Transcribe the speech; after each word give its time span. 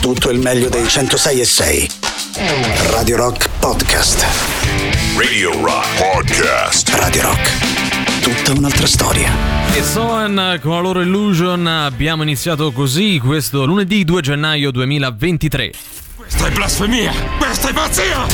tutto 0.00 0.30
il 0.30 0.38
meglio 0.38 0.68
dei 0.68 0.88
106 0.88 1.40
e 1.40 1.44
6. 1.44 1.90
Radio 2.90 3.16
Rock 3.16 3.48
Podcast. 3.58 4.24
Radio 5.16 5.52
Rock 5.62 5.86
Podcast. 5.98 6.88
Radio 6.94 7.22
Rock. 7.22 8.22
Tutta 8.22 8.58
un'altra 8.58 8.86
storia. 8.86 9.30
E 9.74 9.82
Soen 9.82 10.58
con 10.62 10.72
la 10.72 10.80
loro 10.80 11.02
Illusion 11.02 11.66
abbiamo 11.66 12.22
iniziato 12.22 12.72
così 12.72 13.20
questo 13.22 13.66
lunedì 13.66 14.04
2 14.04 14.22
gennaio 14.22 14.70
2023. 14.70 15.72
Questa 16.16 16.46
è 16.46 16.50
blasfemia! 16.50 17.12
Questa 17.38 17.68
è 17.68 17.72
pazzia! 17.72 18.26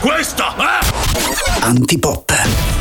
Questa 0.00 0.54
è... 0.56 1.64
Antipop. 1.64 2.77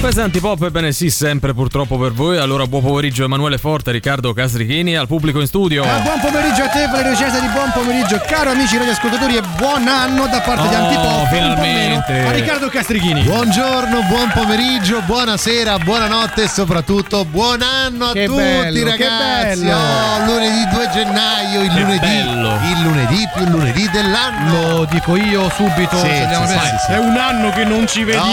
Questo 0.00 0.20
è 0.20 0.24
Antipop, 0.24 0.62
ebbene 0.62 0.92
sì, 0.92 1.10
sempre 1.10 1.52
purtroppo 1.52 1.98
per 1.98 2.12
voi. 2.12 2.38
Allora, 2.38 2.66
buon 2.66 2.82
pomeriggio 2.82 3.22
Emanuele 3.24 3.58
Forte, 3.58 3.90
Riccardo 3.90 4.32
Castrichini 4.32 4.96
al 4.96 5.06
pubblico 5.06 5.40
in 5.40 5.46
studio. 5.46 5.84
Eh, 5.84 6.00
buon 6.00 6.18
pomeriggio 6.20 6.62
a 6.62 6.68
te, 6.68 6.86
Valerio 6.86 7.14
Cesari, 7.14 7.46
buon 7.48 7.70
pomeriggio, 7.74 8.18
caro 8.26 8.50
amici 8.50 8.78
radioascoltatori 8.78 9.36
e 9.36 9.42
buon 9.58 9.86
anno 9.86 10.26
da 10.28 10.40
parte 10.40 10.68
di 10.68 10.74
Oh, 10.74 10.78
Antipop. 10.78 11.28
finalmente. 11.28 12.12
Meno 12.14 12.28
A 12.28 12.32
Riccardo 12.32 12.68
Castrichini. 12.70 13.20
Buongiorno, 13.24 14.00
buon 14.08 14.30
pomeriggio, 14.32 15.02
buonasera, 15.04 15.78
buonanotte 15.80 16.44
e 16.44 16.48
soprattutto 16.48 17.26
buon 17.26 17.60
anno 17.60 18.06
a 18.06 18.12
Che 18.12 18.24
tutti 18.24 18.38
bello, 18.40 18.84
che 18.92 19.04
ragazzi. 19.04 19.60
bello. 19.60 19.76
Oh, 19.76 20.24
lunedì 20.24 20.68
2 20.72 20.88
gennaio, 20.94 21.60
il 21.62 21.70
Che 21.72 21.78
lunedì, 21.80 21.98
bello. 22.06 22.48
il 22.72 22.80
lunedì 22.82 23.28
più 23.36 23.44
lunedì 23.44 23.90
dell'anno. 23.90 24.78
Lo 24.78 24.84
dico 24.90 25.14
io 25.16 25.50
subito. 25.50 25.98
Sì, 25.98 26.08
sì, 26.08 26.46
sì, 26.46 26.76
sì. 26.86 26.92
È 26.92 26.96
un 26.98 27.16
anno 27.18 27.50
che 27.50 27.64
non 27.64 27.86
ci 27.86 28.02
vediamo. 28.02 28.28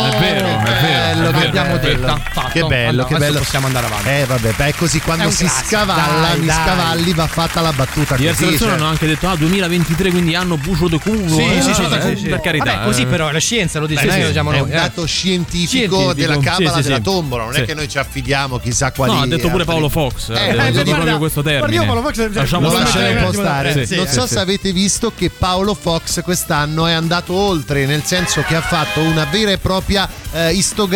Oh, 0.00 0.06
È 0.06 0.16
vero, 0.18 0.46
è 0.46 0.80
vero, 0.80 1.01
bello, 1.12 1.28
è 1.30 1.78
che 1.78 1.78
detta. 1.78 2.20
Fatto. 2.32 2.48
Che 2.48 2.64
bello, 2.64 3.04
che 3.04 3.16
bello. 3.16 3.38
possiamo 3.38 3.66
andare 3.66 3.86
avanti. 3.86 4.08
Eh 4.08 4.24
vabbè, 4.24 4.52
beh, 4.52 4.74
così 4.76 4.98
È 4.98 5.02
quando 5.02 5.30
si 5.30 5.46
scavalla, 5.48 6.28
Dai, 6.28 6.38
mi 6.40 6.46
dai. 6.46 6.56
scavalli, 6.64 7.12
va 7.14 7.26
fatta 7.26 7.60
la 7.60 7.72
battuta 7.72 8.16
Diverse 8.16 8.44
così. 8.44 8.50
persone 8.50 8.70
cioè. 8.72 8.80
hanno 8.80 8.90
anche 8.90 9.06
detto 9.06 9.28
ah 9.28 9.36
2023 9.36 10.10
quindi 10.10 10.34
anno 10.34 10.56
bucio 10.56 10.88
de 10.88 10.98
culo. 10.98 11.34
Sì, 11.34 11.42
eh, 11.42 11.60
sì, 11.60 11.74
sì, 11.74 11.84
sì, 11.84 12.16
sì. 12.16 12.28
per 12.28 12.40
carità. 12.40 12.74
Vabbè, 12.74 12.84
così 12.84 13.02
eh. 13.02 13.06
però 13.06 13.28
è 13.28 13.32
la 13.32 13.38
scienza, 13.38 13.78
lo 13.78 13.86
diciamo, 13.86 14.10
sì, 14.10 14.20
lo 14.20 14.26
diciamo 14.28 14.50
è 14.50 14.58
noi. 14.58 14.62
un 14.68 14.72
eh. 14.72 14.74
dato 14.76 15.06
scientifico, 15.06 16.12
della 16.12 16.38
cabala 16.38 16.80
della 16.80 17.00
tombola, 17.00 17.44
non 17.44 17.56
è 17.56 17.64
che 17.64 17.74
noi 17.74 17.88
ci 17.88 17.98
affidiamo 17.98 18.58
chissà 18.58 18.92
quali 18.92 19.12
No, 19.12 19.22
ha 19.22 19.26
detto 19.26 19.48
pure 19.48 19.64
Paolo 19.64 19.88
Fox. 19.88 20.30
Eh, 20.30 20.70
detto 20.72 20.90
proprio 20.90 21.18
questo 21.18 21.42
termine. 21.42 21.84
Paolo 21.84 22.02
Fox- 22.02 22.30
Lasciamo 22.32 22.70
stare. 22.70 23.14
un 23.14 23.24
po' 23.24 23.32
stare. 23.32 23.86
non 23.90 24.06
so 24.06 24.26
se 24.26 24.38
avete 24.38 24.72
visto 24.72 25.12
che 25.14 25.30
Paolo 25.30 25.74
Fox 25.74 26.22
quest'anno 26.22 26.86
è 26.86 26.92
andato 26.92 27.34
oltre, 27.34 27.86
nel 27.86 28.02
senso 28.04 28.42
che 28.42 28.56
ha 28.56 28.60
fatto 28.60 29.00
una 29.00 29.24
vera 29.24 29.50
e 29.50 29.58
propria 29.58 30.08
eh, 30.32 30.52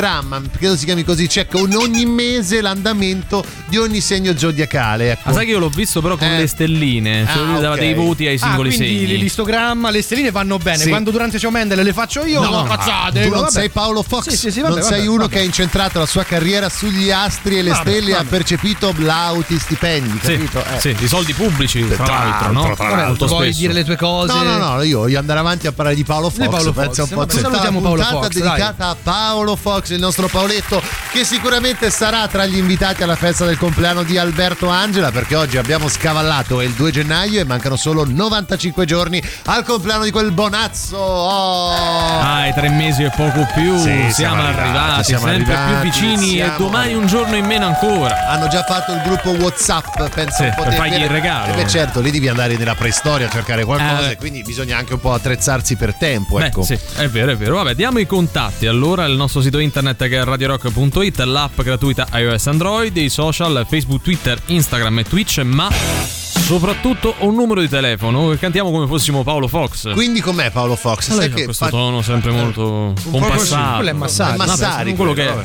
histogramma, 0.07 0.41
credo 0.57 0.77
si 0.77 0.85
chiami 0.85 1.03
così, 1.05 1.29
cioè 1.29 1.47
con 1.47 1.73
ogni 1.75 2.05
mese 2.07 2.61
l'andamento 2.61 3.45
di 3.67 3.77
ogni 3.77 4.01
segno 4.01 4.37
zodiacale. 4.37 5.13
Ecco. 5.13 5.23
Ma 5.25 5.33
sai 5.33 5.45
che 5.47 5.51
io 5.53 5.59
l'ho 5.59 5.69
visto 5.69 6.01
però 6.01 6.17
con 6.17 6.29
Eh. 6.29 6.39
le 6.39 6.47
stelline, 6.47 7.27
cioè 7.27 7.43
Ah, 7.43 7.47
lui 7.47 7.61
dava 7.61 7.75
ok. 7.75 7.81
dei 7.81 7.95
voti 7.95 8.27
ai 8.27 8.37
Ah, 8.37 8.39
singoli 8.39 8.75
quindi 8.75 8.99
segni. 9.07 9.19
l'istogramma, 9.19 9.91
le 9.91 10.03
stelline 10.03 10.31
vanno 10.31 10.59
bene. 10.59 10.79
Sì. 10.79 10.89
Quando 10.91 11.11
durante 11.11 11.39
Show 11.39 11.51
Mendel 11.51 11.83
le 11.83 11.93
faccio 11.93 12.25
io, 12.25 12.41
no, 12.43 12.63
cazzate. 12.65 13.23
tu 13.25 13.29
non 13.31 13.41
vabbè. 13.41 13.51
sei 13.51 13.69
Paolo 13.71 14.03
Fox, 14.03 14.29
Sì, 14.29 14.37
sì, 14.37 14.51
sì, 14.53 14.61
vabbè, 14.61 14.75
non 14.75 14.83
sei 14.83 14.99
vabbè, 14.99 15.09
uno 15.09 15.19
vabbè. 15.23 15.33
che 15.35 15.39
ha 15.41 15.43
incentrato 15.43 15.99
la 15.99 16.07
sua 16.07 16.23
carriera 16.25 16.69
sugli 16.69 17.11
astri 17.11 17.59
e 17.59 17.63
le 17.63 17.71
Vabbè, 17.71 17.91
stelle 17.91 18.11
e 18.11 18.15
ha 18.15 18.25
percepito 18.25 18.95
lauti 18.99 19.59
stipendi, 19.59 20.21
Sì, 20.23 20.33
capito? 20.33 20.65
Eh. 20.65 20.81
sì, 20.81 20.95
i 21.01 21.09
soldi 21.09 21.33
pubblici, 21.35 21.87
tra 21.89 22.07
l'altro, 22.07 22.53
no? 22.53 22.75
Molto 23.07 23.27
vuoi 23.27 23.45
spesso. 23.47 23.59
dire 23.61 23.73
le 23.73 23.85
tue 23.85 23.97
cose? 23.97 24.33
No, 24.33 24.43
no, 24.43 24.57
no, 24.75 24.83
io 24.83 24.99
voglio 25.01 25.19
andare 25.19 25.39
avanti 25.41 25.67
a 25.67 25.73
parlare 25.73 25.97
di 25.97 26.05
Paolo 26.05 26.31
Fox. 26.31 26.41
Di 26.43 26.49
Paolo 26.49 26.73
Fox. 26.73 26.85
pensa 26.85 27.03
un 27.03 27.09
po' 27.09 27.27
salutiamo 27.29 27.81
Paolo 27.81 28.03
Fox, 28.03 28.29
dedicata 28.29 28.89
a 28.89 28.97
Paolo 29.03 29.57
Fox, 29.57 29.91
il 29.97 30.03
nostro 30.03 30.29
Paoletto, 30.29 30.81
che 31.11 31.25
sicuramente 31.25 31.91
sarà 31.91 32.27
tra 32.29 32.47
gli 32.47 32.57
invitati 32.57 33.03
alla 33.03 33.17
festa 33.17 33.45
del 33.45 33.59
compleanno 33.59 34.03
di 34.05 34.17
Alberto 34.19 34.69
Angela, 34.69 35.11
perché 35.11 35.35
oggi 35.35 35.57
abbiamo 35.57 35.89
scavallato, 35.89 36.61
il 36.63 36.73
2 36.73 36.91
gennaio 36.93 37.41
e 37.41 37.45
mancano 37.45 37.77
solo 37.77 38.05
95 38.07 38.85
giorni 38.85 39.21
al 39.47 39.65
compleanno 39.65 40.05
di 40.05 40.11
quel 40.11 40.31
bonazzo. 40.33 40.97
Oh! 40.97 41.71
Ah, 41.73 42.51
tre 42.55 42.69
mesi 42.69 43.03
e 43.03 43.11
poco 43.17 43.47
più. 43.55 43.77
Sì, 43.79 43.85
siamo, 43.85 44.11
siamo 44.13 44.43
arrivati, 44.43 44.61
arrivati, 44.69 45.05
siamo 45.05 45.27
sempre 45.27 45.55
arrivati, 45.55 45.89
più 45.89 45.91
vicini 45.91 46.29
siamo 46.37 46.55
e 46.55 46.57
domani 46.59 46.95
un 46.95 47.07
giorno 47.07 47.37
in 47.37 47.45
meno 47.47 47.67
ancora. 47.67 48.29
Hanno 48.29 48.49
già 48.49 48.63
fatto 48.65 48.93
il 48.93 49.01
gruppo 49.03 49.31
WhatsApp, 49.31 50.09
penso 50.15 50.43
Sì, 50.43 50.53
per 50.55 50.75
fargli 50.75 50.95
il 50.95 51.09
regalo. 51.09 51.55
Beh, 51.55 51.67
certo, 51.69 52.01
lì 52.01 52.11
devi 52.11 52.29
andare 52.29 52.57
nella 52.57 52.75
preistoria 52.75 53.27
a 53.27 53.31
cercare 53.31 53.65
qualcosa 53.65 54.11
Eh. 54.11 54.17
quindi 54.17 54.43
bisogna 54.43 54.77
anche 54.77 54.95
un 54.95 55.01
po' 55.01 55.13
attrezzarsi 55.15 55.77
per 55.77 55.95
tempo, 55.95 56.37
Beh, 56.37 56.47
ecco. 56.47 56.63
sì, 56.63 56.79
è 56.97 57.09
vero, 57.09 57.31
è 57.33 57.37
vero. 57.37 57.57
Vabbè, 57.57 57.75
diamo 57.75 57.99
i 57.99 58.07
contatti. 58.07 58.67
Allora, 58.67 59.05
il 59.07 59.17
nostro 59.17 59.41
sito 59.41 59.59
internet 59.59 59.86
che 59.95 60.19
è 60.19 60.25
radiorock.it, 60.25 61.19
l'app 61.21 61.61
gratuita 61.61 62.09
iOS 62.15 62.47
Android, 62.49 62.97
i 62.97 63.09
social 63.09 63.65
Facebook, 63.69 64.03
Twitter, 64.03 64.41
Instagram 64.47 64.99
e 64.99 65.05
Twitch, 65.05 65.39
ma 65.43 65.69
soprattutto 65.71 67.15
un 67.19 67.35
numero 67.35 67.61
di 67.61 67.69
telefono. 67.69 68.35
Cantiamo 68.39 68.71
come 68.71 68.87
fossimo 68.87 69.23
Paolo 69.23 69.47
Fox. 69.49 69.93
Quindi 69.93 70.21
com'è 70.21 70.51
Paolo 70.51 70.75
Fox? 70.77 71.09
Lei 71.11 71.19
Sai 71.19 71.31
che 71.33 71.45
questo 71.45 71.65
fa- 71.67 71.71
tono 71.71 72.03
sempre 72.03 72.33
molto 72.33 72.93
po' 72.95 73.01
così. 73.11 73.11
compassato. 73.11 73.75
Quello 73.77 73.91
è 73.91 73.93
Massari. 73.93 74.33
È 74.35 74.37
Massari, 74.37 74.95
quello 74.97 75.13
che 75.13 75.23
è. 75.29 75.33
vabbè. 75.33 75.45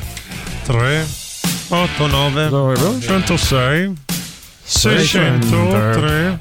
3 0.63 1.07
8 1.69 2.07
9 2.07 2.49
106 3.01 3.93
600 4.63 5.67
3 5.91 6.39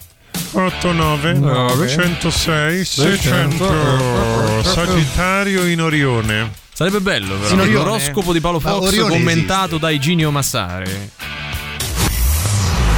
8 0.53 0.93
9 0.93 1.89
106 1.89 2.85
600 2.85 4.63
Sagittario 4.63 5.65
in 5.67 5.81
Orione 5.81 6.51
Sarebbe 6.81 7.01
bello, 7.03 7.35
però. 7.35 7.47
Signorione. 7.47 7.85
L'oroscopo 7.85 8.33
di 8.33 8.41
Paolo 8.41 8.59
Fox 8.59 9.07
commentato 9.07 9.77
da 9.77 9.91
Iginio 9.91 10.31
Massari. 10.31 11.11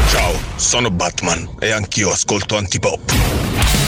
Ciao, 0.08 0.38
sono 0.54 0.88
Batman 0.92 1.48
e 1.58 1.72
anch'io 1.72 2.12
ascolto 2.12 2.56
Antipop. 2.56 3.81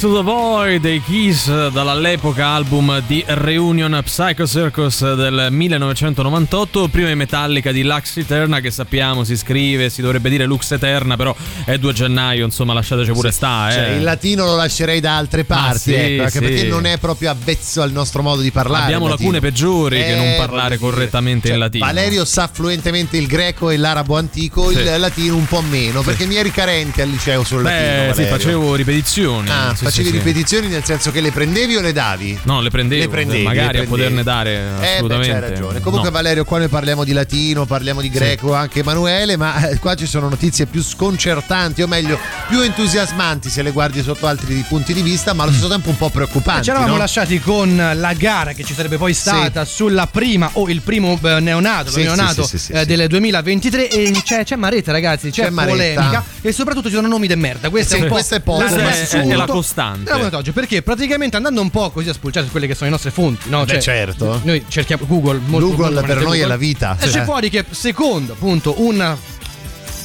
To 0.00 0.14
the 0.14 0.22
Void 0.22 0.80
dei 0.80 1.02
Kiss 1.02 1.68
dall'epoca 1.68 2.46
album 2.46 3.02
di 3.06 3.22
Reunion 3.26 4.00
Psycho 4.02 4.46
Circus 4.46 5.14
del 5.14 5.48
1998 5.50 6.88
prima 6.88 7.10
in 7.10 7.18
Metallica 7.18 7.70
di 7.70 7.82
Lux 7.82 8.16
Eterna 8.16 8.60
che 8.60 8.70
sappiamo 8.70 9.24
si 9.24 9.36
scrive 9.36 9.90
si 9.90 10.00
dovrebbe 10.00 10.30
dire 10.30 10.46
Lux 10.46 10.70
Eterna 10.70 11.16
però 11.16 11.36
è 11.66 11.76
2 11.76 11.92
gennaio 11.92 12.46
insomma 12.46 12.72
lasciateci 12.72 13.12
pure 13.12 13.30
stare 13.30 13.74
Cioè, 13.74 13.88
eh. 13.90 13.96
il 13.96 14.02
latino 14.02 14.46
lo 14.46 14.56
lascerei 14.56 15.00
da 15.00 15.16
altre 15.18 15.44
parti, 15.44 15.78
sì, 15.78 15.94
ecco, 15.94 16.22
anche 16.22 16.38
sì. 16.38 16.38
perché 16.38 16.62
non 16.64 16.86
è 16.86 16.96
proprio 16.96 17.30
avvezzo 17.30 17.82
al 17.82 17.92
nostro 17.92 18.22
modo 18.22 18.40
di 18.40 18.50
parlare. 18.50 18.84
Abbiamo 18.84 19.06
latino. 19.06 19.32
lacune 19.32 19.50
peggiori 19.50 19.98
che 19.98 20.16
non 20.16 20.34
parlare 20.38 20.76
voglio 20.76 20.78
dire, 20.78 20.90
correttamente 20.90 21.46
cioè, 21.48 21.56
in 21.56 21.62
latino. 21.62 21.84
Valerio 21.84 22.24
sa 22.24 22.48
fluentemente 22.50 23.18
il 23.18 23.26
greco 23.26 23.68
e 23.68 23.76
l'arabo 23.76 24.16
antico, 24.16 24.70
Sì. 24.70 24.78
il 24.78 24.98
latino 24.98 25.36
un 25.36 25.46
po' 25.46 25.60
meno, 25.60 26.00
perché 26.00 26.24
mi 26.24 26.36
eri 26.36 26.50
carente 26.50 27.02
al 27.02 27.10
liceo 27.10 27.44
sul 27.44 27.62
latino. 27.62 27.80
Beh, 27.80 28.14
sì, 28.14 28.22
Valerio. 28.22 28.36
facevo 28.38 28.74
ripetizioni. 28.74 29.48
Ah, 29.50 29.74
Sì, 29.74 29.89
facevi 29.90 30.08
sì, 30.08 30.12
sì. 30.12 30.18
ripetizioni 30.18 30.66
nel 30.68 30.84
senso 30.84 31.10
che 31.10 31.20
le 31.20 31.30
prendevi 31.30 31.76
o 31.76 31.80
le 31.80 31.92
davi? 31.92 32.38
No, 32.44 32.60
le 32.60 32.70
prendevo, 32.70 33.02
Le 33.02 33.08
prendevi, 33.08 33.42
magari 33.42 33.78
le 33.78 33.84
a 33.84 33.86
poterne 33.88 34.22
prendevi. 34.22 34.22
dare 34.22 34.50
Eh, 34.54 34.80
beh, 34.80 34.92
assolutamente. 34.94 35.30
c'hai 35.32 35.40
ragione. 35.40 35.80
Comunque, 35.80 36.08
No. 36.08 36.14
Valerio, 36.14 36.44
qua 36.44 36.58
noi 36.58 36.68
parliamo 36.68 37.04
di 37.04 37.12
latino, 37.12 37.66
parliamo 37.66 38.00
di 38.00 38.08
greco, 38.10 38.54
anche 38.54 38.80
Emanuele, 38.80 39.36
ma 39.36 39.68
eh, 39.68 39.78
qua 39.78 39.94
ci 39.94 40.06
sono 40.06 40.28
notizie 40.28 40.66
più 40.66 40.82
sconcertanti, 40.82 41.82
o 41.82 41.86
meglio, 41.86 42.18
più 42.48 42.60
entusiasmanti 42.60 43.48
se 43.50 43.62
le 43.62 43.70
guardi 43.70 44.02
sotto 44.02 44.26
altri 44.26 44.64
punti 44.68 44.92
di 44.94 45.02
vista, 45.02 45.32
ma 45.34 45.42
allo 45.42 45.52
stesso 45.52 45.68
tempo 45.68 45.88
un 45.90 45.96
po' 45.96 46.08
preoccupanti. 46.10 46.64
Ci 46.64 46.70
eravamo 46.70 46.92
no? 46.92 46.98
lasciati 46.98 47.38
con 47.40 47.76
la 47.94 48.12
gara 48.14 48.52
che 48.52 48.64
ci 48.64 48.74
sarebbe 48.74 48.96
poi 48.96 49.12
stata 49.14 49.64
sulla 49.64 50.06
prima 50.06 50.48
o 50.54 50.68
il 50.68 50.80
primo 50.82 51.18
eh, 51.22 51.40
neonato, 51.40 51.90
Sì, 51.90 52.02
neonato 52.02 52.42
sì, 52.44 52.58
sì, 52.58 52.64
sì, 52.66 52.72
eh, 52.72 52.80
sì. 52.80 52.86
del 52.86 53.06
2023 53.08 53.88
e 53.90 54.12
c'è, 54.24 54.44
c'è 54.44 54.56
Maretta 54.56 54.92
ragazzi, 54.92 55.30
c'è, 55.30 55.44
C'è 55.44 55.50
Maretta. 55.50 55.74
polemica 56.00 56.24
e 56.40 56.52
soprattutto 56.52 56.88
ci 56.88 56.94
sono 56.94 57.08
nomi 57.08 57.26
de 57.26 57.36
merda. 57.36 57.68
Questo 57.70 57.94
Sì, 57.94 58.00
è 58.00 58.02
un 58.02 58.08
po' 58.08 58.14
questo 58.14 58.34
è 58.36 58.40
poco, 58.40 58.58
Questa 58.60 58.76
ma 58.82 58.90
è, 58.90 59.06
è 59.08 59.34
la 59.34 59.44
costante. 59.46 59.79
Della 60.02 60.16
puntata 60.16 60.36
oggi, 60.36 60.52
perché 60.52 60.82
praticamente 60.82 61.36
andando 61.36 61.60
un 61.60 61.70
po' 61.70 61.90
così 61.90 62.08
a 62.08 62.12
spulciare 62.12 62.44
su 62.46 62.50
quelle 62.52 62.66
che 62.66 62.74
sono 62.74 62.86
le 62.86 62.90
nostre 62.92 63.10
fonti, 63.10 63.48
no? 63.48 63.64
Beh, 63.64 63.80
certo. 63.80 64.40
Noi 64.44 64.64
cerchiamo 64.68 65.04
Google, 65.06 65.40
molto 65.46 65.68
Google 65.68 65.90
molto 65.94 66.06
per 66.06 66.16
noi 66.16 66.24
è 66.24 66.24
Google. 66.24 66.46
la 66.46 66.56
vita. 66.56 66.96
Esce 66.98 67.10
Cioè. 67.12 67.24
fuori 67.24 67.48
che 67.50 67.64
secondo 67.70 68.32
appunto 68.34 68.80
una 68.82 69.16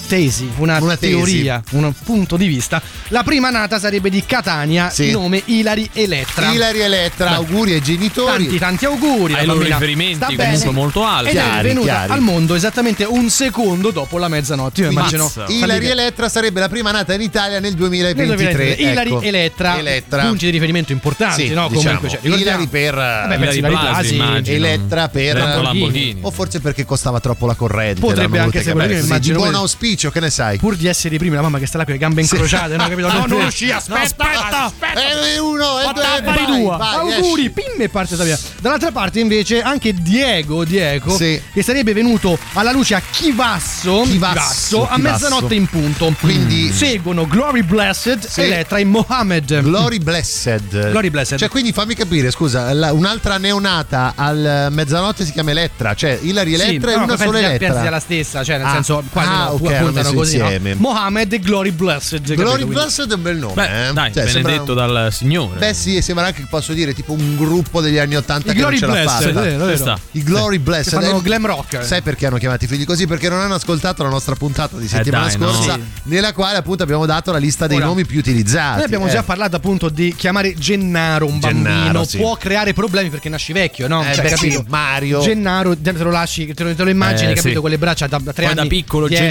tesi, 0.05 0.49
una, 0.57 0.79
Una 0.81 0.97
tesi. 0.97 1.11
teoria, 1.13 1.61
un 1.71 1.93
punto 2.03 2.37
di 2.37 2.47
vista, 2.47 2.81
la 3.09 3.23
prima 3.23 3.49
nata 3.49 3.79
sarebbe 3.79 4.09
di 4.09 4.23
Catania, 4.25 4.89
Sì. 4.89 5.11
nome 5.11 5.41
Ilari 5.45 5.89
Elettra. 5.93 6.51
Ilari 6.51 6.79
Elettra, 6.81 7.31
auguri 7.35 7.73
ai 7.73 7.81
genitori. 7.81 8.43
Tanti 8.43 8.57
tanti 8.57 8.85
auguri, 8.85 9.33
Ai 9.33 9.45
loro 9.45 9.61
riferimenti 9.61 10.15
sta 10.15 10.25
comunque 10.27 10.57
bene. 10.59 10.71
molto 10.71 11.03
alti. 11.05 11.29
Ed 11.29 11.35
Chiari, 11.35 11.59
è 11.59 11.61
venuta 11.73 11.87
chiari. 11.91 12.11
al 12.13 12.21
mondo 12.21 12.55
esattamente 12.55 13.03
un 13.03 13.29
secondo 13.29 13.91
dopo 13.91 14.17
la 14.17 14.27
mezzanotte. 14.27 14.81
Io 14.81 14.89
immagino. 14.89 15.31
Ilari 15.47 15.87
Elettra 15.89 16.29
sarebbe 16.29 16.59
la 16.59 16.69
prima 16.69 16.91
nata 16.91 17.13
in 17.13 17.21
Italia 17.21 17.59
nel 17.59 17.63
nel 17.65 17.73
2023. 17.75 18.35
2023. 18.35 18.91
Ilari 18.91 19.09
ecco. 19.09 19.21
Elettra, 19.21 19.77
Elettra. 19.77 20.21
punti 20.23 20.45
di 20.45 20.51
riferimento 20.51 20.91
importanti, 20.91 21.47
Sì, 21.47 21.53
no? 21.53 21.67
diciamo. 21.67 21.99
Comunque, 21.99 22.09
cioè, 22.09 22.37
Ilari 22.39 22.67
per 22.67 22.93
Vabbè, 22.95 23.35
Ilari 23.35 23.57
Ilari 23.57 23.73
Blasi, 23.75 24.15
Blasi. 24.15 24.51
Elettra 24.51 25.09
per 25.09 25.35
Lamborghini. 25.35 25.63
Lamborghini. 25.63 26.19
O 26.21 26.31
forse 26.31 26.59
perché 26.59 26.85
costava 26.85 27.19
troppo 27.19 27.45
la 27.47 27.55
corrente. 27.55 27.99
Potrebbe 27.99 28.39
anche 28.39 28.59
così. 28.63 28.69
immagino 28.69 29.37
buon 29.37 29.49
quello. 29.49 29.63
Auspicio, 29.95 30.11
che 30.11 30.19
ne 30.19 30.29
sai? 30.29 30.57
Pur 30.57 30.75
di 30.75 30.87
essere 30.87 31.15
i 31.15 31.17
primi, 31.17 31.35
la 31.35 31.41
mamma 31.41 31.57
che 31.59 31.65
sta 31.65 31.77
là 31.77 31.83
con 31.85 31.93
le 31.93 31.99
gambe 31.99 32.21
incrociate, 32.21 32.75
no? 32.75 32.87
Capito? 32.87 33.03
No, 33.15 33.25
non 33.27 33.45
uscì, 33.45 33.71
aspetta, 33.71 34.65
aspetta. 34.65 35.23
E 35.23 35.37
uno, 35.39 35.79
e 35.79 35.83
due, 35.93 36.03
Vai, 36.03 36.21
vai, 36.21 36.45
due. 36.45 36.77
vai, 36.77 36.95
Auguri, 36.97 37.41
esci. 37.45 37.49
pim 37.51 37.81
e 37.81 37.89
parte 37.89 38.15
via. 38.17 38.37
Dall'altra 38.59 38.91
parte 38.91 39.19
invece 39.19 39.61
anche 39.61 39.93
Diego, 39.93 40.65
Diego 40.65 41.15
Sì. 41.15 41.39
che 41.53 41.63
sarebbe 41.63 41.93
venuto 41.93 42.37
alla 42.53 42.71
luce 42.71 42.95
a 42.95 43.01
Chivasso, 43.09 44.01
Chivasso, 44.01 44.87
a 44.87 44.95
Chivasso. 44.95 44.97
mezzanotte 44.99 45.55
in 45.55 45.67
punto. 45.67 46.13
Quindi- 46.19 46.73
seguono 46.73 47.25
Glory 47.27 47.61
Blessed, 47.63 48.25
Sì. 48.27 48.41
Elettra 48.41 48.79
e 48.79 48.85
Mohammed. 48.85 49.61
Glory 49.61 49.99
Blessed. 49.99 50.89
Glory 50.89 51.09
Blessed. 51.09 51.37
Cioè, 51.37 51.47
quindi 51.49 51.71
fammi 51.71 51.93
capire, 51.95 52.31
scusa, 52.31 52.73
la- 52.73 52.91
un'altra 52.91 53.37
neonata 53.37 54.13
al 54.15 54.67
mezzanotte 54.71 55.23
si 55.25 55.31
chiama 55.31 55.51
Elettra. 55.51 55.93
Cioè, 55.93 56.19
Ilari 56.21 56.53
Elettra 56.55 56.89
Sì, 56.89 56.95
e 56.95 56.97
no, 56.99 57.03
una 57.05 57.17
sola 57.17 57.37
Elettra. 57.39 57.67
pensi 57.67 57.81
sia 57.81 57.89
la 57.89 57.99
stessa, 57.99 58.43
cioè 58.43 58.57
nel 58.57 58.65
Ah, 58.67 58.71
senso 58.71 59.03
quasi 59.11 59.29
ah, 59.29 59.43
no, 59.45 59.49
ok, 59.51 59.59
messo 59.93 60.13
così. 60.13 60.37
no? 60.37 60.43
insieme. 60.45 60.75
Mohammed 60.75 61.33
e 61.33 61.39
Glory 61.39 61.71
Blessed. 61.71 62.19
capito? 62.21 62.33
Glory 62.41 62.55
Quindi- 62.63 62.73
Blessed 62.75 63.11
è 63.11 63.13
un 63.13 63.21
bel 63.21 63.37
nome. 63.37 63.53
Beh, 63.53 63.87
eh? 63.89 63.93
dai, 63.93 64.13
Cioè, 64.13 64.23
sembra- 64.27 64.51
benedetto 64.51 64.73
dal 64.73 65.07
Signore. 65.11 65.59
Beh, 65.59 65.73
sì, 65.73 66.01
sembra 66.01 66.25
anche 66.25 66.41
che 66.41 66.47
posso 66.49 66.73
dire 66.73 66.93
tipo 66.93 67.13
un 67.13 67.35
gruppo 67.35 67.81
degli 67.81 67.97
anni 67.97 68.15
Ottanta 68.15 68.51
I 68.51 68.55
che 68.55 68.61
non 68.61 68.69
Glory 68.69 68.77
ce 68.79 68.85
l'ha 68.85 68.91
Blessed, 68.91 69.27
fatta. 69.33 69.41
vero, 69.41 69.59
Ci 69.59 69.65
vero. 69.65 69.77
sta. 69.77 69.99
I 70.11 70.23
Glory 70.23 70.57
Blessed 70.59 70.93
Che 70.99 71.05
fanno 71.05 71.17
Eh, 71.19 71.21
glam 71.21 71.45
rock. 71.45 71.85
Sai 71.85 72.01
perché 72.01 72.25
hanno 72.27 72.37
chiamato 72.37 72.63
i 72.63 72.67
figli 72.67 72.85
così? 72.85 73.07
Perché 73.07 73.29
non 73.29 73.39
hanno 73.39 73.55
ascoltato 73.55 74.03
la 74.03 74.09
nostra 74.09 74.35
puntata 74.35 74.77
di 74.77 74.87
settimana 74.87 75.27
dai, 75.27 75.37
no. 75.37 75.51
scorsa, 75.51 75.73
Sì. 75.73 75.81
nella 76.03 76.33
quale 76.33 76.57
appunto 76.57 76.83
abbiamo 76.83 77.05
dato 77.05 77.31
la 77.31 77.37
lista 77.37 77.67
dei 77.67 77.77
Ora, 77.77 77.85
nomi 77.85 78.05
più 78.05 78.19
utilizzati. 78.19 78.75
Noi 78.77 78.85
abbiamo 78.85 79.07
Eh. 79.07 79.11
già 79.11 79.23
parlato 79.23 79.55
appunto 79.55 79.89
di 79.89 80.13
chiamare 80.15 80.53
Gennaro 80.55 81.25
un 81.25 81.39
Gennaro, 81.39 81.73
bambino 81.75 82.03
sì. 82.05 82.17
può 82.17 82.35
creare 82.35 82.73
problemi 82.73 83.09
perché 83.09 83.29
nasci 83.29 83.53
vecchio, 83.53 83.87
no? 83.87 84.01
Eh, 84.07 84.13
Cioè, 84.15 84.29
capito? 84.29 84.63
Mario. 84.67 85.21
Gennaro, 85.21 85.75
te 85.77 85.91
lo 85.93 86.11
lasci, 86.11 86.53
te 86.53 86.63
lo, 86.75 86.89
immagini, 86.89 87.31
Eh, 87.31 87.35
capito? 87.35 87.61
Con 87.61 87.69
le 87.69 87.77
braccia 87.77 88.07
da, 88.07 88.19
tre 88.33 88.45
anni. 88.45 88.55
da 88.55 88.65
piccolo 88.65 89.07
dietro, 89.07 89.25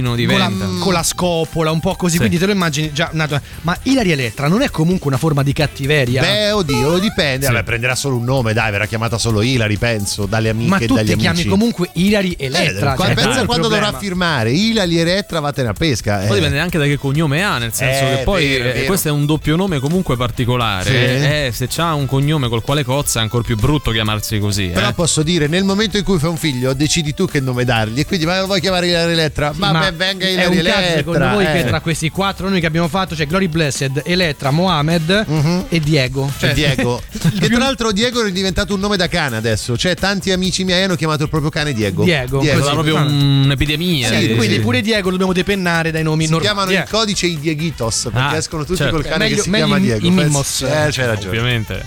Gennarino 0.00 0.14
diventa. 0.14 0.64
Con 0.64 0.74
la, 0.78 0.78
con 0.80 0.92
la 0.94 1.02
scopola, 1.02 1.70
un 1.70 1.80
po' 1.80 1.94
così, 1.94 2.12
Sì. 2.14 2.18
quindi 2.18 2.38
te 2.38 2.46
lo 2.46 2.52
immagini 2.52 2.92
già 2.92 3.10
nato. 3.12 3.40
Ma 3.62 3.76
Ilaria 3.84 4.12
Elettra 4.14 4.48
non 4.48 4.62
è 4.62 4.70
comunque 4.70 5.08
una 5.08 5.18
forma 5.18 5.42
di 5.42 5.52
cattiveria. 5.52 6.20
Beh, 6.22 6.50
oddio, 6.52 6.98
dipende. 6.98 7.46
Sì. 7.46 7.52
Vabbè, 7.52 7.64
prenderà 7.64 7.94
solo 7.94 8.16
un 8.16 8.24
nome, 8.24 8.52
dai, 8.52 8.70
verrà 8.70 8.86
chiamata 8.86 9.18
solo 9.18 9.42
Ilari, 9.42 9.76
penso, 9.78 10.26
dalle 10.26 10.48
amiche 10.50 10.68
ma 10.70 10.78
e 10.78 10.86
tu 10.86 10.94
dagli 10.94 11.06
ti 11.06 11.12
amici. 11.12 11.26
chiami 11.32 11.44
comunque 11.48 11.90
Ilari 11.94 12.36
Elettra. 12.38 12.94
Eh, 12.94 12.96
cioè, 12.96 13.14
pensa 13.14 13.40
il 13.40 13.46
quando 13.46 13.68
problema. 13.68 13.84
dovrà 13.86 13.98
firmare 13.98 14.52
Ilari 14.52 14.98
Elettra, 14.98 15.40
vattene 15.40 15.68
a 15.68 15.72
pesca. 15.72 16.18
Poi 16.18 16.30
eh. 16.30 16.34
dipende 16.34 16.58
anche 16.58 16.78
da 16.78 16.84
che 16.84 16.96
cognome 16.98 17.42
ha, 17.42 17.58
nel 17.58 17.72
senso 17.72 18.04
Eh, 18.04 18.16
che 18.16 18.22
poi 18.24 18.48
vero, 18.48 18.64
eh, 18.68 18.72
vero. 18.72 18.86
questo 18.86 19.08
è 19.08 19.10
un 19.10 19.26
doppio 19.26 19.56
nome 19.56 19.78
comunque 19.78 20.16
particolare. 20.16 20.84
Sì. 20.90 20.94
Eh, 20.94 21.50
se 21.54 21.66
c'ha 21.68 21.94
un 21.94 22.06
cognome 22.06 22.48
col 22.48 22.62
quale 22.62 22.84
cozza 22.84 23.20
è 23.20 23.22
ancora 23.22 23.42
più 23.42 23.56
brutto 23.56 23.90
chiamarsi 23.90 24.38
così. 24.38 24.68
Però 24.68 24.88
eh. 24.88 24.92
posso 24.92 25.22
dire, 25.22 25.46
nel 25.46 25.64
momento 25.64 25.96
in 25.96 26.04
cui 26.04 26.18
fai 26.18 26.30
un 26.30 26.36
figlio, 26.36 26.72
decidi 26.72 27.14
tu 27.14 27.26
che 27.26 27.40
nome 27.40 27.64
dargli. 27.64 28.00
E 28.00 28.06
quindi, 28.06 28.26
ma 28.26 28.38
lo 28.40 28.46
vuoi 28.46 28.60
chiamare 28.60 28.88
Ilari 28.88 29.12
Elettra? 29.12 29.52
Sì, 29.52 29.58
ma, 29.60 29.72
ma 29.72 29.89
beh, 29.92 30.04
venga 30.04 30.24
è 30.26 30.30
Ilari 30.30 30.56
un 30.56 30.62
caso 30.64 30.86
secondo 30.96 31.28
voi 31.30 31.44
che 31.44 31.58
eh. 31.60 31.64
tra 31.64 31.80
questi 31.80 32.08
quattro 32.10 32.48
nomi 32.48 32.60
che 32.60 32.66
abbiamo 32.66 32.88
fatto 32.88 33.14
c'è 33.14 33.26
Glory 33.26 33.48
Blessed, 33.48 34.02
Elettra, 34.04 34.50
Mohamed 34.50 35.26
e 35.68 35.80
Diego. 35.80 36.30
Cioè, 36.38 36.52
Diego. 36.54 37.02
che 37.38 37.48
tra 37.48 37.58
l'altro 37.58 37.92
Diego 37.92 38.24
è 38.24 38.30
diventato 38.32 38.74
un 38.74 38.80
nome 38.80 38.96
da 38.96 39.08
cane 39.08 39.36
adesso. 39.36 39.76
Cioè, 39.76 39.94
tanti 39.94 40.30
amici 40.32 40.64
miei 40.64 40.84
hanno 40.84 40.96
chiamato 40.96 41.22
il 41.24 41.28
proprio 41.28 41.50
cane 41.50 41.72
Diego. 41.72 42.04
Diego, 42.04 42.40
È 42.40 42.52
così. 42.56 42.70
proprio 42.70 42.96
un'epidemia. 42.96 44.08
Sì, 44.08 44.28
di- 44.28 44.34
quindi 44.36 44.54
sì. 44.56 44.60
pure 44.60 44.80
Diego 44.80 45.04
lo 45.06 45.10
dobbiamo 45.12 45.32
depennare 45.32 45.90
dai 45.90 46.02
nomi 46.02 46.24
Si 46.24 46.30
normali. 46.30 46.52
chiamano 46.54 46.70
Eh. 46.72 46.80
in 46.80 46.84
codice 46.88 47.26
i 47.26 47.38
Dieguitos 47.38 48.08
perché 48.12 48.18
Ah, 48.34 48.36
escono 48.36 48.64
tutti 48.64 48.78
certo. 48.78 48.94
col 48.94 49.04
cane 49.04 49.24
Meglio- 49.24 49.36
che 49.36 49.42
si 49.42 49.50
chiama 49.50 49.76
i- 49.76 49.80
Diego. 49.80 50.06
i 50.06 50.10
Mimos. 50.10 50.62
Eh, 50.62 50.88
c'hai 50.90 51.06
ragione. 51.06 51.28
Ovviamente. 51.38 51.84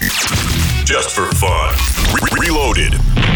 Just 0.83 1.09
for 1.11 1.27
fun. 1.35 1.69
Re- 2.29 2.39
Reloaded. 2.45 3.32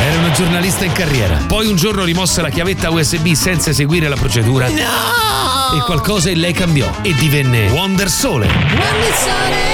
Era 0.00 0.18
una 0.18 0.30
giornalista 0.32 0.84
in 0.84 0.92
carriera. 0.92 1.36
Poi 1.46 1.66
un 1.66 1.76
giorno 1.76 2.04
rimosse 2.04 2.40
la 2.42 2.50
chiavetta 2.50 2.90
USB 2.90 3.32
senza 3.32 3.70
eseguire 3.70 4.08
la 4.08 4.16
procedura. 4.16 4.68
No! 4.68 5.76
E 5.76 5.80
qualcosa 5.84 6.30
in 6.30 6.40
lei 6.40 6.52
cambiò 6.52 6.90
e 7.02 7.14
divenne 7.14 7.68
Wonder 7.68 8.10
Sole. 8.10 9.69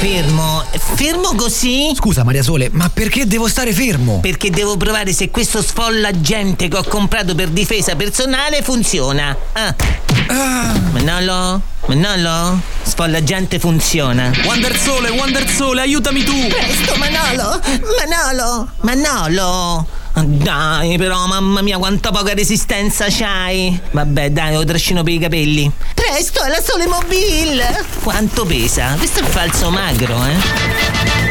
Fermo, 0.00 0.64
fermo 0.94 1.34
così? 1.34 1.92
Scusa 1.94 2.24
Maria 2.24 2.42
Sole, 2.42 2.70
ma 2.72 2.88
perché 2.88 3.26
devo 3.26 3.48
stare 3.48 3.70
fermo? 3.74 4.20
Perché 4.20 4.48
devo 4.48 4.78
provare 4.78 5.12
se 5.12 5.28
questo 5.28 5.60
sfollagente 5.60 6.68
che 6.68 6.76
ho 6.78 6.84
comprato 6.84 7.34
per 7.34 7.48
difesa 7.48 7.94
personale 7.96 8.62
funziona. 8.62 9.36
Ah. 9.52 9.74
Manolo? 10.92 11.60
Manolo? 11.84 12.62
Sfollagente 12.82 13.58
funziona. 13.58 14.32
Wonder 14.46 14.74
Sole, 14.74 15.10
Wonder 15.10 15.46
Sole, 15.46 15.82
aiutami 15.82 16.22
tu! 16.24 16.46
Presto, 16.46 16.96
Manolo! 16.96 17.60
Manolo! 17.98 18.68
Manolo! 18.80 19.86
Dai, 20.12 20.98
però, 20.98 21.26
mamma 21.26 21.62
mia, 21.62 21.78
quanta 21.78 22.10
poca 22.10 22.34
resistenza 22.34 23.06
c'hai! 23.08 23.78
Vabbè, 23.92 24.30
dai, 24.30 24.54
lo 24.54 24.64
trascino 24.64 25.02
per 25.02 25.12
i 25.12 25.18
capelli. 25.18 25.70
Presto, 25.94 26.42
è 26.42 26.48
la 26.48 26.60
Sole 26.60 26.86
Mobile! 26.86 27.84
Quanto 28.02 28.44
pesa? 28.44 28.94
Questo 28.96 29.20
è 29.20 29.24
falso 29.24 29.70
magro, 29.70 30.16
eh? 30.24 31.29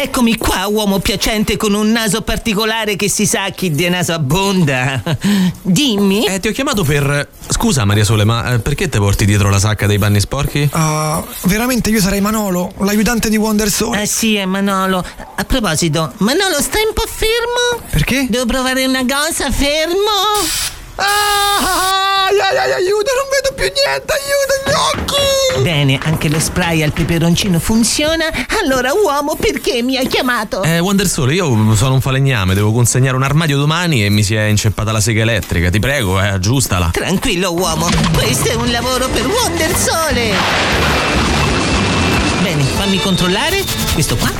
Eccomi 0.00 0.36
qua, 0.36 0.68
uomo 0.68 1.00
piacente 1.00 1.56
con 1.56 1.74
un 1.74 1.90
naso 1.90 2.22
particolare 2.22 2.94
che 2.94 3.08
si 3.08 3.26
sa 3.26 3.50
chi 3.50 3.72
di 3.72 3.88
naso 3.88 4.12
abbonda. 4.12 5.02
Dimmi. 5.60 6.24
Eh, 6.24 6.38
ti 6.38 6.46
ho 6.46 6.52
chiamato 6.52 6.84
per. 6.84 7.28
Scusa, 7.48 7.84
Maria 7.84 8.04
Sole, 8.04 8.22
ma 8.22 8.52
eh, 8.52 8.58
perché 8.60 8.88
te 8.88 8.98
porti 8.98 9.24
dietro 9.24 9.50
la 9.50 9.58
sacca 9.58 9.88
dei 9.88 9.98
panni 9.98 10.20
sporchi? 10.20 10.68
Ah, 10.70 11.20
veramente 11.46 11.90
io 11.90 12.00
sarei 12.00 12.20
Manolo, 12.20 12.74
l'aiutante 12.78 13.28
di 13.28 13.36
Wonder 13.36 13.68
Sole. 13.68 14.02
Eh 14.02 14.06
sì, 14.06 14.36
è 14.36 14.44
Manolo. 14.44 15.04
A 15.34 15.44
proposito, 15.44 16.12
Manolo, 16.18 16.60
stai 16.60 16.84
un 16.86 16.92
po' 16.94 17.04
fermo? 17.04 17.84
Perché? 17.90 18.28
Devo 18.30 18.46
provare 18.46 18.86
una 18.86 19.04
cosa, 19.04 19.50
fermo? 19.50 20.76
Ah, 20.98 22.26
ai, 22.26 22.38
ai, 22.38 22.56
ai, 22.58 22.72
aiuto, 22.72 23.10
non 23.14 23.28
vedo 23.30 23.54
più 23.54 23.64
niente, 23.64 24.12
aiuto 24.12 24.54
gli 24.64 24.72
occhi! 24.72 25.62
Bene, 25.62 25.98
anche 26.02 26.28
lo 26.28 26.38
spray 26.38 26.82
al 26.82 26.92
peperoncino 26.92 27.58
funziona. 27.58 28.26
Allora, 28.62 28.92
uomo, 28.92 29.36
perché 29.36 29.82
mi 29.82 29.96
hai 29.96 30.06
chiamato? 30.06 30.62
Eh, 30.62 30.78
Wonder 30.78 31.06
Sole, 31.06 31.34
io 31.34 31.74
sono 31.74 31.94
un 31.94 32.00
falegname, 32.00 32.54
devo 32.54 32.72
consegnare 32.72 33.16
un 33.16 33.22
armadio 33.22 33.56
domani 33.56 34.04
e 34.04 34.08
mi 34.08 34.22
si 34.22 34.34
è 34.34 34.44
inceppata 34.44 34.92
la 34.92 35.00
sega 35.00 35.22
elettrica. 35.22 35.70
Ti 35.70 35.78
prego, 35.78 36.20
eh, 36.20 36.28
aggiustala. 36.28 36.90
Tranquillo, 36.92 37.52
uomo. 37.52 37.88
Questo 38.12 38.50
è 38.50 38.54
un 38.54 38.70
lavoro 38.70 39.08
per 39.08 39.26
Wonder 39.26 39.74
Sole. 39.76 41.08
fammi 42.78 43.00
controllare. 43.00 43.62
Questo 43.92 44.16
qua, 44.16 44.30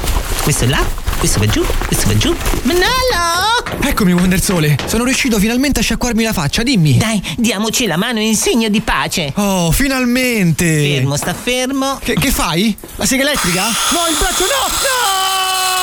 questo 0.42 0.66
là, 0.66 0.84
questo 1.18 1.38
va 1.38 1.46
giù, 1.46 1.64
questo 1.86 2.06
va 2.06 2.16
giù. 2.16 2.34
Manolo! 2.62 3.86
Eccomi, 3.86 4.12
Wonder 4.12 4.40
Sole. 4.40 4.76
Sono 4.86 5.04
riuscito 5.04 5.38
finalmente 5.38 5.80
a 5.80 5.82
sciacquarmi 5.82 6.22
la 6.22 6.32
faccia, 6.32 6.62
dimmi. 6.62 6.96
Dai, 6.96 7.22
diamoci 7.36 7.86
la 7.86 7.96
mano 7.96 8.20
in 8.20 8.36
segno 8.36 8.68
di 8.68 8.80
pace. 8.80 9.32
Oh, 9.36 9.70
finalmente! 9.70 10.64
Fermo, 10.64 11.16
sta 11.16 11.34
fermo. 11.34 11.98
Che, 12.02 12.14
che 12.14 12.30
fai? 12.30 12.76
La 12.96 13.06
sega 13.06 13.22
elettrica? 13.22 13.64
No, 13.64 14.08
il 14.08 14.16
braccio 14.18 14.44
no! 14.44 14.68
No! 14.68 15.77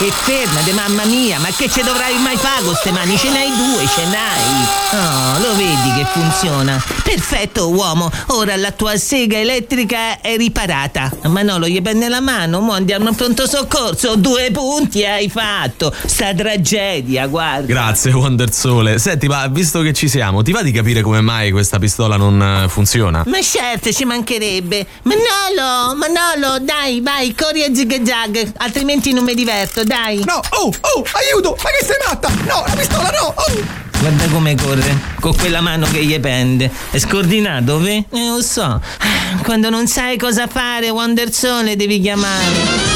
E 0.00 0.12
fermate, 0.12 0.72
mamma 0.74 1.04
mia, 1.06 1.40
ma 1.40 1.48
che 1.48 1.68
ce 1.68 1.82
dovrai 1.82 2.16
mai 2.18 2.36
fare 2.36 2.62
con 2.62 2.72
ste 2.76 2.92
mani? 2.92 3.18
Ce 3.18 3.30
n'hai 3.30 3.48
due, 3.48 3.84
ce 3.88 4.04
n'hai. 4.04 4.66
Oh, 4.92 5.40
lo 5.40 5.56
vedi 5.56 5.92
che 5.96 6.06
funziona. 6.12 6.80
Perfetto, 7.02 7.68
uomo. 7.70 8.08
Ora 8.28 8.54
la 8.54 8.70
tua 8.70 8.96
sega 8.96 9.38
elettrica 9.38 10.20
è 10.20 10.36
riparata. 10.36 11.10
Manolo, 11.24 11.66
gli 11.66 11.82
prende 11.82 12.08
la 12.08 12.20
mano, 12.20 12.60
mo 12.60 12.74
andiamo 12.74 13.08
a 13.08 13.12
pronto 13.12 13.48
soccorso. 13.48 14.14
Due 14.14 14.52
punti 14.52 15.04
hai 15.04 15.28
fatto. 15.28 15.92
Sta 16.06 16.32
tragedia, 16.32 17.26
guarda. 17.26 17.66
Grazie, 17.66 18.12
Wonder 18.12 18.52
Sole. 18.52 19.00
Senti, 19.00 19.26
ma 19.26 19.48
visto 19.48 19.80
che 19.80 19.92
ci 19.92 20.08
siamo, 20.08 20.42
ti 20.42 20.52
va 20.52 20.62
di 20.62 20.70
capire 20.70 21.00
come 21.00 21.20
mai 21.20 21.50
questa 21.50 21.80
pistola 21.80 22.16
non 22.16 22.40
eh, 22.40 22.68
funziona? 22.68 23.24
Ma 23.26 23.42
certo, 23.42 23.90
ci 23.90 24.04
mancherebbe. 24.04 24.86
Manolo, 25.02 25.96
Manolo, 25.96 26.60
dai, 26.60 27.00
vai, 27.00 27.34
corri 27.34 27.64
a 27.64 27.74
zig 27.74 28.00
zag, 28.06 28.52
altrimenti 28.58 29.12
non 29.12 29.24
mi 29.24 29.34
diverto, 29.34 29.86
dai. 29.88 30.22
No, 30.24 30.40
oh, 30.50 30.66
oh, 30.68 31.04
aiuto! 31.12 31.56
Ma 31.62 31.70
che 31.70 31.84
sei 31.84 31.96
matta? 32.06 32.28
No, 32.46 32.62
la 32.66 32.74
pistola 32.76 33.10
no! 33.10 33.34
Oh! 33.34 33.86
Guarda 33.98 34.28
come 34.28 34.54
corre, 34.54 34.96
con 35.18 35.34
quella 35.34 35.60
mano 35.60 35.86
che 35.90 36.04
gli 36.04 36.18
pende. 36.20 36.70
È 36.90 36.98
scordinato, 36.98 37.80
ve? 37.80 38.04
Eh, 38.10 38.28
lo 38.28 38.42
so. 38.42 38.80
Quando 39.42 39.70
non 39.70 39.88
sai 39.88 40.16
cosa 40.16 40.46
fare, 40.46 40.90
Wonder 40.90 41.32
Sole 41.32 41.74
devi 41.74 42.00
chiamare. 42.00 42.87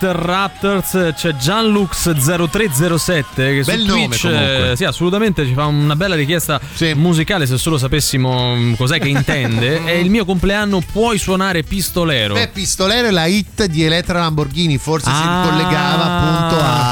Sono 0.00 0.12
Interrupters, 0.12 1.12
c'è 1.14 1.30
Gianlux0307 1.34 3.24
che 3.34 3.62
Bel 3.64 3.80
su 3.80 3.86
nome, 3.86 4.06
Twitch 4.08 4.20
comunque. 4.22 4.70
eh, 4.70 4.76
sì, 4.76 4.84
assolutamente 4.84 5.46
ci 5.46 5.52
fa 5.52 5.66
una 5.66 5.94
bella 5.96 6.14
richiesta 6.14 6.58
musicale 6.94 7.46
se 7.46 7.58
solo 7.58 7.76
sapessimo 7.78 8.54
mm, 8.56 8.74
cos'è 8.74 8.98
che 8.98 9.08
intende. 9.08 9.84
È 9.90 9.90
il 9.92 10.10
mio 10.10 10.24
compleanno, 10.24 10.80
puoi 10.92 11.18
suonare 11.18 11.62
pistolero. 11.62 12.34
Beh, 12.34 12.48
Pistolero 12.48 13.08
è 13.08 13.10
la 13.10 13.26
hit 13.26 13.64
di 13.66 13.84
Elettra 13.84 14.20
Lamborghini, 14.20 14.78
forse 14.78 15.08
Ah. 15.10 15.42
si 15.44 15.48
collegava 15.50 16.04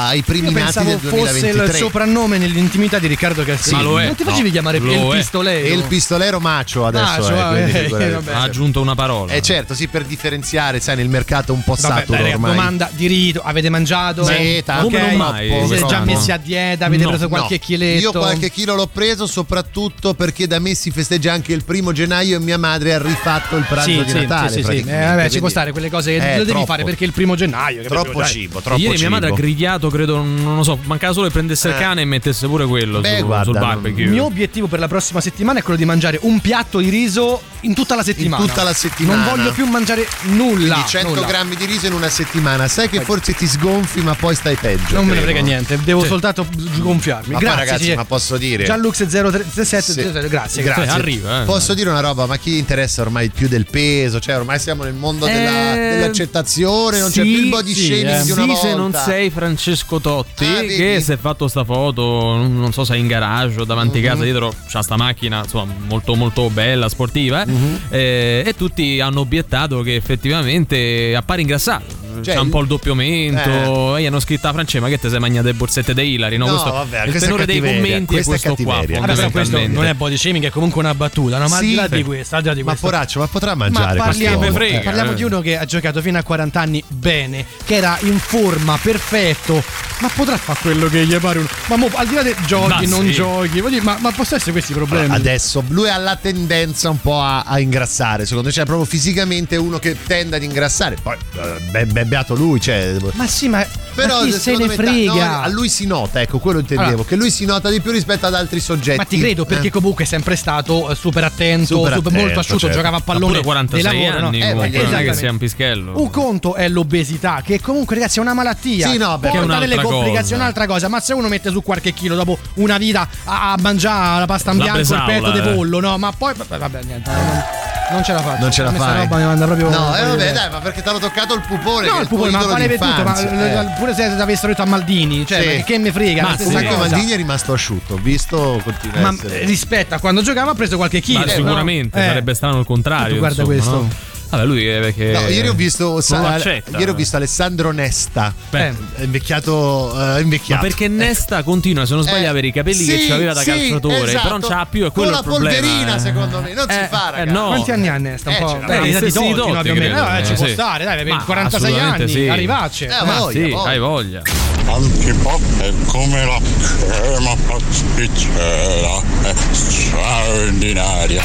ai 0.09 0.21
primi 0.23 0.47
Io 0.47 0.53
nati 0.53 0.63
pensavo 0.63 0.89
del 0.89 0.99
fosse 0.99 1.31
2023. 1.39 1.65
il 1.65 1.73
soprannome 1.75 2.37
nell'intimità 2.37 2.99
di 2.99 3.07
Riccardo 3.07 3.43
lo 3.81 3.99
è. 3.99 4.05
Non 4.05 4.15
ti 4.15 4.23
facevi 4.23 4.47
No, 4.47 4.51
chiamare 4.51 4.79
lo 4.79 4.91
il 4.91 4.99
è. 5.13 5.17
pistolero? 5.17 5.65
E 5.67 5.71
il 5.73 5.83
pistolero 5.83 6.39
macio 6.39 6.85
adesso 6.85 7.03
Macio, 7.31 7.47
quindi 7.49 7.71
eh, 7.71 7.83
figurati. 7.83 8.11
vabbè. 8.11 8.31
Ha 8.33 8.41
aggiunto 8.41 8.81
una 8.81 8.95
parola. 8.95 9.33
Eh 9.33 9.41
certo, 9.41 9.73
sì, 9.73 9.87
per 9.87 10.03
differenziare, 10.03 10.79
sai, 10.79 10.95
nel 10.95 11.09
mercato 11.09 11.53
un 11.53 11.63
po' 11.63 11.75
Vabbè, 11.79 11.99
saturo 11.99 12.21
dai, 12.21 12.33
ormai. 12.33 12.55
domanda 12.55 12.89
di 12.93 13.07
rito, 13.07 13.41
avete 13.43 13.69
mangiato? 13.69 14.23
Sì, 14.25 14.61
tanto. 14.65 14.85
Ok. 14.87 14.91
Come 14.93 15.07
non 15.07 15.17
mai, 15.17 15.49
Vi 15.49 15.67
siete 15.67 15.85
già 15.85 15.99
messi 16.01 16.31
a 16.31 16.37
dieta? 16.37 16.85
Avete 16.85 17.03
No, 17.03 17.09
preso 17.09 17.27
qualche 17.27 17.55
no. 17.55 17.59
chiletto? 17.63 18.01
Io 18.01 18.11
qualche 18.11 18.49
chilo 18.51 18.75
l'ho 18.75 18.87
preso 18.87 19.27
soprattutto 19.27 20.13
perché 20.13 20.47
da 20.47 20.59
me 20.59 20.73
si 20.73 20.91
festeggia 20.91 21.33
anche 21.33 21.53
il 21.53 21.63
primo 21.63 21.91
gennaio 21.91 22.37
e 22.37 22.39
mia 22.39 22.57
madre 22.57 22.93
ha 22.93 23.01
rifatto 23.01 23.55
il 23.57 23.65
pranzo 23.67 23.89
Sì, 23.89 24.03
di 24.03 24.09
sì, 24.09 24.15
Natale. 24.17 24.49
sì, 24.49 24.63
sì, 24.63 24.71
sì. 24.77 24.83
Eh, 24.89 24.99
vabbè, 25.05 25.29
ci 25.29 25.39
può 25.39 25.49
stare 25.49 25.71
quelle 25.71 25.89
cose 25.89 26.17
che 26.17 26.33
Eh, 26.33 26.37
lo 26.37 26.43
devi 26.43 26.65
fare 26.65 26.83
perché 26.83 27.03
è 27.03 27.07
il 27.07 27.13
primo 27.13 27.35
gennaio. 27.35 27.83
Troppo 27.83 28.23
cibo, 28.23 28.59
troppo 28.61 28.79
Ieri 28.79 28.97
mia 28.97 29.09
madre 29.09 29.27
ha 29.27 29.31
cibo. 29.31 29.41
grigliato 29.41 29.89
credo, 29.99 30.23
non 30.23 30.55
lo 30.55 30.63
so, 30.63 30.79
mancava 30.83 31.13
solo 31.13 31.27
che 31.27 31.33
prendesse 31.33 31.67
il 31.69 31.75
cane 31.75 32.01
e 32.01 32.05
mettesse 32.05 32.47
pure 32.47 32.65
quello 32.65 32.99
Beh, 33.01 33.17
su- 33.19 33.25
guarda, 33.25 33.43
sul 33.43 33.59
barbecue. 33.59 34.03
Il 34.03 34.09
mio 34.09 34.25
obiettivo 34.25 34.67
per 34.67 34.79
la 34.79 34.87
prossima 34.87 35.19
settimana 35.21 35.59
è 35.59 35.61
quello 35.61 35.77
di 35.77 35.85
mangiare 35.85 36.17
un 36.21 36.39
piatto 36.39 36.79
di 36.79 36.89
riso 36.89 37.41
in 37.61 37.73
tutta 37.73 37.95
la 37.95 38.03
settimana. 38.03 38.43
tutta 38.45 38.63
la 38.63 38.73
settimana. 38.73 39.23
Non 39.25 39.35
voglio 39.35 39.51
più 39.51 39.65
mangiare 39.65 40.07
nulla. 40.23 40.73
Quindi 40.73 40.89
100 40.89 41.07
nulla. 41.09 41.25
grammi 41.27 41.55
di 41.55 41.65
riso 41.65 41.87
in 41.87 41.93
una 41.93 42.07
settimana. 42.09 42.67
Sai 42.67 42.87
che 42.89 43.01
forse 43.01 43.33
ti 43.33 43.47
sgonfi, 43.47 43.99
ma 44.01 44.15
poi 44.15 44.33
stai 44.35 44.55
peggio. 44.55 44.95
Non 44.95 45.05
me 45.05 45.13
ne 45.15 45.21
credo. 45.21 45.23
frega 45.23 45.41
niente, 45.41 45.79
devo 45.83 46.05
soltanto 46.05 46.47
gonfiarmi. 46.77 47.33
Ma 47.33 47.39
Grazie, 47.39 47.59
ragazzi, 47.65 47.83
sì. 47.83 47.93
ma 47.95 48.05
posso 48.05 48.37
dire. 48.37 48.63
Gianlux 48.63 49.05
037 49.05 49.81
Sì. 49.81 49.93
grazie, 50.27 50.63
Grazie. 50.63 50.63
Sì, 50.63 50.89
arriva, 50.89 51.41
eh. 51.41 51.45
Posso 51.45 51.73
dire 51.73 51.89
una 51.89 51.99
roba, 51.99 52.25
ma 52.25 52.37
chi 52.37 52.57
interessa 52.57 53.01
ormai 53.01 53.29
più 53.29 53.47
del 53.47 53.65
peso? 53.65 54.19
Cioè, 54.19 54.37
ormai 54.37 54.59
siamo 54.59 54.83
nel 54.83 54.93
mondo 54.93 55.25
della- 55.25 55.73
Eh, 55.75 55.89
dell'accettazione, 55.97 56.99
non 56.99 57.09
c'è 57.09 57.21
sì, 57.23 57.29
più 57.33 57.39
il 57.43 57.49
body 57.49 57.73
sì, 57.73 57.85
shaming 57.85 58.07
eh. 58.21 58.23
di 58.23 58.31
una 58.31 58.41
Sì, 58.41 58.47
volta. 58.47 58.67
se 58.67 58.75
non 58.75 58.93
sei 59.05 59.29
Francesco 59.29 59.88
Totti, 59.97 60.45
Ah, 60.45 60.61
che 60.61 60.99
si 61.01 61.11
è 61.13 61.17
fatto 61.17 61.47
sta 61.47 61.63
foto, 61.63 62.35
non 62.35 62.71
so 62.71 62.83
se 62.85 62.93
è 62.93 62.97
in 62.97 63.07
garage 63.07 63.61
o 63.61 63.65
davanti 63.65 63.99
Mhm. 63.99 64.05
a 64.05 64.09
casa, 64.09 64.23
dietro 64.23 64.53
c'ha 64.69 64.83
sta 64.83 64.95
macchina, 64.95 65.39
insomma, 65.43 65.73
molto 65.87 66.13
molto 66.13 66.49
bella, 66.51 66.87
sportiva, 66.89 67.41
eh. 67.43 67.47
Mhm. 67.51 67.79
Eh, 67.89 68.43
e 68.45 68.53
tutti 68.55 68.99
hanno 68.99 69.21
obiettato 69.21 69.81
che 69.81 69.95
effettivamente 69.95 71.13
appare 71.15 71.41
ingrassato. 71.41 71.97
Cioè, 72.21 72.33
c'ha 72.35 72.41
un 72.41 72.49
po' 72.49 72.59
il 72.61 72.67
doppio 72.67 72.95
mento. 72.95 73.95
Eh. 73.95 73.99
E 73.99 74.03
gli 74.03 74.05
hanno 74.05 74.19
scritto 74.19 74.47
a 74.47 74.51
Francesco: 74.53 74.83
Ma 74.83 74.89
che 74.89 74.99
te 74.99 75.09
sei 75.09 75.19
mangiato 75.19 75.47
le 75.47 75.53
borsette 75.53 75.93
dei 75.93 76.13
Hilary? 76.13 76.37
No, 76.37 76.45
No, 76.45 76.51
questo, 76.51 76.71
vabbè, 76.71 76.97
il 77.03 77.09
questa 77.09 77.19
è 77.19 77.21
tenore 77.31 77.45
dei 77.45 77.59
commenti 77.59 78.05
questa 78.13 78.33
è 78.33 78.35
è 78.35 78.39
questo 78.41 78.63
qua. 78.63 78.73
cattiveria. 78.75 79.05
Vabbè, 79.05 79.31
questo 79.31 79.67
non 79.67 79.85
è 79.85 79.93
body 79.93 80.17
shaming, 80.17 80.45
è 80.45 80.49
comunque 80.49 80.81
una 80.81 80.93
battuta, 80.95 81.37
no? 81.37 81.47
Ma 81.47 81.57
al 81.57 81.63
di 81.63 81.73
là 81.75 81.87
Sì. 81.87 81.95
di 81.95 82.03
questo, 82.03 82.35
al 82.35 82.41
di 82.41 82.47
là 82.47 82.53
di 82.53 82.63
Ma 82.63 82.69
questo. 82.71 82.87
poraccio, 82.87 83.19
ma 83.19 83.27
potrà 83.27 83.55
Ma 83.55 83.69
mangiare 83.69 83.97
parliamo, 83.97 84.37
questo 84.37 84.53
me 84.59 84.65
frega, 84.65 84.79
parliamo 84.81 85.11
eh. 85.11 85.15
di 85.15 85.23
uno 85.23 85.41
che 85.41 85.57
ha 85.57 85.65
giocato 85.65 86.01
fino 86.01 86.17
a 86.17 86.23
40 86.23 86.59
anni 86.59 86.83
bene, 86.87 87.45
che 87.65 87.75
era 87.75 87.97
in 88.01 88.17
forma, 88.19 88.77
perfetto, 88.81 89.63
ma 89.99 90.09
potrà 90.13 90.37
fare 90.37 90.59
quello 90.61 90.87
che 90.87 91.05
gli 91.05 91.15
pare 91.17 91.39
un... 91.39 91.47
Ma 91.67 91.75
mo, 91.75 91.89
al 91.93 92.07
di 92.07 92.15
là 92.15 92.23
di 92.23 92.33
giochi, 92.45 92.67
Ma 92.69 92.81
non 92.81 93.05
sì. 93.05 93.11
giochi, 93.11 93.61
dire, 93.61 93.81
ma, 93.81 93.97
ma 93.99 94.11
possono 94.11 94.37
essere 94.37 94.51
questi 94.51 94.71
i 94.71 94.75
problemi? 94.75 95.13
Adesso 95.13 95.63
lui 95.69 95.89
ha 95.89 95.97
la 95.97 96.15
tendenza 96.15 96.89
un 96.89 96.99
po' 97.01 97.21
a, 97.21 97.41
a 97.41 97.59
ingrassare, 97.59 98.23
secondo 98.25 98.47
me, 98.47 98.53
cioè 98.53 98.65
proprio 98.65 98.85
fisicamente 98.85 99.55
uno 99.55 99.77
che 99.79 99.95
tende 100.05 100.35
ad 100.37 100.43
ingrassare. 100.43 100.97
Poi, 101.01 101.15
eh, 101.35 101.61
be- 101.71 101.85
be- 102.03 102.05
beato 102.05 102.35
lui, 102.35 102.59
cioè. 102.59 102.95
Ma 103.13 103.27
sì, 103.27 103.47
ma, 103.47 103.65
Però 103.95 104.19
ma 104.19 104.25
chi 104.25 104.31
se 104.31 104.55
ne 104.55 104.67
me, 104.67 104.75
frega? 104.75 105.13
no, 105.13 105.41
a 105.41 105.47
lui 105.47 105.69
si 105.69 105.85
nota, 105.85 106.21
ecco, 106.21 106.39
quello 106.39 106.59
intendevo, 106.59 106.89
Allora. 106.89 107.03
che 107.07 107.15
lui 107.15 107.29
si 107.31 107.45
nota 107.45 107.69
di 107.69 107.81
più 107.81 107.91
rispetto 107.91 108.25
ad 108.25 108.33
altri 108.33 108.59
soggetti. 108.59 108.97
Ma 108.97 109.03
ti 109.05 109.19
credo 109.19 109.45
perché 109.45 109.67
Eh. 109.67 109.71
comunque 109.71 110.03
è 110.03 110.07
sempre 110.07 110.35
stato 110.35 110.89
eh, 110.91 110.95
super 110.95 111.23
attento, 111.23 111.65
Super 111.75 111.93
super, 111.93 112.07
attento, 112.07 112.19
molto 112.25 112.39
asciutto, 112.39 112.59
certo. 112.59 112.75
giocava 112.75 112.97
a 112.97 113.01
pallone 113.01 113.31
pure 113.33 113.43
46 113.43 113.91
di 113.91 113.97
lavoro, 114.03 114.19
no? 114.21 114.27
anni, 114.27 114.37
Eh, 114.41 114.53
comunque, 114.53 114.81
non 114.83 114.93
è 114.95 115.03
che 115.03 115.13
sia 115.13 115.31
un 115.31 115.37
pischello. 115.37 115.99
Un 116.01 116.09
conto 116.09 116.55
è 116.55 116.67
l'obesità, 116.69 117.41
che 117.43 117.59
comunque, 117.59 117.95
ragazzi, 117.95 118.19
è 118.19 118.21
una 118.21 118.33
malattia. 118.33 118.89
Sì, 118.89 118.97
no, 118.97 119.17
perché 119.19 119.37
Porta 119.37 119.53
è 119.53 119.57
un'altra 119.57 119.67
delle 119.67 119.81
complicazioni, 119.81 120.21
cosa. 120.21 120.35
un'altra 120.35 120.65
cosa. 120.67 120.87
Ma 120.87 120.99
se 120.99 121.13
uno 121.13 121.27
mette 121.27 121.49
su 121.51 121.61
qualche 121.63 121.93
chilo 121.93 122.15
dopo 122.15 122.37
una 122.55 122.77
vita 122.77 123.07
a, 123.25 123.55
mangiare 123.59 124.19
la 124.19 124.25
pasta 124.25 124.51
in 124.51 124.57
La 124.57 124.63
bianco, 124.63 124.93
il 124.93 125.03
petto 125.05 125.31
di 125.31 125.39
eh. 125.39 125.53
pollo, 125.53 125.79
no? 125.79 125.97
Ma 125.97 126.11
poi, 126.11 126.33
vabbè, 126.47 126.83
niente. 126.83 127.78
Non, 127.91 128.03
ce 128.03 128.13
la 128.13 128.21
faccio. 128.21 128.41
Non 128.41 128.51
ce 128.51 128.63
la 128.63 128.71
fai. 128.71 128.97
roba 129.01 129.17
mi 129.17 129.23
manda 129.25 129.45
proprio. 129.45 129.69
No, 129.69 129.95
eh, 129.95 130.03
vabbè, 130.05 130.31
dai, 130.31 130.49
ma 130.51 130.59
perché 130.59 130.81
ti 130.81 130.89
hanno 130.89 130.99
toccato 130.99 131.33
il 131.33 131.41
pupone? 131.47 131.87
No, 131.87 131.99
il 132.01 132.07
pupone, 132.07 132.29
ma 132.31 132.43
vale 132.45 132.67
per 132.67 132.77
tutto, 132.79 133.03
ma 133.03 133.13
d'infanzia, 133.13 133.61
eh. 133.61 133.75
pure 133.77 133.93
se 133.95 134.03
avessero 134.03 134.47
detto 134.49 134.61
a 134.61 134.65
Maldini, 134.65 135.25
cioè, 135.25 135.57
Sì. 135.57 135.63
che 135.63 135.77
me 135.77 135.91
frega, 135.91 136.21
Ma 136.21 136.37
sì. 136.37 136.43
cosa. 136.45 136.77
Maldini 136.77 137.11
è 137.11 137.15
rimasto 137.15 137.53
asciutto, 137.53 137.95
ho 137.95 137.97
visto 137.97 138.59
continua 138.63 138.99
Ma 139.01 139.09
essere. 139.09 139.45
rispetto 139.45 139.95
a 139.95 139.99
quando 139.99 140.21
giocava 140.21 140.51
ha 140.51 140.55
preso 140.55 140.77
qualche 140.77 140.99
chilo. 141.01 141.19
Ma 141.19 141.27
sicuramente 141.27 141.99
Eh. 141.99 142.05
sarebbe 142.07 142.33
strano 142.33 142.59
il 142.59 142.65
contrario. 142.65 143.13
Tu 143.13 143.19
guarda 143.19 143.41
insomma, 143.41 143.57
questo. 143.57 143.71
no? 143.81 143.89
Vabbè, 144.29 144.45
lui 144.45 144.67
è 144.67 144.79
perché. 144.79 145.11
No, 145.11 145.27
ieri 145.27 145.47
ho 145.47 145.53
visto, 145.53 146.01
sa- 146.01 146.37
ieri 146.37 146.89
ho 146.89 146.93
visto 146.93 147.15
Alessandro 147.15 147.71
Nesta. 147.71 148.31
Beh, 148.51 148.73
È 148.95 149.01
invecchiato, 149.01 149.91
eh, 149.93 149.95
Ma 149.97 150.19
invecchiato. 150.19 150.61
perché 150.61 150.87
Nesta 150.87 151.41
continua, 151.41 151.85
se 151.87 151.95
non 151.95 152.03
sbaglio, 152.03 152.25
Eh, 152.25 152.27
avere 152.27 152.47
i 152.47 152.51
capelli 152.51 152.83
sì, 152.83 153.07
che 153.07 153.13
aveva 153.13 153.33
da 153.33 153.41
sì, 153.41 153.47
calciatore, 153.49 154.03
esatto. 154.03 154.21
però 154.21 154.37
non 154.37 154.43
ce 154.47 154.53
l'ha 154.55 154.67
più, 154.69 154.85
è 154.85 154.91
quello 154.91 154.93
Con 154.93 155.07
il 155.07 155.11
la 155.15 155.21
problema. 155.23 155.55
polverina, 155.61 155.95
eh. 155.95 155.99
secondo 155.99 156.41
me, 156.41 156.53
non 156.53 156.69
si 156.69 156.75
Eh, 156.77 156.87
fa, 156.89 157.07
eh, 157.07 157.11
ragazzi. 157.19 157.31
no. 157.37 157.45
Quanti 157.47 157.71
anni 157.71 157.87
ha 157.87 157.97
Nesta? 157.97 158.29
Un 158.29 158.35
Eh, 158.35 158.39
po'? 158.39 158.59
Beh, 158.65 158.79
Eh, 158.87 158.93
stessi 158.93 159.13
Totti, 159.13 159.29
no, 159.29 159.35
Totti, 159.35 159.61
più 159.61 159.71
o 159.71 159.75
meno. 159.75 159.95
credo, 160.03 160.17
Eh, 160.19 160.25
ci 160.25 160.31
eh, 160.31 160.35
può 160.35 160.47
stare, 160.47 160.83
dai, 160.85 160.95
per 160.97 161.05
Ma 161.07 161.23
46 161.23 161.69
assolutamente 161.71 162.03
anni, 162.03 162.11
sì. 162.11 162.27
arrivacce. 162.29 162.85
Eh, 162.85 163.05
Ma 163.05 163.27
sì, 163.31 163.55
hai 163.65 163.79
voglia. 163.79 164.21
Antipop 164.67 165.41
è 165.61 165.73
come 165.87 166.23
la 166.25 166.39
crema 166.77 167.35
pasticcera, 167.47 169.01
è 169.23 169.33
straordinaria. 169.51 171.23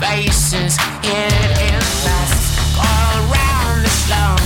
Faces 0.00 0.76
hid 1.02 1.50
in 1.60 1.78
dust. 1.78 2.58
All 2.76 3.30
around 3.30 3.82
this 3.82 4.10
long 4.10 4.41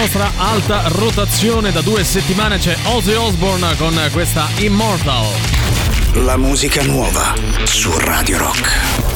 nostra 0.00 0.32
alta 0.38 0.88
rotazione 0.88 1.72
da 1.72 1.82
due 1.82 2.04
settimane 2.04 2.56
c'è 2.56 2.74
Ozzy 2.84 3.12
Osbourne 3.12 3.76
con 3.76 3.94
questa 4.12 4.48
Immortal. 4.56 5.26
La 6.24 6.38
musica 6.38 6.82
nuova 6.84 7.34
su 7.64 7.90
Radio 7.98 8.38
Rock. 8.38 9.09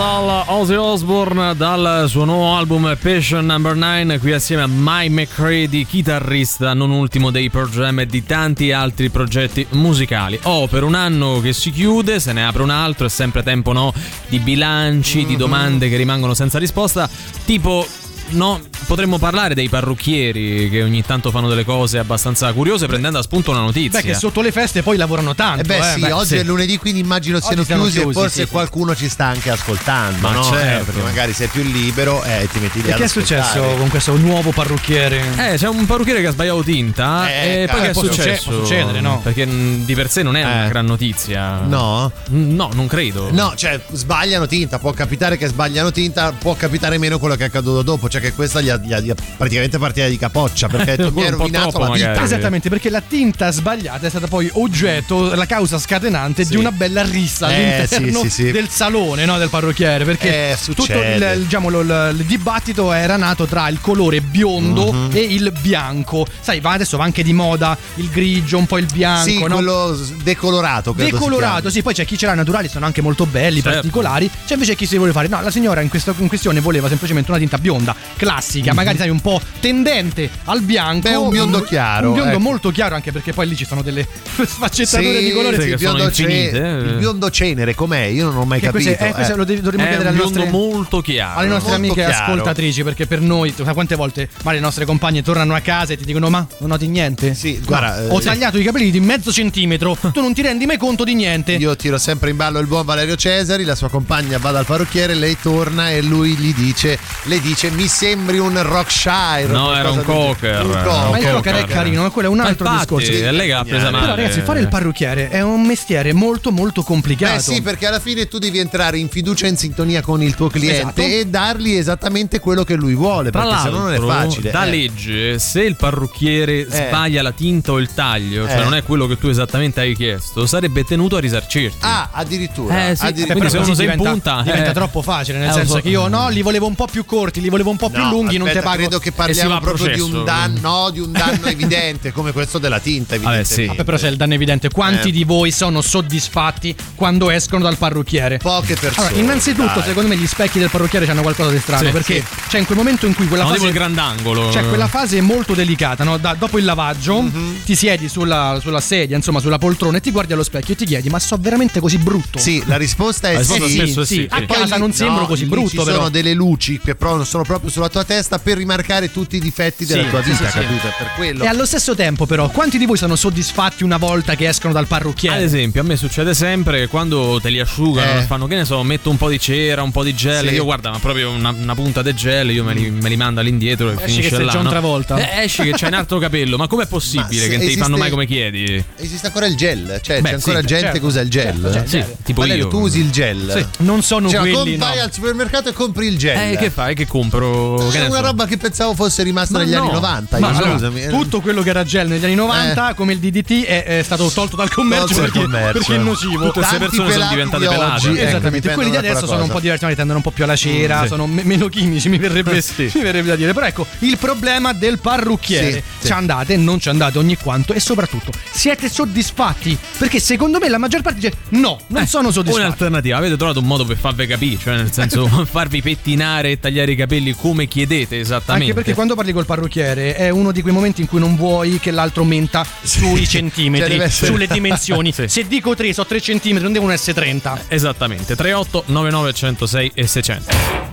Immortal 0.00 0.44
Ozzy 0.46 0.76
Osbourne 0.76 1.54
dal 1.54 2.06
suo 2.08 2.24
nuovo 2.24 2.56
album 2.56 2.96
Passion 2.98 3.44
Number 3.44 3.74
9 3.74 4.18
qui 4.18 4.32
assieme 4.32 4.62
a 4.62 4.66
Mike 4.66 5.10
McCready, 5.10 5.84
chitarrista 5.84 6.72
non 6.72 6.90
ultimo 6.90 7.30
dei 7.30 7.50
Pearl 7.50 7.68
Jam 7.68 7.98
e 7.98 8.06
di 8.06 8.24
tanti 8.24 8.72
altri 8.72 9.10
progetti 9.10 9.66
musicali. 9.72 10.40
Oh, 10.44 10.68
per 10.68 10.84
un 10.84 10.94
anno 10.94 11.40
che 11.40 11.52
si 11.52 11.70
chiude, 11.70 12.18
se 12.18 12.32
ne 12.32 12.46
apre 12.46 12.62
un 12.62 12.70
altro, 12.70 13.04
è 13.04 13.10
sempre 13.10 13.42
tempo 13.42 13.72
no 13.72 13.92
di 14.28 14.38
bilanci, 14.38 15.26
di 15.26 15.36
domande 15.36 15.90
che 15.90 15.98
rimangono 15.98 16.32
senza 16.32 16.58
risposta, 16.58 17.06
tipo 17.44 17.86
no, 18.30 18.60
potremmo 18.86 19.18
parlare 19.18 19.54
dei 19.54 19.68
parrucchieri 19.68 20.68
che 20.70 20.82
ogni 20.82 21.04
tanto 21.04 21.30
fanno 21.30 21.48
delle 21.48 21.64
cose 21.64 21.98
abbastanza 21.98 22.52
curiose 22.52 22.86
prendendo 22.86 23.18
a 23.18 23.22
spunto 23.22 23.50
una 23.50 23.60
notizia. 23.60 24.00
Beh, 24.00 24.06
che 24.06 24.14
sotto 24.14 24.40
le 24.40 24.52
feste 24.52 24.82
poi 24.82 24.96
lavorano 24.96 25.34
tanto. 25.34 25.62
Eh 25.62 25.64
beh, 25.64 25.82
sì, 25.94 26.00
Beh, 26.00 26.12
oggi 26.12 26.36
è 26.36 26.42
lunedì, 26.44 26.76
quindi 26.78 27.00
immagino 27.00 27.38
siano 27.40 27.56
Oggi 27.60 27.66
siamo 27.66 27.82
chiusi, 27.84 27.98
e 27.98 28.00
chiusi, 28.02 28.18
forse 28.18 28.34
sì, 28.40 28.40
sì. 28.46 28.48
qualcuno 28.48 28.94
ci 28.96 29.08
sta 29.08 29.26
anche 29.26 29.50
ascoltando. 29.50 30.18
Ma 30.20 30.32
no? 30.32 30.42
certo. 30.44 30.80
Eh, 30.82 30.84
perché 30.84 31.02
magari 31.02 31.32
sei 31.32 31.48
più 31.48 31.62
libero 31.62 32.22
e 32.24 32.48
ti 32.52 32.58
metti 32.58 32.82
lì 32.82 32.88
E 32.88 32.94
che 32.94 33.02
è 33.02 33.04
ascoltare. 33.04 33.42
successo 33.44 33.76
con 33.76 33.88
questo 33.88 34.16
nuovo 34.16 34.50
parrucchiere? 34.50 35.22
Eh, 35.52 35.56
c'è 35.56 35.68
un 35.68 35.86
parrucchiere 35.86 36.20
che 36.20 36.26
ha 36.28 36.32
sbagliato 36.32 36.62
tinta 36.62 37.30
Eh, 37.30 37.62
e 37.62 37.66
poi 37.68 37.78
eh, 37.78 37.82
che 37.82 37.90
è 37.90 37.94
successo? 37.94 38.50
può 38.50 38.58
succedere, 38.64 39.00
no? 39.00 39.20
Perché 39.22 39.46
mh, 39.46 39.84
di 39.84 39.94
per 39.94 40.10
sé 40.10 40.22
non 40.22 40.36
è 40.36 40.42
una 40.44 40.66
Eh. 40.66 40.68
gran 40.68 40.84
notizia. 40.86 41.60
No? 41.60 42.10
Mm, 42.32 42.54
No, 42.54 42.70
non 42.74 42.86
credo. 42.86 43.28
No, 43.30 43.52
cioè 43.56 43.80
sbagliano 43.92 44.46
tinta, 44.46 44.78
può 44.78 44.92
capitare 44.92 45.36
che 45.36 45.46
sbagliano 45.46 45.90
tinta, 45.92 46.32
può 46.32 46.54
capitare 46.54 46.98
meno 46.98 47.18
quello 47.18 47.36
che 47.36 47.44
è 47.44 47.46
accaduto 47.46 47.82
dopo, 47.82 48.08
cioè 48.08 48.19
che 48.20 48.32
questa 48.32 48.60
gli 48.60 48.68
ha, 48.68 48.76
gli 48.76 48.92
ha- 48.92 49.00
gli 49.00 49.10
ha 49.10 49.14
praticamente 49.36 49.78
partita 49.78 50.06
di 50.06 50.16
capoccia 50.18 50.68
perché 50.68 51.02
Un 51.02 51.12
mi 51.14 51.22
ha 51.26 51.30
po' 51.30 51.36
rovinato 51.38 51.78
la 51.78 51.90
vita. 51.90 52.06
magari. 52.08 52.24
Esattamente, 52.24 52.68
perché 52.68 52.90
la 52.90 53.00
tinta 53.00 53.50
sbagliata 53.50 54.06
è 54.06 54.10
stata 54.10 54.26
poi 54.26 54.48
oggetto, 54.54 55.34
la 55.34 55.46
causa 55.46 55.78
scatenante 55.78 56.44
Sì. 56.44 56.50
di 56.50 56.56
una 56.56 56.72
bella 56.72 57.02
rissa 57.02 57.48
Eh, 57.50 57.54
all'interno 57.80 58.20
sì, 58.22 58.30
sì, 58.30 58.44
sì. 58.46 58.50
del 58.52 58.68
salone 58.68 59.24
no, 59.24 59.38
del 59.38 59.48
parrucchiere. 59.48 60.04
Perché 60.04 60.50
Eh, 60.50 60.56
tutto 60.74 60.84
il, 60.92 61.40
diciamo, 61.42 61.68
lo- 61.68 61.80
il- 61.80 62.14
il 62.18 62.24
dibattito 62.24 62.92
era 62.92 63.16
nato 63.16 63.46
tra 63.46 63.68
il 63.68 63.80
colore 63.80 64.20
biondo 64.20 64.92
Mhm. 64.92 65.10
e 65.12 65.20
il 65.20 65.52
bianco. 65.60 66.26
Sai, 66.40 66.60
va 66.60 66.72
adesso 66.72 66.96
va 66.96 67.04
anche 67.04 67.22
di 67.22 67.32
moda 67.32 67.76
il 67.96 68.08
grigio, 68.10 68.58
un 68.58 68.66
po' 68.66 68.78
il 68.78 68.86
bianco. 68.92 69.28
Sì, 69.28 69.38
no? 69.38 69.54
quello 69.54 69.98
decolorato, 70.22 70.92
Decolorato, 70.96 71.70
sì, 71.70 71.82
poi 71.82 71.94
c'è 71.94 72.04
chi 72.04 72.16
ce 72.18 72.26
l'ha 72.26 72.34
naturali, 72.34 72.68
sono 72.68 72.86
anche 72.86 73.00
molto 73.00 73.26
belli, 73.26 73.60
Certo. 73.62 73.70
particolari. 73.78 74.30
C'è 74.46 74.54
invece 74.54 74.74
chi 74.76 74.86
si 74.86 74.96
vuole 74.96 75.12
fare. 75.12 75.28
No, 75.28 75.40
la 75.40 75.50
signora 75.50 75.80
in, 75.80 75.88
questo- 75.88 76.14
in 76.18 76.28
questione 76.28 76.60
voleva 76.60 76.88
semplicemente 76.88 77.30
una 77.30 77.38
tinta 77.40 77.58
bionda, 77.58 77.94
classica, 78.16 78.72
magari 78.74 78.98
sai 78.98 79.08
un 79.10 79.20
po' 79.20 79.40
tendente 79.60 80.28
al 80.44 80.60
bianco. 80.62 81.08
Beh, 81.08 81.14
un 81.14 81.30
biondo 81.30 81.62
chiaro, 81.62 82.08
Un 82.08 82.14
biondo 82.14 82.32
ecco. 82.32 82.40
molto 82.40 82.70
chiaro, 82.70 82.94
anche 82.94 83.12
perché 83.12 83.32
poi 83.32 83.48
lì 83.48 83.56
ci 83.56 83.64
sono 83.64 83.82
delle 83.82 84.06
sfaccettature 84.44 85.18
Sì, 85.18 85.24
di 85.24 85.32
colore. 85.32 85.60
sì, 85.60 85.68
che 85.68 85.72
il, 85.74 85.78
sono 85.78 85.92
biondo 85.94 86.08
infinite, 86.08 86.50
ce- 86.50 86.66
eh. 86.68 86.80
il 86.90 86.96
biondo 86.98 87.30
cenere 87.30 87.74
com'è? 87.74 88.04
Io 88.04 88.26
non 88.26 88.36
ho 88.36 88.44
mai 88.44 88.60
Che 88.60 88.66
capito. 88.66 88.84
questo, 88.88 89.04
eh, 89.04 89.12
questo 89.12 89.32
eh. 89.32 89.36
lo 89.36 89.44
devi- 89.44 89.60
dovremmo 89.60 89.84
È 89.84 89.88
chiedere 89.88 90.08
un 90.10 90.14
alle 90.14 90.22
biondo 90.24 90.38
nostre, 90.44 90.58
molto 90.58 91.00
chiaro. 91.00 91.38
alle 91.38 91.48
nostre 91.48 91.70
molto 91.78 91.86
amiche 91.92 92.06
chiaro. 92.06 92.24
ascoltatrici, 92.24 92.82
perché 92.84 93.06
per 93.06 93.20
noi, 93.20 93.54
sai 93.56 93.74
quante 93.74 93.94
volte 93.94 94.28
magari 94.38 94.56
le 94.56 94.60
nostre 94.62 94.84
compagne 94.84 95.22
tornano 95.22 95.54
a 95.54 95.60
casa 95.60 95.92
e 95.92 95.96
ti 95.96 96.04
dicono: 96.04 96.28
Ma 96.30 96.46
non 96.58 96.68
noti 96.70 96.86
niente? 96.88 97.34
Sì, 97.34 97.56
No, 97.60 97.64
guarda, 97.66 98.12
ho 98.12 98.18
eh, 98.18 98.22
tagliato 98.22 98.58
i 98.58 98.62
capelli 98.62 98.90
di 98.90 99.00
mezzo 99.00 99.32
centimetro, 99.32 99.96
tu 100.12 100.20
non 100.20 100.32
ti 100.34 100.42
rendi 100.42 100.66
mai 100.66 100.76
conto 100.78 101.04
di 101.04 101.14
niente. 101.14 101.52
Io 101.52 101.74
tiro 101.76 101.98
sempre 101.98 102.30
in 102.30 102.36
ballo 102.36 102.58
il 102.58 102.66
buon 102.66 102.84
Valerio 102.84 103.16
Cesari, 103.16 103.64
la 103.64 103.74
sua 103.74 103.88
compagna 103.88 104.38
va 104.38 104.50
dal 104.50 104.64
parrucchiere, 104.64 105.14
lei 105.14 105.36
torna 105.40 105.90
e 105.90 106.02
lui 106.02 106.34
gli 106.36 106.52
dice, 106.54 106.98
le 107.24 107.40
dice 107.40 107.70
mi 107.70 107.86
sembri 107.90 108.38
un 108.38 108.60
Rockshire. 108.62 109.46
No, 109.48 109.74
era 109.76 109.90
un 109.90 110.02
cocker. 110.04 110.62
Un 110.64 110.70
Ma 110.70 110.82
cocker. 110.82 111.10
Ma 111.10 111.18
il 111.18 111.30
cocker 111.34 111.54
è 111.56 111.64
carino, 111.64 112.02
ma 112.02 112.10
quello 112.10 112.28
è 112.28 112.30
un 112.30 112.40
altro 112.40 112.66
infatti, 112.66 112.94
discorso. 112.96 113.10
è 113.24 113.32
lei 113.32 113.46
che 113.48 113.52
l'ha 113.52 113.64
presa 113.64 113.90
male. 113.90 114.04
Però 114.04 114.14
ragazzi, 114.16 114.40
fare 114.42 114.60
il 114.60 114.68
parrucchiere 114.68 115.28
è 115.28 115.42
un 115.42 115.62
mestiere 115.66 116.12
molto 116.12 116.50
molto 116.52 116.82
complicato. 116.82 117.36
Eh 117.36 117.40
sì, 117.40 117.62
perché 117.62 117.86
alla 117.86 118.00
fine 118.00 118.28
tu 118.28 118.38
devi 118.38 118.58
entrare 118.58 118.98
in 118.98 119.08
fiducia 119.08 119.46
e 119.46 119.50
in 119.50 119.56
sintonia 119.56 120.00
con 120.02 120.22
il 120.22 120.34
tuo 120.34 120.48
cliente 120.48 120.80
Esatto. 120.80 121.00
e 121.02 121.26
dargli 121.26 121.72
esattamente 121.74 122.38
quello 122.40 122.64
che 122.64 122.74
lui 122.74 122.94
vuole, 122.94 123.30
Tra 123.30 123.42
perché 123.42 123.58
se 123.62 123.68
no 123.70 123.78
non 123.78 123.92
è 123.92 123.98
facile. 123.98 124.50
da 124.50 124.64
eh. 124.64 124.70
legge, 124.70 125.38
se 125.38 125.62
il 125.62 125.76
parrucchiere 125.76 126.66
sbaglia 126.70 127.22
la 127.22 127.32
tinta 127.32 127.72
o 127.72 127.78
il 127.78 127.92
taglio, 127.92 128.46
cioè 128.46 128.60
Eh. 128.60 128.64
non 128.64 128.74
è 128.74 128.82
quello 128.82 129.06
che 129.06 129.18
tu 129.18 129.28
esattamente 129.28 129.80
hai 129.80 129.94
chiesto, 129.96 130.46
sarebbe 130.46 130.84
tenuto 130.84 131.16
a 131.16 131.20
risarcirti. 131.20 131.78
Ah, 131.80 132.10
addirittura. 132.12 132.88
Eh 132.90 132.96
sì, 132.96 133.04
addirittura. 133.06 133.34
quindi 133.34 133.50
se 133.50 133.56
uno 133.58 133.74
si 133.74 133.80
diventa, 133.80 134.02
impunta 134.04 134.42
diventa 134.42 134.70
eh. 134.70 134.74
troppo 134.74 135.02
facile, 135.02 135.38
nel 135.38 135.48
Eh, 135.48 135.52
senso 135.52 135.74
so. 135.76 135.80
che 135.80 135.88
io 135.88 136.06
no, 136.08 136.28
li 136.28 136.42
volevo 136.42 136.66
un 136.66 136.74
po' 136.74 136.86
più 136.86 137.04
corti, 137.04 137.40
li 137.40 137.48
volevo 137.48 137.70
un 137.70 137.76
po' 137.76 137.79
più 137.88 138.02
No, 138.02 138.10
lunghi, 138.10 138.36
non 138.36 138.44
te 138.46 138.50
aspetta, 138.58 138.68
pago. 138.70 138.80
credo 138.82 138.98
che 138.98 139.12
parliamo 139.12 139.60
proprio 139.60 139.94
di 139.94 140.00
un 140.00 140.24
danno, 140.24 140.90
di 140.90 141.00
un 141.00 141.12
danno 141.12 141.46
evidente 141.46 142.12
come 142.12 142.32
questo 142.32 142.58
della 142.58 142.80
tinta, 142.80 143.14
evidentemente. 143.14 143.66
Vabbè, 143.66 143.84
però 143.84 143.96
se 143.96 144.08
il 144.08 144.16
danno 144.16 144.34
evidente, 144.34 144.68
quanti 144.70 145.08
Eh. 145.08 145.12
di 145.12 145.24
voi 145.24 145.50
sono 145.50 145.80
soddisfatti 145.80 146.74
quando 146.94 147.30
escono 147.30 147.62
dal 147.62 147.76
parrucchiere? 147.76 148.38
Poche 148.38 148.74
persone. 148.74 149.06
Allora, 149.08 149.22
innanzitutto, 149.22 149.78
dai. 149.78 149.82
secondo 149.88 150.08
me 150.08 150.16
gli 150.16 150.26
specchi 150.26 150.58
del 150.58 150.68
parrucchiere 150.70 151.08
hanno 151.10 151.22
qualcosa 151.22 151.50
di 151.50 151.58
strano, 151.58 151.86
Sì, 151.86 151.90
perché 151.92 152.14
sì. 152.20 152.48
c'è 152.48 152.58
in 152.58 152.66
quel 152.66 152.76
momento 152.78 153.06
in 153.06 153.14
cui 153.14 153.26
quella 153.28 153.44
No, 153.44 153.50
fase 153.50 153.66
il 153.66 153.72
grandangolo. 153.72 154.48
C'è 154.50 154.66
quella 154.68 154.88
fase 154.88 155.20
molto 155.20 155.54
delicata, 155.54 156.04
no? 156.04 156.16
Da- 156.18 156.34
dopo 156.38 156.58
il 156.58 156.64
lavaggio 156.64 157.20
Mhm. 157.22 157.62
ti 157.64 157.74
siedi 157.76 158.08
sulla, 158.08 158.58
sulla 158.60 158.80
sedia, 158.80 159.16
insomma, 159.16 159.40
sulla 159.40 159.58
poltrona 159.58 159.96
e 159.98 160.00
ti 160.00 160.10
guardi 160.10 160.32
allo 160.32 160.42
specchio 160.42 160.74
e 160.74 160.76
ti 160.76 160.84
chiedi: 160.84 161.08
Ma 161.08 161.18
so 161.18 161.36
veramente 161.38 161.80
così 161.80 161.98
brutto? 161.98 162.38
Sì, 162.38 162.62
la 162.66 162.76
risposta 162.76 163.28
è 163.28 163.32
La 163.34 163.38
risposta 163.40 163.66
sì. 163.66 163.78
sì, 163.78 163.86
sì. 163.92 164.04
sì. 164.04 164.26
A 164.28 164.38
E 164.38 164.44
poi 164.46 164.56
casa 164.58 164.76
non 164.76 164.92
sembro 164.92 165.20
no, 165.22 165.26
così 165.26 165.46
brutto, 165.46 165.68
ci 165.70 165.76
però. 165.76 165.92
sono 165.96 166.08
delle 166.08 166.32
luci 166.34 166.78
che 166.82 166.94
però 166.94 167.22
sono 167.24 167.44
proprio 167.44 167.69
sulla 167.70 167.88
tua 167.88 168.04
testa 168.04 168.38
per 168.38 168.56
rimarcare 168.56 169.10
tutti 169.10 169.36
i 169.36 169.40
difetti 169.40 169.86
della 169.86 170.04
tua 170.08 170.22
sì, 170.22 170.30
vita, 170.30 170.44
sì, 170.46 170.50
sì. 170.50 170.58
capito? 170.64 170.86
È 170.88 170.94
Per 170.98 171.10
quello. 171.16 171.44
E 171.44 171.46
allo 171.46 171.64
stesso 171.64 171.94
tempo, 171.94 172.26
però, 172.26 172.48
quanti 172.50 172.78
di 172.78 172.86
voi 172.86 172.96
sono 172.96 173.16
soddisfatti 173.16 173.84
una 173.84 173.96
volta 173.96 174.34
che 174.34 174.48
escono 174.48 174.72
dal 174.72 174.82
Ad 174.82 174.88
parrucchiere? 174.88 175.42
esempio, 175.42 175.80
a 175.80 175.84
me 175.84 175.96
succede 175.96 176.34
sempre 176.34 176.80
che 176.80 176.86
quando 176.88 177.38
te 177.42 177.48
li 177.50 177.60
asciugano, 177.60 178.20
Eh. 178.20 178.22
fanno 178.24 178.46
che 178.46 178.56
ne 178.56 178.64
so, 178.64 178.82
metto 178.82 179.10
un 179.10 179.16
po' 179.16 179.28
di 179.28 179.38
cera, 179.38 179.82
un 179.82 179.90
po' 179.92 180.02
di 180.04 180.14
gel. 180.14 180.48
Sì. 180.48 180.54
Io 180.54 180.64
guarda, 180.64 180.90
ma 180.90 180.98
proprio 180.98 181.30
una, 181.30 181.50
una 181.50 181.74
punta 181.74 182.02
di 182.02 182.14
gel, 182.14 182.50
io 182.50 182.64
me 182.64 182.74
li, 182.74 182.90
me 182.90 183.08
li 183.08 183.16
mando 183.16 183.40
all'indietro 183.40 183.90
e 183.90 183.94
Esci 183.94 184.06
finisce 184.06 184.36
che 184.36 184.42
là. 184.44 184.52
John 184.52 184.64
no? 184.64 184.70
Travolta. 184.70 185.16
Eh, 185.16 185.44
esci 185.44 185.62
che 185.62 185.72
c'hai 185.72 185.88
un 185.88 185.94
altro 185.94 186.18
capello, 186.18 186.56
ma 186.56 186.66
com'è 186.66 186.86
possibile 186.86 187.42
Ma 187.42 187.48
che 187.48 187.56
non 187.56 187.66
te 187.66 187.72
li 187.72 187.76
fanno 187.76 187.96
mai 187.96 188.10
come 188.10 188.26
chiedi? 188.26 188.82
Esiste 188.96 189.26
ancora 189.26 189.46
il 189.46 189.56
gel? 189.56 190.00
Cioè, 190.02 190.20
Beh, 190.20 190.28
c'è 190.28 190.34
ancora 190.34 190.60
sì, 190.60 190.66
gente 190.66 190.84
certo, 190.84 190.98
che 190.98 191.04
usa 191.06 191.20
il 191.20 191.30
gel? 191.30 191.44
certo, 191.44 191.72
certo. 191.72 191.88
Sì, 191.88 192.04
tipo 192.24 192.40
Valerio, 192.40 192.64
io. 192.64 192.70
tu 192.70 192.78
usi 192.80 193.00
il 193.00 193.10
gel? 193.10 193.52
Sì. 193.56 193.84
Non 193.84 194.02
sono 194.02 194.28
Cioè, 194.28 194.40
quelli, 194.40 194.76
vai 194.76 194.98
al 194.98 195.12
supermercato 195.12 195.68
e 195.68 195.72
compri 195.72 196.06
il 196.06 196.18
gel. 196.18 196.52
Eh, 196.52 196.56
che 196.56 196.70
fai? 196.70 196.94
Che 196.94 197.06
compro? 197.06 197.59
Che 197.90 197.98
È 197.98 198.06
una 198.06 198.16
so? 198.16 198.22
roba 198.22 198.46
che 198.46 198.56
pensavo 198.56 198.94
fosse 198.94 199.22
rimasta 199.22 199.58
Ma 199.58 199.64
negli 199.64 199.74
no. 199.74 199.82
anni 199.82 199.92
90. 199.92 200.38
Ma 200.38 200.50
io, 200.50 200.56
allora, 200.56 200.72
scusami. 200.72 201.02
eh. 201.02 201.08
tutto 201.08 201.40
quello 201.40 201.62
che 201.62 201.70
era 201.70 201.84
gel 201.84 202.08
negli 202.08 202.24
anni 202.24 202.34
90, 202.34 202.94
come 202.94 203.12
il 203.12 203.18
DDT, 203.18 203.64
è, 203.64 203.84
è 203.98 204.02
stato 204.02 204.28
tolto 204.30 204.56
dal 204.56 204.70
commercio, 204.72 205.20
perché, 205.20 205.40
commercio. 205.42 205.72
perché 205.78 205.94
è 205.94 205.98
nocivo. 205.98 206.46
Tutte 206.46 206.60
queste 206.60 206.78
persone 206.78 207.12
sono 207.12 207.28
diventate 207.28 207.62
di 207.62 207.68
pelate. 207.68 207.92
oggi, 207.94 208.06
ecco, 208.08 208.28
Esattamente, 208.28 208.50
dipendono 208.60 208.74
quelli 208.74 208.90
di 208.90 208.96
adesso 208.96 209.26
sono 209.26 209.32
un 209.34 209.40
cosa. 209.42 209.52
po' 209.52 209.60
diversi, 209.60 209.84
magari 209.84 209.96
tendono 209.96 210.16
un 210.18 210.22
po' 210.24 210.30
più 210.30 210.44
alla 210.44 210.56
cera, 210.56 211.02
sì. 211.02 211.08
sono 211.08 211.26
me- 211.26 211.44
meno 211.44 211.68
chimici, 211.68 212.08
mi 212.08 212.18
verrebbe, 212.18 212.60
Sì. 212.62 212.90
mi 212.94 213.02
verrebbe 213.02 213.28
da 213.28 213.36
dire. 213.36 213.52
Però 213.52 213.66
ecco, 213.66 213.86
il 214.00 214.16
problema 214.18 214.72
del 214.72 214.98
parrucchiere. 214.98 215.72
Sì, 215.72 215.82
sì. 216.00 216.06
Ci 216.06 216.12
andate, 216.12 216.56
non 216.56 216.80
ci 216.80 216.88
andate 216.88 217.18
ogni 217.18 217.36
quanto 217.36 217.72
e 217.72 217.80
soprattutto 217.80 218.30
siete 218.50 218.88
soddisfatti? 218.88 219.76
Perché 219.98 220.18
secondo 220.20 220.58
me 220.58 220.68
la 220.68 220.78
maggior 220.78 221.02
parte 221.02 221.20
dice 221.20 221.32
no, 221.50 221.78
non 221.88 222.02
Eh, 222.02 222.06
sono 222.06 222.30
soddisfatti. 222.30 222.64
Un'alternativa, 222.64 223.16
avete 223.16 223.36
trovato 223.36 223.58
un 223.60 223.66
modo 223.66 223.84
per 223.84 223.96
farvi 223.96 224.26
capire, 224.26 224.58
cioè 224.62 224.76
nel 224.76 224.92
senso 224.92 225.26
farvi 225.50 225.82
pettinare 225.82 226.52
e 226.52 226.60
tagliare 226.60 226.92
i 226.92 226.96
capelli 226.96 227.32
come 227.34 227.49
chiedete 227.68 228.18
esattamente. 228.18 228.64
Anche 228.64 228.74
perché 228.74 228.94
quando 228.94 229.14
parli 229.14 229.32
col 229.32 229.46
parrucchiere 229.46 230.14
è 230.14 230.30
uno 230.30 230.52
di 230.52 230.62
quei 230.62 230.72
momenti 230.72 231.00
in 231.00 231.08
cui 231.08 231.20
non 231.20 231.36
vuoi 231.36 231.78
che 231.78 231.90
l'altro 231.90 232.24
menta 232.24 232.66
sui 232.82 233.26
centimetri, 233.28 233.96
Cioè, 233.96 234.08
sulle 234.08 234.46
dimensioni. 234.48 235.12
Sì. 235.12 235.28
Se 235.28 235.46
dico 235.46 235.74
3, 235.74 235.92
so 235.92 236.04
3 236.04 236.20
centimetri, 236.20 236.64
non 236.64 236.72
devono 236.72 236.92
essere 236.92 237.14
30. 237.14 237.64
Esattamente, 237.68 238.36
38 238.36 238.84
99 238.86 239.32
106 239.32 239.92
e 239.94 240.06
600. 240.06 240.89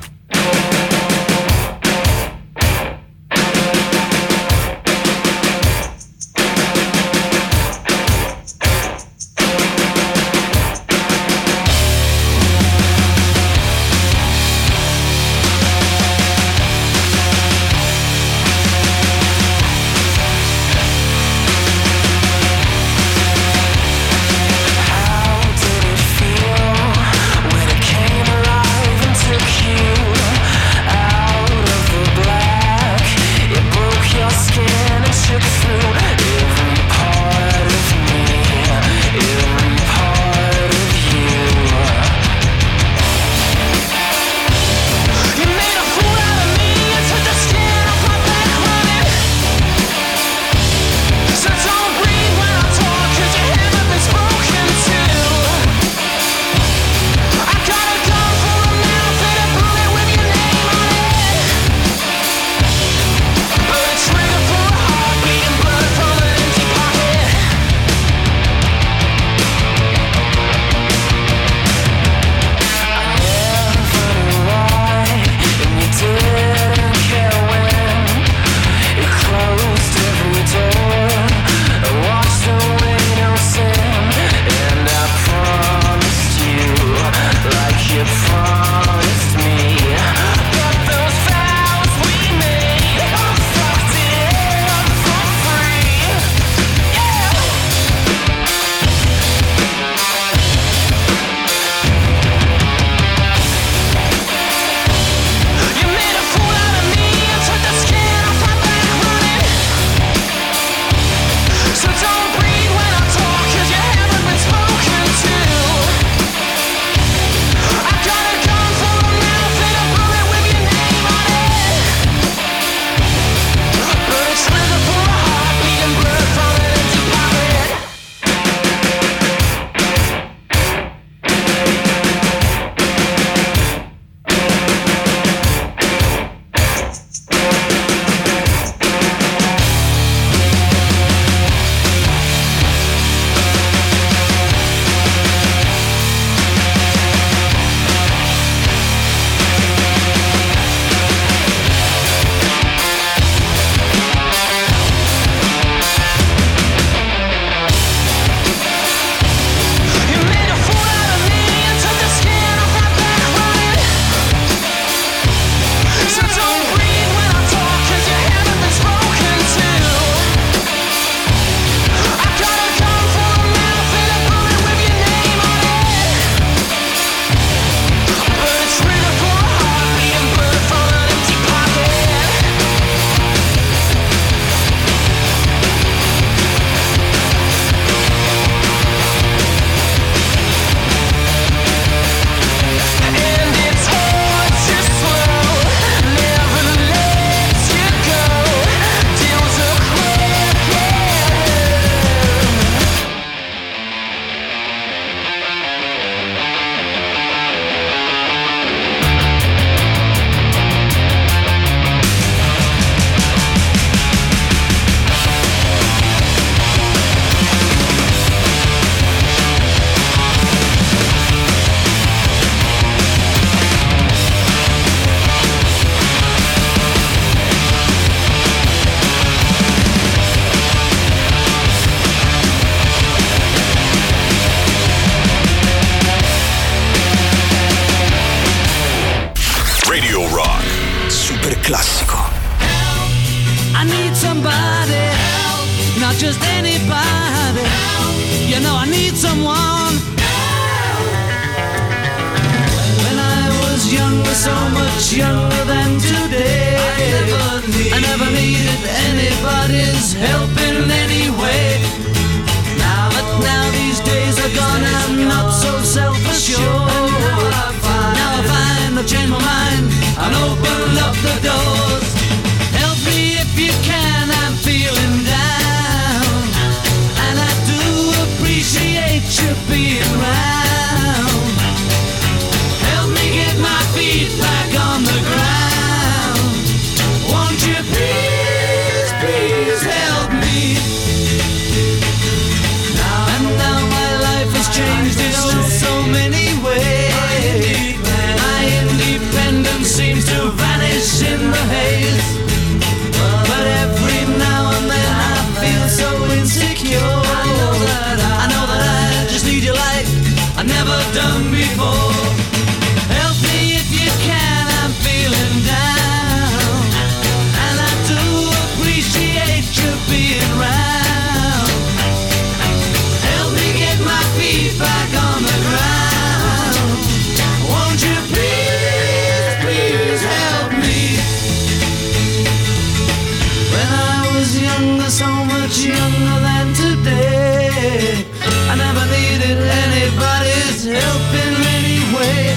Younger, 335.07 335.09
so 335.09 335.45
much 335.45 335.85
younger 335.85 336.39
than 336.41 336.73
today, 336.73 338.25
I 338.69 338.75
never 338.75 339.05
needed 339.11 339.57
anybody's 339.57 340.83
help 340.83 341.33
in 341.33 341.53
any 341.75 341.99
way. 342.15 342.55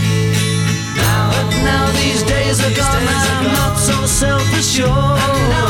Now, 0.96 1.30
but 1.30 1.50
now 1.64 1.92
these 1.92 2.22
days 2.22 2.60
are 2.60 2.74
gone, 2.74 3.08
I'm 3.08 3.44
not 3.52 3.78
so 3.78 4.06
self-assured. 4.06 4.88
Now 4.88 5.69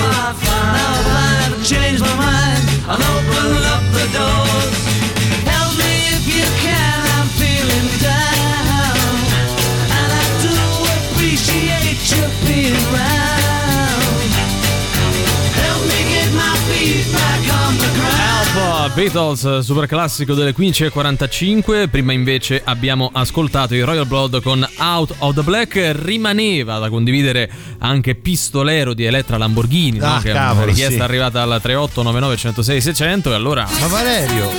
Beatles, 19.00 19.60
super 19.60 19.86
classico 19.86 20.34
delle 20.34 20.54
15.45. 20.54 21.88
Prima 21.88 22.12
invece 22.12 22.60
abbiamo 22.62 23.08
ascoltato 23.10 23.74
i 23.74 23.80
Royal 23.80 24.06
Blood 24.06 24.42
con 24.42 24.68
Out 24.76 25.14
of 25.20 25.34
the 25.36 25.40
Black. 25.40 25.92
Rimaneva 25.94 26.78
da 26.78 26.90
condividere 26.90 27.50
anche 27.78 28.14
Pistolero 28.14 28.92
di 28.92 29.06
Elettra 29.06 29.38
Lamborghini, 29.38 29.96
no? 29.96 30.16
Ah, 30.16 30.20
che 30.20 30.28
è 30.28 30.32
una 30.32 30.40
cavolo, 30.48 30.66
richiesta 30.66 30.96
sì. 30.96 31.00
arrivata 31.00 31.40
al 31.40 31.48
3899 31.62 32.36
106 32.36 32.80
600. 32.82 33.30
E 33.30 33.34
allora, 33.34 33.66
Ma 33.80 33.86
Valerio, 33.86 34.50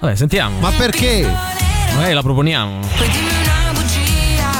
vabbè, 0.00 0.14
sentiamo. 0.14 0.58
ma 0.58 0.70
perché? 0.70 1.30
Magari 1.94 2.14
la 2.14 2.22
proponiamo. 2.22 2.78
Puoi 2.96 3.08
dirmi 3.10 3.28
una 3.28 3.72
bugia 3.74 4.50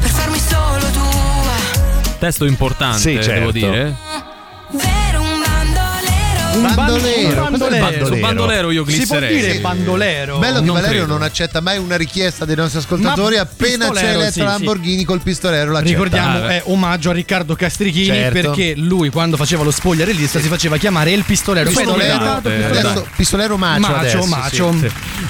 per 0.00 0.10
farmi 0.10 0.38
solo 0.40 0.90
tua. 0.92 2.16
Testo 2.18 2.44
importante, 2.44 2.98
Sì, 2.98 3.14
certo. 3.22 3.32
devo 3.32 3.52
dire. 3.52 3.94
Un 6.52 6.74
bandolero. 6.74 7.44
Un 7.44 7.50
Bandolero, 7.50 7.50
bandolero? 7.50 8.06
Su 8.06 8.16
bandolero 8.18 8.70
io 8.70 8.84
Si 8.84 9.06
può 9.06 9.18
glisserei. 9.18 9.34
dire 9.40 9.52
Sì. 9.52 9.58
bandolero? 9.60 10.38
Bello 10.38 10.58
che 10.58 10.64
Non 10.64 10.74
Valerio 10.74 10.96
credo. 10.98 11.12
non 11.12 11.22
accetta 11.22 11.60
mai 11.60 11.78
una 11.78 11.96
richiesta 11.96 12.44
dei 12.44 12.56
nostri 12.56 12.78
ascoltatori. 12.80 13.36
Ma 13.36 13.42
Appena 13.42 13.84
c'è 13.86 13.90
pistolero, 13.92 14.20
Elettra 14.20 14.30
sì, 14.30 14.38
sì. 14.40 14.44
Lamborghini 14.44 15.04
col 15.04 15.20
pistolero 15.22 15.70
l'accetta. 15.70 15.90
Ricordiamo, 15.90 16.28
Ah, 16.44 16.48
è 16.50 16.62
omaggio 16.66 17.10
a 17.10 17.12
Riccardo 17.12 17.54
Castrichini 17.54 18.06
Certo. 18.06 18.40
perché 18.40 18.74
lui 18.76 19.10
quando 19.10 19.36
faceva 19.36 19.62
lo 19.62 19.70
spoglier 19.70 20.06
release 20.06 20.40
si 20.40 20.48
faceva 20.48 20.76
chiamare 20.76 21.12
il 21.12 21.22
pistolero. 21.24 21.68
Pistolero, 21.70 21.94
diventato 21.94 22.48
eh, 22.48 22.52
pistolero. 22.52 22.88
adesso, 22.88 23.06
pistolero 23.16 23.56
macio, 23.56 23.80
Macio, 23.80 23.94
adesso, 23.96 24.24
macio. 24.26 24.74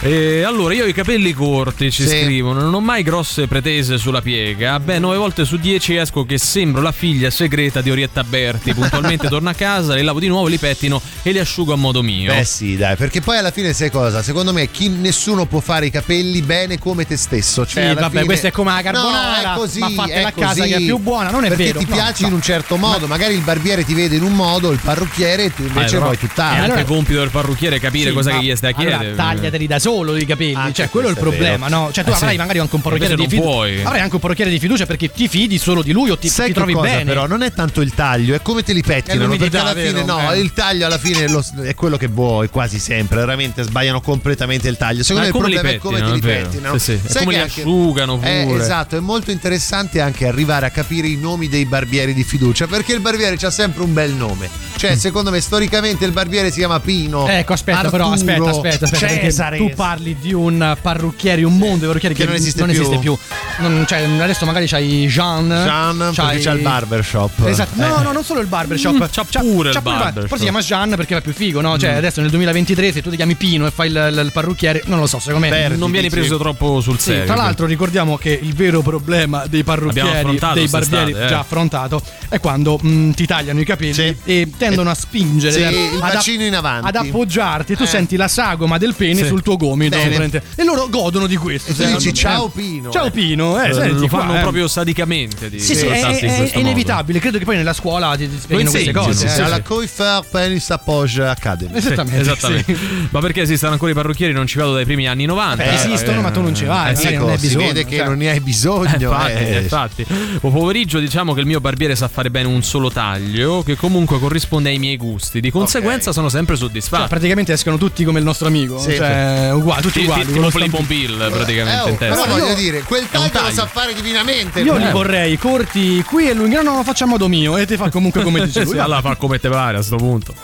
sì. 0.02 0.42
Allora 0.44 0.74
io 0.74 0.84
ho 0.84 0.86
i 0.88 0.94
capelli 0.94 1.32
corti, 1.32 1.90
ci 1.92 2.06
Sì. 2.06 2.22
scrivono, 2.22 2.60
non 2.60 2.72
ho 2.74 2.80
mai 2.80 3.02
grosse 3.02 3.46
pretese 3.46 3.98
sulla 3.98 4.22
piega. 4.22 4.80
Beh, 4.80 4.98
nove 4.98 5.16
volte 5.18 5.44
su 5.44 5.56
dieci 5.58 5.96
esco 5.96 6.24
che 6.24 6.38
sembro 6.38 6.80
la 6.80 6.92
figlia 6.92 7.28
segreta 7.30 7.80
di 7.82 7.90
Orietta 7.90 8.24
Berti. 8.24 8.72
Puntualmente 8.74 9.28
torno 9.28 9.50
a 9.50 9.54
casa, 9.54 9.94
li 9.94 10.02
lavo 10.02 10.18
di 10.18 10.28
nuovo, 10.28 10.46
li 10.46 10.56
pettino 10.58 11.00
e 11.22 11.32
li 11.32 11.38
asciugo 11.38 11.72
a 11.72 11.76
modo 11.76 12.02
mio. 12.02 12.32
Beh 12.32 12.44
sì, 12.44 12.76
dai, 12.76 12.96
perché 12.96 13.20
poi 13.20 13.38
alla 13.38 13.50
fine 13.50 13.72
sai 13.72 13.90
cosa? 13.90 14.22
Secondo 14.22 14.52
me 14.52 14.70
chi 14.70 14.88
nessuno 14.88 15.46
può 15.46 15.61
fare 15.61 15.86
i 15.86 15.90
capelli 15.90 16.42
bene 16.42 16.78
come 16.78 17.06
te 17.06 17.16
stesso. 17.16 17.66
Cioè, 17.66 17.82
Sì, 17.82 17.88
alla 17.88 18.00
vabbè, 18.00 18.11
fine- 18.11 18.24
questa 18.24 18.48
è 18.48 18.50
come 18.50 18.72
la 18.72 18.82
carbonara, 18.82 19.42
No, 19.48 19.52
è 19.54 19.56
così, 19.56 19.78
ma 19.80 19.90
fatela 19.90 20.18
è 20.20 20.22
a 20.22 20.32
casa 20.32 20.64
che 20.64 20.74
è 20.76 20.80
più 20.80 20.98
buona, 20.98 21.30
non 21.30 21.44
è 21.44 21.48
perché 21.48 21.64
vero, 21.64 21.78
ti 21.80 21.86
no, 21.88 21.94
piaci 21.94 22.22
no. 22.22 22.28
in 22.28 22.34
un 22.34 22.42
certo 22.42 22.76
modo, 22.76 23.06
magari 23.06 23.34
il 23.34 23.40
barbiere 23.42 23.84
ti 23.84 23.94
vede 23.94 24.16
in 24.16 24.22
un 24.22 24.32
modo, 24.32 24.70
il 24.70 24.78
parrucchiere 24.82 25.44
e 25.44 25.54
tu 25.54 25.62
Eh, 25.62 25.66
invece 25.66 25.90
però 25.94 26.04
vuoi 26.04 26.14
È 26.16 26.18
tutt'altro. 26.18 26.62
anche 26.62 26.64
allora- 26.72 26.84
compito 26.84 27.18
del 27.20 27.30
parrucchiere 27.30 27.78
capire 27.80 28.08
Sì, 28.11 28.14
cosa 28.14 28.30
che 28.38 28.44
gli 28.44 28.56
stai 28.56 28.70
a 28.70 28.74
chiedere. 28.74 28.96
Allora, 28.96 29.14
tagliateli 29.14 29.66
da 29.66 29.78
solo 29.78 30.16
i 30.16 30.24
capelli, 30.26 30.54
Anche 30.54 30.72
cioè 30.74 30.88
quello 30.90 31.08
è 31.08 31.11
il 31.11 31.16
è 31.16 31.20
problema, 31.20 31.66
vero. 31.68 31.80
no? 31.80 31.92
Cioè 31.92 32.04
tu 32.04 32.11
Eh, 32.11 32.14
avrai 32.14 32.30
sì. 32.32 32.36
magari 32.36 32.58
anche 32.58 32.74
un 32.74 32.80
parrucchiere 32.82 33.16
di 33.16 33.28
fiducia. 33.28 33.86
Avrai 33.86 34.00
anche 34.00 34.14
un 34.14 34.20
parrucchiere 34.20 34.50
di 34.50 34.58
fiducia 34.58 34.86
perché 34.86 35.11
ti 35.11 35.28
fidi 35.28 35.58
solo 35.58 35.82
di 35.82 35.92
lui 35.92 36.11
o 36.11 36.18
ti, 36.18 36.28
Sai 36.28 36.46
ti 36.48 36.52
trovi 36.52 36.72
cosa 36.72 36.86
bene. 36.88 37.04
però? 37.04 37.26
Non 37.26 37.42
è 37.42 37.52
tanto 37.52 37.80
il 37.80 37.94
taglio, 37.94 38.34
è 38.34 38.42
come 38.42 38.62
te 38.62 38.72
li 38.72 38.82
pettinano. 38.82 39.24
l'umidità, 39.26 39.62
Perché 39.64 39.80
alla 39.88 39.88
fine, 39.90 40.04
no, 40.04 40.32
Eh. 40.32 40.38
il 40.38 40.52
taglio 40.52 40.86
alla 40.86 40.98
fine 41.01 41.26
lo- 41.28 41.44
è 41.62 41.74
quello 41.74 41.96
che 41.96 42.07
vuoi 42.07 42.48
quasi 42.48 42.78
sempre. 42.78 43.18
Veramente 43.18 43.62
sbagliano 43.64 44.01
completamente 44.01 44.68
il 44.68 44.76
taglio. 44.76 45.03
Secondo 45.03 45.22
me 45.22 45.26
il 45.34 45.38
problema 45.38 45.68
è 45.70 45.78
come 45.78 46.01
vero. 46.01 46.18
pettinano. 46.48 46.78
Sì, 46.78 46.98
sì. 47.05 47.09
Sai 47.12 47.24
come 47.24 47.36
che 47.36 47.42
li 47.42 47.46
asciugano 47.48 48.20
Eh, 48.22 48.44
pure. 48.46 48.62
esatto, 48.62 48.96
è 48.96 49.01
molto 49.01 49.30
interessante 49.30 50.01
anche 50.01 50.26
arrivare 50.26 50.66
a 50.66 50.70
capire 50.70 51.07
i 51.09 51.16
nomi 51.16 51.48
dei 51.48 51.64
barbieri 51.64 52.14
di 52.14 52.22
fiducia. 52.24 52.66
Perché 52.66 52.92
il 52.92 53.01
barbiere 53.01 53.36
ha 53.40 53.51
sempre 53.51 53.82
un 53.82 53.92
bel 53.92 54.12
nome. 54.12 54.48
Cioè, 54.76 54.96
secondo 54.96 55.30
me, 55.30 55.40
storicamente 55.40 56.05
il 56.05 56.12
barbiere 56.12 56.51
si 56.51 56.59
chiama 56.59 56.80
Pino. 56.80 57.26
Ecco, 57.28 57.53
aspetta, 57.53 57.78
Arturo, 57.80 57.96
però, 57.96 58.12
aspetta, 58.12 58.48
aspetta, 58.51 58.84
aspetta. 58.86 59.07
perché 59.07 59.20
Cesare. 59.24 59.57
tu 59.59 59.70
parli 59.74 60.16
di 60.18 60.32
un 60.32 60.76
parrucchiere, 60.80 61.42
un 61.44 61.57
mondo 61.59 61.80
di 61.80 61.86
parrucchieri 61.86 62.14
che, 62.14 62.20
Che 62.22 62.26
non 62.26 62.36
esiste 62.36 62.61
non 62.61 62.70
più. 62.70 62.80
esiste 62.80 62.98
più. 62.98 63.16
Non- 63.59 63.84
cioè, 63.86 64.03
adesso 64.20 64.46
magari 64.46 64.66
c'hai 64.66 65.07
Jean. 65.07 65.48
Jean, 65.48 65.96
perché 65.98 66.14
c'hai- 66.14 66.40
c'ha 66.42 66.51
il 66.53 66.61
barbershop. 66.62 67.46
Esatto, 67.46 67.70
no, 67.74 68.01
Eh. 68.01 68.03
no, 68.05 68.12
non 68.12 68.24
solo 68.24 68.40
il 68.40 68.46
barbershop. 68.46 68.94
Mm, 68.94 69.03
c'ha 69.11 69.24
pure 69.40 69.70
il 69.70 69.80
barbershop. 69.82 70.28
Poi 70.28 70.38
si 70.38 70.44
chiama 70.44 70.61
Jean 70.61 70.89
perché 70.97 71.14
va 71.14 71.20
più 71.20 71.32
figo, 71.32 71.61
no? 71.61 71.78
Cioè, 71.78 71.91
adesso 71.91 72.20
nel 72.20 72.30
2023, 72.30 72.93
se 72.93 73.03
tu 73.03 73.11
ti 73.11 73.16
chiami 73.16 73.34
Pino 73.34 73.66
e 73.66 73.70
fai 73.70 73.88
il, 73.88 74.22
il 74.24 74.30
parrucchiere, 74.32 74.82
non 74.86 74.99
lo 74.99 75.07
so, 75.07 75.18
secondo 75.18 75.47
me. 75.47 75.49
Perdi, 75.51 75.78
non 75.78 75.91
vieni 75.91 76.09
preso 76.11 76.38
troppo 76.38 76.80
sul 76.80 76.99
Sì, 76.99 77.11
serio. 77.11 77.24
tra 77.26 77.34
l'altro 77.34 77.66
ricordiamo 77.66 78.16
che 78.16 78.38
il 78.41 78.55
vero 78.55 78.80
problema 78.82 79.47
dei 79.47 79.64
parrucchieri, 79.64 80.38
dei 80.55 80.68
barbieri 80.68 81.12
eh. 81.12 81.26
già 81.26 81.41
affrontato, 81.41 82.03
è 82.28 82.38
quando 82.41 82.78
mh, 82.80 83.11
ti 83.12 83.26
tagliano 83.26 83.61
i 83.61 83.64
capelli 83.64 83.93
Sì. 83.95 84.16
e 84.24 84.51
tendono 84.57 84.91
a 84.91 84.95
spingere 84.95 85.53
Sì, 85.53 85.62
ad- 85.62 85.72
il 85.72 85.99
bacino 85.99 86.45
in 86.45 86.55
avanti. 86.55 86.86
ad 86.88 86.97
appoggiarti 86.97 87.72
e 87.72 87.76
tu 87.76 87.82
Eh. 87.84 87.86
senti 87.86 88.16
la 88.16 88.28
sagoma 88.28 88.78
del 88.78 88.95
pene 88.95 89.22
Sì. 89.22 89.26
sul 89.26 89.43
tuo 89.43 89.57
gomito 89.57 89.97
e 89.97 90.64
loro 90.64 90.88
godono 90.88 91.26
di 91.26 91.36
questo. 91.36 91.72
E 91.82 91.86
dici 91.93 92.12
ciao 92.14 92.49
Pino. 92.49 92.91
Ciao 92.91 93.07
eh. 93.07 93.11
Pino, 93.11 93.62
eh, 93.62 93.68
Eh, 93.70 93.72
senti 93.74 94.01
lo 94.03 94.09
qua, 94.09 94.20
fanno 94.20 94.36
eh. 94.36 94.41
proprio 94.41 94.68
sadicamente 94.68 95.49
di 95.51 95.59
Sì, 95.61 95.74
sì, 95.74 95.86
è, 95.86 96.51
inevitabile. 96.55 97.18
Credo 97.18 97.38
che 97.38 97.45
poi 97.45 97.57
nella 97.57 97.72
scuola 97.72 98.14
ti, 98.16 98.28
ti 98.28 98.38
spiegano 98.38 98.70
queste 98.70 98.93
cose. 98.93 99.12
sì, 99.12 99.26
eh. 99.26 99.28
sì, 99.28 99.41
alla 99.41 99.62
Coifer 99.62 100.24
Penis 100.30 100.70
Appoge 100.81 101.22
Academy. 101.26 101.76
Esattamente. 101.76 102.20
Esattamente. 102.20 102.74
sì. 102.74 103.09
Ma 103.11 103.20
perché 103.20 103.43
esistono 103.43 103.72
ancora 103.72 103.91
i 103.91 103.95
parrucchieri? 103.95 104.33
Non 104.33 104.47
ci 104.47 104.59
vado 104.59 104.72
dai 104.74 104.85
primi 104.85 105.07
anni 105.07 105.26
90. 105.26 105.57
Beh, 105.62 105.74
esistono, 105.74 106.20
ma 106.22 106.31
tu 106.31 106.41
non 106.41 106.55
ci 106.55 106.64
vai, 106.64 106.93
Eh, 106.93 106.97
sì, 106.97 107.14
non 107.14 107.26
ne 107.26 107.33
hai 107.33 107.39
si 107.39 107.47
bisogno, 107.47 107.66
vede 107.66 107.85
che 107.85 107.97
cioè. 107.99 108.07
non 108.07 108.16
ne 108.16 108.31
hai 108.31 108.41
bisogno. 108.41 108.89
Eh, 108.91 108.95
infatti, 109.03 109.33
eh. 109.33 109.59
infatti. 109.61 110.07
Buon 110.41 110.53
pomeriggio, 110.53 110.99
diciamo 110.99 111.35
che 111.35 111.41
il 111.41 111.47
mio 111.47 111.61
barbiere 111.61 111.95
sa 111.95 112.09
fare 112.09 112.31
bene 112.31 112.49
un 112.49 112.62
solo 112.62 112.91
taglio, 112.91 113.62
che 113.62 113.76
comunque 113.76 114.18
corrisponde 114.18 114.70
ai 114.70 114.78
miei 114.78 114.97
gusti. 114.97 115.41
Di 115.41 115.51
conseguenza 115.51 116.12
sono 116.12 116.28
sempre 116.28 116.57
Cioè, 116.57 116.66
soddisfatto. 116.66 117.09
praticamente 117.09 117.53
escono 117.53 117.76
tutti 117.76 118.03
come 118.05 118.18
il 118.18 118.24
nostro 118.24 118.47
amico. 118.49 118.78
Sì. 118.78 118.95
Cioè, 118.97 119.51
uguali, 119.53 119.83
tutti 119.83 119.99
Sì, 120.01 120.05
uguali. 120.07 120.24
tipo 120.26 120.49
stampino. 120.51 120.68
Playmobil 120.70 121.28
praticamente 121.31 121.81
Eh, 121.81 121.85
oh, 121.85 121.89
in 121.89 121.97
però 121.97 122.14
testa. 122.14 122.31
voglio 122.31 122.47
io- 122.49 122.55
dire, 122.55 122.81
quel 122.83 123.03
un 123.03 123.09
taglio 123.11 123.24
lo 123.24 123.31
taglio. 123.31 123.53
sa 123.55 123.66
fare 123.66 123.95
divinamente. 123.95 124.61
Io 124.61 124.76
li 124.76 124.85
Eh. 124.87 124.91
vorrei 124.91 125.37
corti 125.39 126.03
qui 126.05 126.28
e 126.28 126.35
lui 126.35 126.49
no 126.49 126.62
no 126.62 126.83
faccio 126.85 127.05
a 127.05 127.07
modo 127.07 127.28
mio 127.28 127.57
e 127.57 127.66
ti 127.66 127.76
fa 127.76 127.91
comunque 127.91 128.22
come 128.22 128.45
dice 128.45 128.64
lui. 128.64 128.78
Allora 128.81 129.01
fa 129.03 129.16
come 129.16 129.39
te 129.39 129.49
pare 129.51 129.76
a 129.78 129.83
sto 129.83 129.97
punto. 129.97 130.35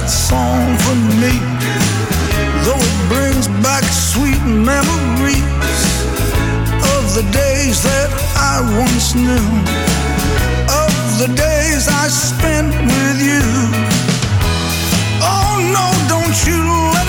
That 0.00 0.08
song 0.08 0.76
for 0.84 0.96
me, 1.20 1.34
though 2.64 2.80
it 2.80 2.98
brings 3.08 3.48
back 3.62 3.84
sweet 3.84 4.40
memories 4.46 5.44
of 6.96 7.02
the 7.14 7.24
days 7.32 7.82
that 7.82 8.08
I 8.36 8.64
once 8.80 9.14
knew, 9.14 9.48
of 10.84 10.92
the 11.20 11.28
days 11.36 11.88
I 11.88 12.08
spent 12.08 12.72
with 12.72 13.18
you. 13.20 13.44
Oh 15.20 15.60
no, 15.76 15.86
don't 16.08 16.38
you 16.46 16.99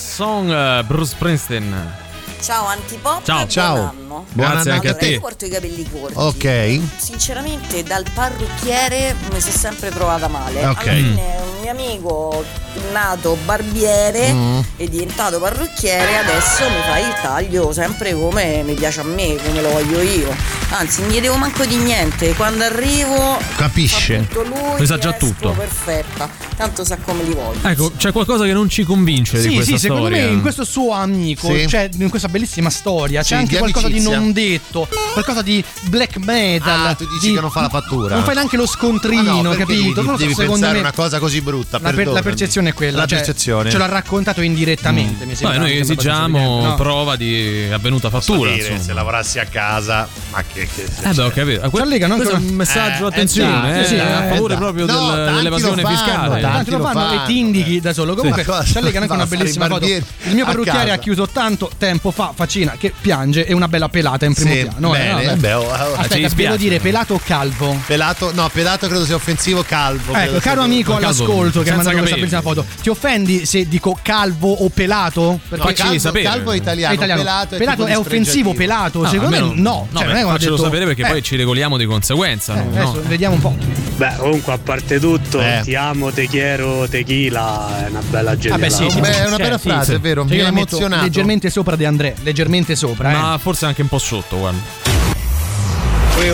song, 0.00 0.50
eh, 0.50 0.82
Bruce 0.84 1.10
Springsteen. 1.12 2.08
Ciao 2.40 2.64
Antipop. 2.66 3.22
Ciao. 3.22 3.46
Ciao. 3.46 3.74
Buon 3.74 3.88
anno. 3.88 4.24
Grazie 4.32 4.70
anche 4.70 4.88
a 4.88 4.94
te. 4.94 5.06
Io 5.08 5.20
porto 5.20 5.44
i 5.44 5.50
capelli 5.50 5.86
corti. 5.90 6.14
Ok. 6.16 6.80
Sinceramente, 6.96 7.82
dal 7.82 8.04
parrucchiere 8.14 9.14
mi 9.30 9.40
sono 9.40 9.52
sempre 9.56 9.90
trovata 9.90 10.26
male. 10.28 10.64
Ok. 10.66 10.78
Alla 10.86 10.92
fine, 10.96 11.34
un 11.42 11.60
mio 11.60 11.70
amico 11.70 12.44
nato 12.92 13.36
barbiere 13.44 14.32
Mm. 14.32 14.60
è 14.76 14.84
diventato 14.86 15.38
parrucchiere. 15.38 16.16
Adesso 16.16 16.62
mi 16.70 16.80
fa 16.88 16.98
il 16.98 17.12
taglio 17.20 17.72
sempre 17.74 18.14
come 18.14 18.62
mi 18.62 18.72
piace 18.72 19.00
a 19.00 19.04
me, 19.04 19.36
come 19.36 19.60
lo 19.60 19.68
voglio 19.72 20.00
io. 20.00 20.34
Anzi, 20.70 21.02
non 21.02 21.10
gli 21.10 21.20
devo 21.20 21.36
manco 21.36 21.66
di 21.66 21.76
niente. 21.76 22.34
Quando 22.34 22.64
arrivo, 22.64 23.38
Capisce. 23.56 24.26
lui. 24.32 24.78
Lo 24.78 24.86
sa 24.86 24.96
già 24.96 25.12
tutto. 25.12 25.50
perfetta. 25.50 26.49
Tanto 26.60 26.84
sa 26.84 26.98
come 26.98 27.22
li 27.22 27.32
voglio. 27.32 27.66
Ecco, 27.66 27.90
c'è 27.96 28.12
qualcosa 28.12 28.44
che 28.44 28.52
non 28.52 28.68
ci 28.68 28.84
convince 28.84 29.38
di 29.40 29.48
Sì, 29.48 29.54
questa 29.54 29.72
sì, 29.72 29.78
secondo 29.78 30.08
storia. 30.08 30.26
me 30.26 30.32
in 30.32 30.40
questo 30.42 30.64
suo 30.64 30.92
amico, 30.92 31.46
Sì. 31.56 31.66
cioè 31.66 31.88
in 31.98 32.10
questa 32.10 32.28
bellissima 32.28 32.68
storia, 32.68 33.22
Sì, 33.22 33.30
c'è 33.30 33.36
anche 33.36 33.52
di 33.52 33.58
qualcosa 33.60 33.86
amicizia. 33.86 34.10
di 34.10 34.16
non 34.22 34.32
detto, 34.34 34.88
qualcosa 35.14 35.40
di 35.40 35.64
black 35.84 36.18
metal. 36.18 36.86
Ah, 36.88 36.94
tu 36.94 37.06
dici 37.08 37.28
di- 37.28 37.34
che 37.36 37.40
non 37.40 37.50
fa 37.50 37.62
la 37.62 37.70
fattura. 37.70 38.14
Non 38.16 38.24
fai 38.24 38.34
neanche 38.34 38.58
lo 38.58 38.66
scontrino, 38.66 39.38
Ah, 39.38 39.40
no, 39.40 39.48
perché 39.50 39.56
capito? 39.64 39.80
Devi, 39.80 39.94
Non 39.94 40.04
so, 40.04 40.16
devi 40.16 40.34
secondo 40.34 40.52
pensare 40.52 40.74
me 40.74 40.80
una 40.80 40.92
cosa 40.92 41.18
così 41.18 41.40
brutta. 41.40 41.78
la, 41.80 41.92
per- 41.92 42.08
la 42.08 42.20
percezione 42.22 42.68
è 42.68 42.74
quella. 42.74 42.98
La 42.98 43.06
cioè, 43.06 43.16
percezione. 43.18 43.70
Ce 43.70 43.78
l'ha 43.78 43.86
raccontato 43.86 44.42
indirettamente, 44.42 45.24
mi 45.24 45.34
sembra. 45.34 45.56
Vabbè, 45.56 45.70
noi 45.70 45.78
esigiamo 45.80 46.62
no? 46.62 46.74
prova 46.74 47.16
di 47.16 47.68
avvenuta 47.72 48.10
fattura. 48.10 48.52
Dire, 48.52 48.78
se 48.82 48.92
lavorassi 48.92 49.38
a 49.38 49.46
casa, 49.46 50.06
ma 50.30 50.42
che. 50.42 50.68
che 50.74 50.84
Eh 51.08 51.14
beh, 51.14 51.22
ho 51.22 51.30
capito. 51.30 51.70
Ci 51.74 51.80
allegano 51.80 52.14
anche 52.14 52.28
un 52.28 52.44
messaggio, 52.54 53.06
attenzione, 53.06 53.80
a 53.98 54.28
favore 54.28 54.56
proprio 54.56 54.84
No, 54.84 55.14
dell'evasione 55.14 55.82
fiscale. 55.86 56.48
Tanti 56.52 56.70
Tanti 56.70 56.82
lo 56.82 56.88
fanno 56.88 57.08
fanno. 57.08 57.22
e 57.22 57.26
ti 57.26 57.38
indichi 57.38 57.80
da 57.80 57.92
solo. 57.92 58.14
Comunque 58.14 58.44
Sì. 58.64 58.78
allegano 58.78 59.04
anche 59.04 59.14
una 59.14 59.26
bellissima 59.26 59.66
foto. 59.66 59.86
Il 59.86 60.04
mio 60.34 60.44
parrucchiere 60.44 60.90
ha 60.90 60.98
chiuso 60.98 61.26
tanto 61.28 61.70
tempo 61.78 62.10
fa, 62.10 62.32
Facina 62.34 62.76
che 62.78 62.92
piange 62.98 63.46
e 63.46 63.52
una 63.52 63.68
bella 63.68 63.88
pelata 63.88 64.24
in 64.26 64.34
primo 64.34 64.50
Sì, 64.52 64.62
piano. 64.62 64.94
eh, 64.94 64.98
bene, 64.98 65.12
vabbè. 65.24 65.36
beh, 65.36 65.52
oh, 65.54 65.62
oh, 65.62 65.94
ci 66.08 66.24
Aspetta, 66.24 66.34
devo 66.34 66.56
dire 66.56 66.78
pelato 66.80 67.14
o 67.14 67.20
calvo? 67.24 67.76
Pelato, 67.86 68.32
no, 68.34 68.48
pelato 68.52 68.86
credo 68.88 69.04
sia 69.04 69.14
offensivo, 69.14 69.62
calvo. 69.66 70.14
Ecco, 70.14 70.38
caro 70.40 70.62
amico 70.62 70.96
all'ascolto 70.96 71.62
che 71.62 71.70
ha 71.70 71.76
mandato 71.76 71.96
questa 71.98 72.16
bellissima 72.16 72.40
foto, 72.42 72.64
ti 72.82 72.88
offendi 72.88 73.46
se 73.46 73.66
dico 73.68 73.98
calvo 74.02 74.52
o 74.52 74.68
pelato? 74.68 75.40
No, 75.48 75.56
Facci 75.56 75.74
calvo, 75.82 75.98
sapere. 75.98 76.24
calvo 76.24 76.52
è 76.52 76.56
italiano, 76.56 76.92
È 76.92 76.96
italiano. 76.96 77.20
pelato 77.22 77.54
è, 77.54 77.58
Pelato 77.58 77.86
è 77.86 77.96
offensivo, 77.98 78.54
pelato? 78.54 79.06
Secondo 79.06 79.28
me 79.30 79.36
almeno- 79.38 79.60
no. 79.60 79.88
Cioè, 79.94 80.06
non 80.06 80.16
è 80.16 80.38
detto- 80.38 80.56
sapere 80.56 80.84
perché 80.86 81.02
Eh, 81.02 81.08
poi 81.08 81.22
ci 81.22 81.36
regoliamo 81.36 81.76
di 81.76 81.84
conseguenza. 81.86 82.54
eh, 82.54 82.62
no? 82.64 82.70
adesso 82.70 82.94
No. 82.94 83.02
vediamo 83.06 83.34
un 83.34 83.40
po'. 83.40 83.89
Beh, 84.00 84.14
comunque, 84.16 84.54
a 84.54 84.58
parte 84.58 84.98
tutto, 84.98 85.42
Eh. 85.42 85.60
ti 85.62 85.74
amo, 85.74 86.10
te 86.10 86.26
quiero, 86.26 86.88
tequila, 86.88 87.84
è 87.84 87.90
una 87.90 88.00
bella 88.08 88.34
genialata. 88.34 88.74
Vabbè, 88.74 88.90
sì, 88.90 88.94
sì. 88.94 88.98
Beh, 88.98 89.24
è 89.24 89.26
una 89.26 89.36
bella 89.36 89.58
sì, 89.58 89.68
frase, 89.68 89.90
sì. 89.90 89.96
è 89.98 90.00
vero, 90.00 90.22
mi 90.22 90.30
Cioè, 90.30 90.38
io 90.38 90.44
ha 90.46 90.48
emozionato. 90.48 91.02
Leggermente 91.02 91.50
sopra 91.50 91.76
di 91.76 91.84
Andrea, 91.84 92.14
leggermente 92.22 92.76
sopra, 92.76 93.10
eh. 93.10 93.12
Ma 93.12 93.38
forse 93.38 93.66
anche 93.66 93.82
un 93.82 93.88
po' 93.88 93.98
sotto, 93.98 94.38
guarda. 94.38 94.58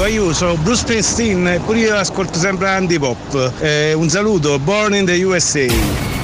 Io 0.07 0.33
sono 0.33 0.55
Bruce 0.55 0.83
Springsteen 0.83 1.49
e 1.49 1.59
pure 1.59 1.79
io 1.81 1.97
ascolto 1.97 2.39
sempre 2.39 2.69
Andy 2.69 3.01
Pop. 3.01 3.53
Eh, 3.59 3.95
un 3.95 4.09
saluto, 4.09 4.61
born 4.61 4.95
in 4.95 5.05
the 5.05 5.21
USA. 5.25 6.16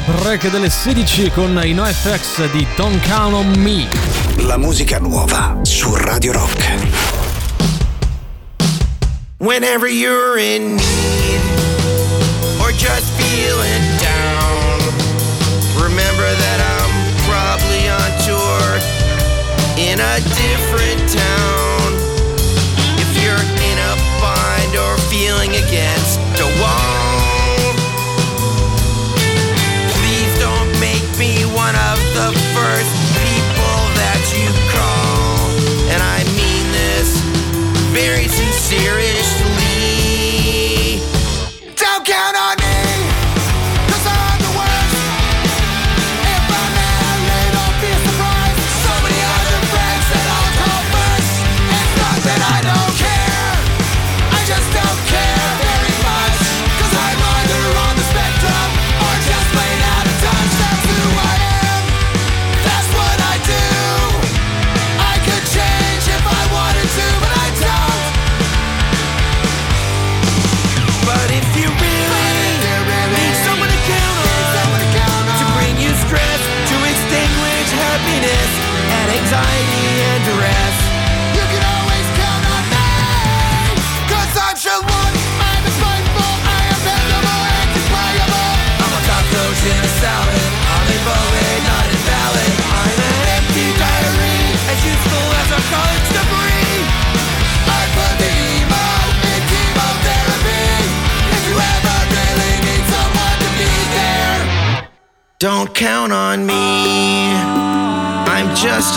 Break 0.00 0.50
delle 0.50 0.70
16 0.70 1.30
con 1.30 1.60
i 1.62 1.72
NoFX 1.72 2.50
di 2.50 2.66
Don't 2.76 3.04
Count 3.06 3.34
on 3.34 3.50
Me. 3.58 3.88
La 4.46 4.56
musica 4.56 4.98
nuova 4.98 5.58
su 5.62 5.94
Radio 5.94 6.32
Rock. 6.32 6.72
Whenever 9.38 9.88
you're 9.88 10.38
in 10.38 10.76
need 10.76 11.67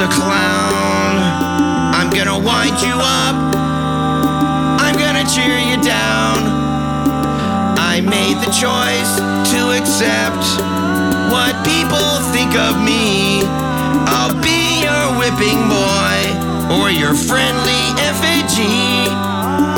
a 0.01 0.07
clown. 0.07 1.13
I'm 1.93 2.09
gonna 2.09 2.39
wind 2.39 2.81
you 2.81 2.97
up. 2.97 3.37
I'm 4.81 4.97
gonna 4.97 5.25
cheer 5.29 5.59
you 5.59 5.77
down. 5.83 6.37
I 7.77 8.01
made 8.01 8.37
the 8.41 8.49
choice 8.49 9.11
to 9.53 9.59
accept 9.77 10.45
what 11.29 11.53
people 11.61 12.09
think 12.33 12.55
of 12.55 12.81
me. 12.81 13.45
I'll 14.09 14.33
be 14.41 14.81
your 14.81 15.05
whipping 15.21 15.61
boy 15.69 16.17
or 16.73 16.89
your 16.89 17.13
friendly 17.13 17.85
effigy. 18.09 19.05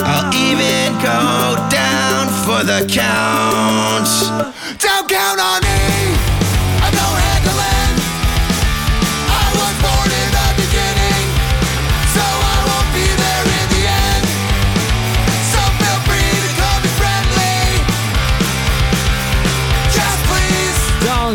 I'll 0.08 0.32
even 0.32 0.94
go 1.04 1.20
down 1.68 2.32
for 2.46 2.64
the 2.64 2.88
count. 2.88 4.53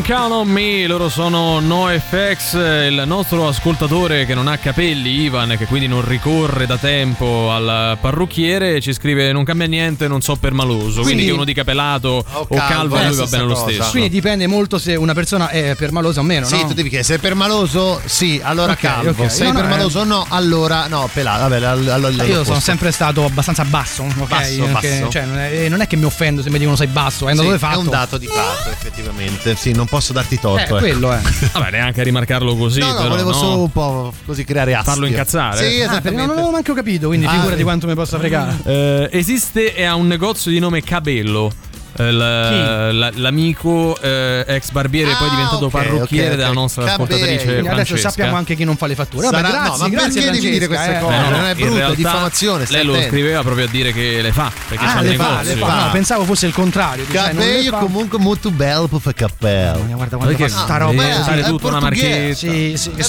Count 0.09 0.33
on 0.33 0.49
me, 0.49 0.87
loro 0.87 1.11
sono 1.11 1.61
NoFX, 1.61 2.55
il 2.55 3.03
nostro 3.07 3.47
ascoltatore 3.47 4.25
che 4.25 4.35
non 4.35 4.49
ha 4.49 4.57
capelli, 4.57 5.21
Ivan, 5.25 5.55
che 5.59 5.67
quindi 5.67 5.87
non 5.87 6.03
ricorre 6.07 6.65
da 6.65 6.79
tempo 6.79 7.51
al 7.53 7.99
parrucchiere, 8.01 8.81
ci 8.81 8.95
scrive 8.95 9.33
non 9.33 9.45
cambia 9.45 9.67
niente, 9.67 10.09
non 10.09 10.23
so 10.23 10.37
per 10.37 10.53
maloso, 10.53 11.03
quindi, 11.03 11.03
Quindi- 11.03 11.25
che 11.27 11.33
uno 11.33 11.45
dica 11.45 11.63
pelato 11.63 12.25
o 12.27 12.47
calvo, 12.57 12.97
a 12.97 13.07
lui 13.07 13.17
va 13.17 13.27
bene 13.27 13.43
lo 13.45 13.55
stesso. 13.55 13.91
Quindi 13.91 14.09
dipende 14.09 14.47
molto 14.47 14.79
se 14.79 14.95
una 14.95 15.13
persona 15.13 15.51
è 15.51 15.75
permalosa 15.77 16.21
o 16.21 16.23
meno, 16.23 16.47
Sì, 16.47 16.55
no? 16.57 16.69
tu 16.69 16.75
devi 16.75 16.89
chiedere, 16.89 17.03
sei 17.05 17.19
permaloso? 17.19 18.01
Sì, 18.07 18.41
allora 18.43 18.73
Ok, 18.73 18.79
calvo. 18.81 19.11
ok. 19.25 19.31
Sei 19.31 19.49
No, 19.49 19.53
no, 19.53 19.61
permaloso? 19.61 20.05
No, 20.05 20.25
allora 20.31 20.87
no, 20.87 21.07
pelato. 21.13 21.49
Vabbè, 21.49 21.65
all- 21.67 21.89
allora 21.89 22.25
Io 22.25 22.45
sono 22.45 22.61
sempre 22.61 22.93
stato 22.93 23.25
abbastanza 23.27 23.65
basso, 23.67 24.05
ok? 24.05 24.27
Basso, 24.27 24.63
Perché, 24.65 24.89
basso. 25.01 25.11
Cioè, 25.11 25.25
non 25.27 25.39
è, 25.39 25.69
non 25.69 25.81
è 25.83 25.87
che 25.87 25.97
mi 25.97 26.05
offendo 26.05 26.41
se 26.41 26.49
mi 26.49 26.59
dicono 26.59 26.77
sei 26.77 26.87
basso, 26.87 27.29
è 27.29 27.33
un 27.33 27.37
dato 27.37 27.49
Sì, 27.49 27.53
di 27.53 27.59
fatto. 27.59 27.75
È 27.75 27.83
un 27.83 27.89
dato 27.91 28.17
di 28.19 28.27
fatto, 28.27 28.71
effettivamente. 28.71 29.55
Sì, 29.55 29.73
non 29.73 29.85
posso 29.85 29.97
darti 30.13 30.39
torto. 30.39 30.59
Eh, 30.59 30.63
ecco. 30.65 30.77
quello 30.79 31.13
è. 31.13 31.21
Vabbè, 31.53 31.71
neanche 31.71 32.01
a 32.01 32.05
rimarcarlo 32.05 32.57
così, 32.57 32.81
No, 32.81 32.89
no, 32.89 32.97
però, 32.97 33.09
volevo 33.09 33.31
no? 33.31 33.37
solo 33.37 33.63
un 33.63 33.71
po' 33.73 34.13
così 34.27 34.45
creare 34.45 34.75
astio. 34.75 34.93
Farlo 34.93 35.07
incazzare? 35.07 35.57
Sì, 35.57 35.63
Ah, 35.63 35.67
perché 35.69 35.83
esattamente. 35.83 36.21
non 36.27 36.31
avevo 36.31 36.51
manco 36.51 36.75
capito, 36.75 37.07
quindi 37.09 37.27
Ah, 37.27 37.31
figurati 37.33 37.61
eh. 37.61 37.65
quanto 37.65 37.87
mi 37.87 37.95
possa 37.95 38.19
fregare. 38.19 38.57
Eh, 38.65 39.09
esiste 39.13 39.75
e 39.75 39.85
ha 39.85 39.95
un 39.95 40.07
negozio 40.07 40.51
di 40.51 40.59
nome 40.59 40.83
Cabello. 40.83 41.51
Eh, 41.97 42.11
la- 42.13 42.93
la- 42.93 43.11
l'amico 43.15 43.99
eh, 44.01 44.45
ex 44.47 44.71
barbiere 44.71 45.15
poi 45.19 45.27
Ah, 45.29 45.31
diventato 45.31 45.65
ok, 45.67 45.71
parrucchiere 45.71 46.31
ok, 46.31 46.37
della 46.37 46.53
nostra 46.53 46.85
Cabello. 46.85 47.03
ascoltatrice 47.05 47.45
Quindi 47.45 47.69
adesso 47.69 47.75
Francesca. 47.87 48.09
sappiamo 48.11 48.37
anche 48.37 48.55
chi 48.55 48.65
non 48.65 48.77
fa 48.77 48.87
le 48.87 48.95
fatture. 48.95 49.25
Vabbè, 49.31 49.37
Sarà- 49.37 49.49
grazie, 49.51 49.71
no, 49.71 49.77
ma 49.79 49.89
grazie 49.89 50.21
perché 50.23 50.31
devi 50.41 50.51
dire 50.51 50.67
Francesca, 50.67 50.93
queste 50.93 50.97
eh. 50.99 51.01
cose? 51.01 51.15
Eh, 51.17 51.31
no, 51.31 51.37
non 51.37 51.47
è 51.47 51.55
brutto, 51.55 51.93
è 51.93 51.95
diffamazione, 51.97 52.67
Lei 52.69 52.85
lo 52.85 52.93
attento. 52.93 53.09
scriveva 53.11 53.43
proprio 53.43 53.65
a 53.65 53.69
dire 53.69 53.93
che 53.93 54.21
le 54.23 54.33
fa, 54.33 54.53
perché 54.69 54.85
Ah, 54.85 54.93
c'ha 54.93 54.99
un 55.01 55.07
le 55.07 55.15
fa, 55.17 55.43
le 55.43 55.55
fa. 55.57 55.85
No, 55.85 55.91
pensavo 55.91 56.25
fosse 56.25 56.47
il 56.47 56.53
contrario. 56.53 57.05
Cabello 57.11 57.71
fa. 57.71 57.79
comunque 57.79 58.19
molto 58.19 58.51
bello 58.51 58.87
per 58.87 59.01
fare 59.01 59.15
cappello. 59.17 59.79
Guarda 59.87 60.17
quanto 60.17 60.27
Perché 60.37 60.49
fa 60.49 60.59
sta 60.65 60.79
no, 60.79 60.87
roba. 60.87 61.03
usare 61.21 61.43
tutta 61.43 61.67
una 61.69 61.81
marchetta. 61.81 62.35
Sì, 62.35 62.75
sì, 62.77 62.91
Che 62.91 63.03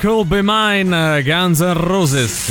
Could 0.00 0.30
Be 0.30 0.40
Mine, 0.40 0.92
Guns 1.24 1.60
N' 1.60 1.76
Roses. 1.76 2.50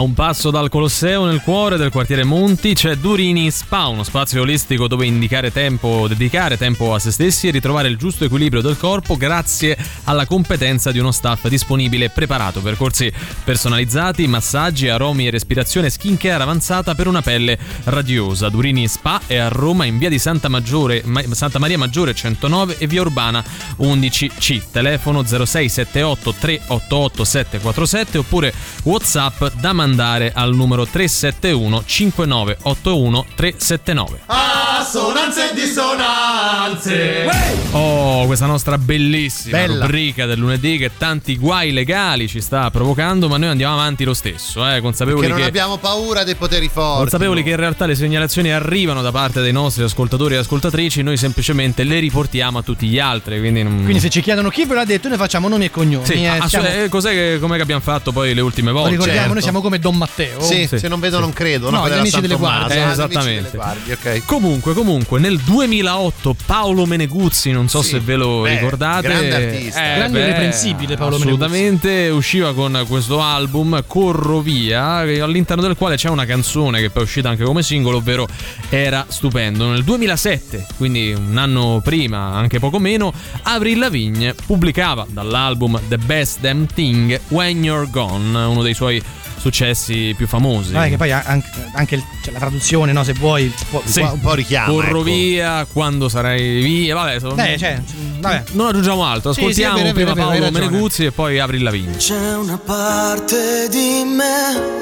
A 0.00 0.02
un 0.02 0.14
passo 0.14 0.50
dal 0.50 0.70
Colosseo, 0.70 1.26
nel 1.26 1.42
cuore 1.42 1.76
del 1.76 1.90
quartiere 1.90 2.24
Monti, 2.24 2.72
c'è 2.72 2.94
Durini 2.94 3.50
Spa, 3.50 3.88
uno 3.88 4.02
spazio 4.02 4.40
olistico 4.40 4.88
dove 4.88 5.04
indicare 5.04 5.52
tempo, 5.52 6.08
dedicare 6.08 6.56
tempo 6.56 6.94
a 6.94 6.98
se 6.98 7.10
stessi 7.10 7.48
e 7.48 7.50
ritrovare 7.50 7.88
il 7.88 7.98
giusto 7.98 8.24
equilibrio 8.24 8.62
del 8.62 8.78
corpo 8.78 9.18
grazie 9.18 9.76
alla 10.04 10.24
competenza 10.24 10.90
di 10.90 10.98
uno 10.98 11.12
staff 11.12 11.46
disponibile 11.48 12.06
e 12.06 12.08
preparato. 12.08 12.62
Percorsi 12.62 13.12
personalizzati, 13.44 14.26
massaggi, 14.26 14.88
aromi 14.88 15.26
e 15.26 15.30
respirazione 15.32 15.90
skincare 15.90 16.42
avanzata 16.42 16.94
per 16.94 17.06
una 17.06 17.20
pelle 17.20 17.58
radiosa. 17.84 18.48
Durini 18.48 18.88
Spa 18.88 19.20
è 19.26 19.36
a 19.36 19.48
Roma 19.48 19.84
in 19.84 19.98
via 19.98 20.08
di 20.08 20.18
Santa, 20.18 20.48
Maggiore, 20.48 21.02
Ma- 21.04 21.24
Santa 21.32 21.58
Maria 21.58 21.76
Maggiore 21.76 22.14
109 22.14 22.76
e 22.78 22.86
via 22.86 23.02
Urbana 23.02 23.44
11C. 23.80 24.62
Telefono 24.72 25.24
0678 25.24 26.34
388 26.40 27.22
747 27.22 28.16
oppure 28.16 28.54
WhatsApp 28.84 29.44
da 29.60 29.74
mandare 29.74 29.88
al 30.34 30.54
numero 30.54 30.86
371 30.86 31.82
5981 31.84 33.24
379. 33.34 34.20
Assonanze 34.26 35.50
e 35.50 35.54
dissonanze. 35.54 37.28
Oh, 37.72 38.26
questa 38.26 38.46
nostra 38.46 38.76
bellissima 38.78 39.58
Bella. 39.58 39.84
rubrica 39.84 40.26
del 40.26 40.38
lunedì 40.38 40.78
che 40.78 40.90
tanti 40.96 41.36
guai 41.36 41.72
legali 41.72 42.26
ci 42.28 42.40
sta 42.40 42.70
provocando, 42.70 43.28
ma 43.28 43.36
noi 43.36 43.48
andiamo 43.50 43.74
avanti 43.74 44.04
lo 44.04 44.14
stesso, 44.14 44.66
eh, 44.68 44.80
consapevoli 44.80 45.26
Che 45.26 45.32
non 45.32 45.40
che 45.40 45.46
abbiamo 45.46 45.76
paura 45.78 46.24
dei 46.24 46.34
poteri 46.34 46.68
forti. 46.72 47.00
Consapevoli 47.00 47.42
che 47.42 47.50
in 47.50 47.56
realtà 47.56 47.86
le 47.86 47.94
segnalazioni 47.94 48.50
arrivano 48.50 49.02
da 49.02 49.10
parte 49.12 49.40
dei 49.40 49.52
nostri 49.52 49.82
ascoltatori 49.84 50.34
e 50.34 50.38
ascoltatrici, 50.38 51.02
noi 51.02 51.16
semplicemente 51.16 51.84
le 51.84 51.98
riportiamo 52.00 52.58
a 52.58 52.62
tutti 52.62 52.86
gli 52.88 52.98
altri. 52.98 53.38
Quindi, 53.38 53.62
non- 53.62 53.82
Quindi 53.82 54.00
se 54.00 54.08
ci 54.10 54.20
chiedono 54.22 54.48
chi 54.50 54.64
ve 54.64 54.74
l'ha 54.74 54.84
detto, 54.84 55.08
noi 55.08 55.18
facciamo 55.18 55.48
nomi 55.48 55.66
e 55.66 55.70
cognomi. 55.70 56.04
Sì, 56.06 56.14
eh, 56.22 56.26
ass- 56.26 56.48
siamo- 56.48 56.66
eh, 56.68 56.88
cos'è 56.88 57.10
che, 57.12 57.38
com'è 57.40 57.56
che 57.56 57.62
abbiamo 57.62 57.80
fatto 57.82 58.10
poi 58.12 58.34
le 58.34 58.40
ultime 58.40 58.68
lo 58.70 58.74
volte? 58.78 58.90
ricordiamo, 58.90 59.18
Certo. 59.20 59.34
noi 59.34 59.42
siamo 59.42 59.60
come 59.60 59.78
Don 59.80 59.96
Matteo. 59.96 60.40
Sì, 60.42 60.68
se 60.72 60.86
non 60.88 61.00
vedo 61.00 61.18
non 61.18 61.32
credo. 61.32 61.70
No, 61.70 61.80
quella 61.80 61.96
gli 61.96 61.98
amici 62.00 62.20
delle 62.20 62.36
guardie. 62.36 62.76
Eh, 62.76 62.90
esattamente. 62.90 63.42
delle 63.42 63.54
guardie, 63.54 63.92
ok. 63.94 64.22
Comunque, 64.24 64.74
comunque, 64.74 65.18
nel 65.18 65.38
2008 65.38 66.36
Paolo 66.46 66.86
Meneguzzi, 66.86 67.50
non 67.50 67.68
so 67.68 67.82
Sì. 67.82 67.90
se 67.90 68.00
ve 68.00 68.16
lo 68.16 68.42
Beh, 68.42 68.50
ricordate, 68.50 69.08
grande 69.08 69.34
artista. 69.34 69.80
Grande 69.80 70.18
e 70.18 70.22
irreprensibile 70.28 70.96
Paolo 70.96 71.16
Assolutamente, 71.16 72.08
usciva 72.08 72.54
con 72.54 72.84
questo 72.88 73.20
album 73.20 73.82
Corrovia, 73.86 74.96
all'interno 74.98 75.62
del 75.62 75.76
quale 75.76 75.96
c'è 75.96 76.08
una 76.08 76.24
canzone 76.26 76.80
che 76.80 76.90
poi 76.90 77.02
è 77.02 77.04
uscita 77.04 77.28
anche 77.30 77.44
come 77.44 77.62
singolo, 77.62 77.96
ovvero 77.98 78.28
Era 78.68 79.04
stupendo. 79.08 79.68
Nel 79.70 79.82
2007, 79.84 80.66
quindi 80.76 81.12
un 81.12 81.36
anno 81.38 81.80
prima, 81.82 82.32
anche 82.34 82.58
poco 82.58 82.78
meno, 82.78 83.12
Avril 83.42 83.78
Lavigne 83.78 84.34
pubblicava 84.34 85.06
dall'album 85.08 85.80
The 85.88 85.98
Best 85.98 86.40
Damn 86.40 86.66
Thing 86.66 87.18
When 87.28 87.64
You're 87.64 87.88
Gone, 87.90 88.38
uno 88.44 88.62
dei 88.62 88.74
suoi 88.74 89.02
successi 89.40 90.12
più 90.16 90.26
famosi. 90.26 90.72
Vabbè, 90.72 90.90
che 90.90 90.96
poi 90.98 91.10
anche, 91.12 91.48
anche 91.72 91.94
il- 91.94 92.04
cioè, 92.22 92.32
la 92.32 92.38
traduzione, 92.38 92.92
no? 92.92 93.02
Se 93.04 93.14
vuoi, 93.14 93.50
può- 93.70 93.80
Sì. 93.84 94.00
Un 94.02 94.20
po' 94.20 94.34
richiama. 94.34 94.68
Corro 94.70 94.88
ecco. 94.88 95.02
via 95.02 95.66
quando 95.72 96.08
sarai 96.10 96.60
via. 96.62 96.94
Vabbè, 96.94 97.14
insomma, 97.14 97.46
Eh, 97.46 97.56
cioè, 97.58 97.80
vabbè. 98.20 98.42
non 98.52 98.66
aggiungiamo 98.68 99.02
altro. 99.04 99.32
Sì, 99.32 99.38
sì, 99.40 99.44
Ascoltiamo 99.64 99.76
vero, 99.76 99.88
è 99.88 99.92
prima 99.92 100.12
vero, 100.12 100.26
Paolo. 100.28 100.50
Meneguzzi 100.50 101.04
e 101.06 101.10
poi 101.12 101.38
apri 101.38 101.58
la 101.60 101.70
vigna. 101.70 101.96
C'è 101.96 102.34
una 102.36 102.58
parte 102.58 103.68
di 103.70 104.02
me 104.04 104.78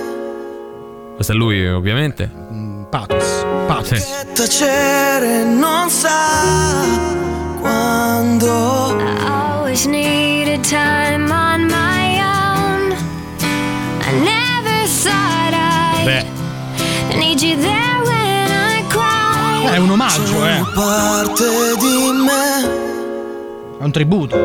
Questo 1.14 1.32
è 1.32 1.36
lui, 1.36 1.66
ovviamente. 1.68 2.28
Pathos. 2.90 3.44
Pathos. 3.66 3.98
Sì. 3.98 4.04
che 4.26 4.32
tacere 4.32 5.44
non 5.44 5.90
sa 5.90 6.86
quando 7.60 8.96
I 8.98 9.24
always 9.26 9.84
needed 9.86 10.60
time 10.62 11.30
on 11.30 11.66
my 11.66 11.77
è 19.78 19.80
un 19.80 19.90
omaggio, 19.90 20.44
eh. 20.44 20.56
una 20.56 20.70
parte 20.74 21.44
di 21.78 22.10
me 22.24 23.78
È 23.78 23.84
un 23.84 23.92
tributo. 23.92 24.36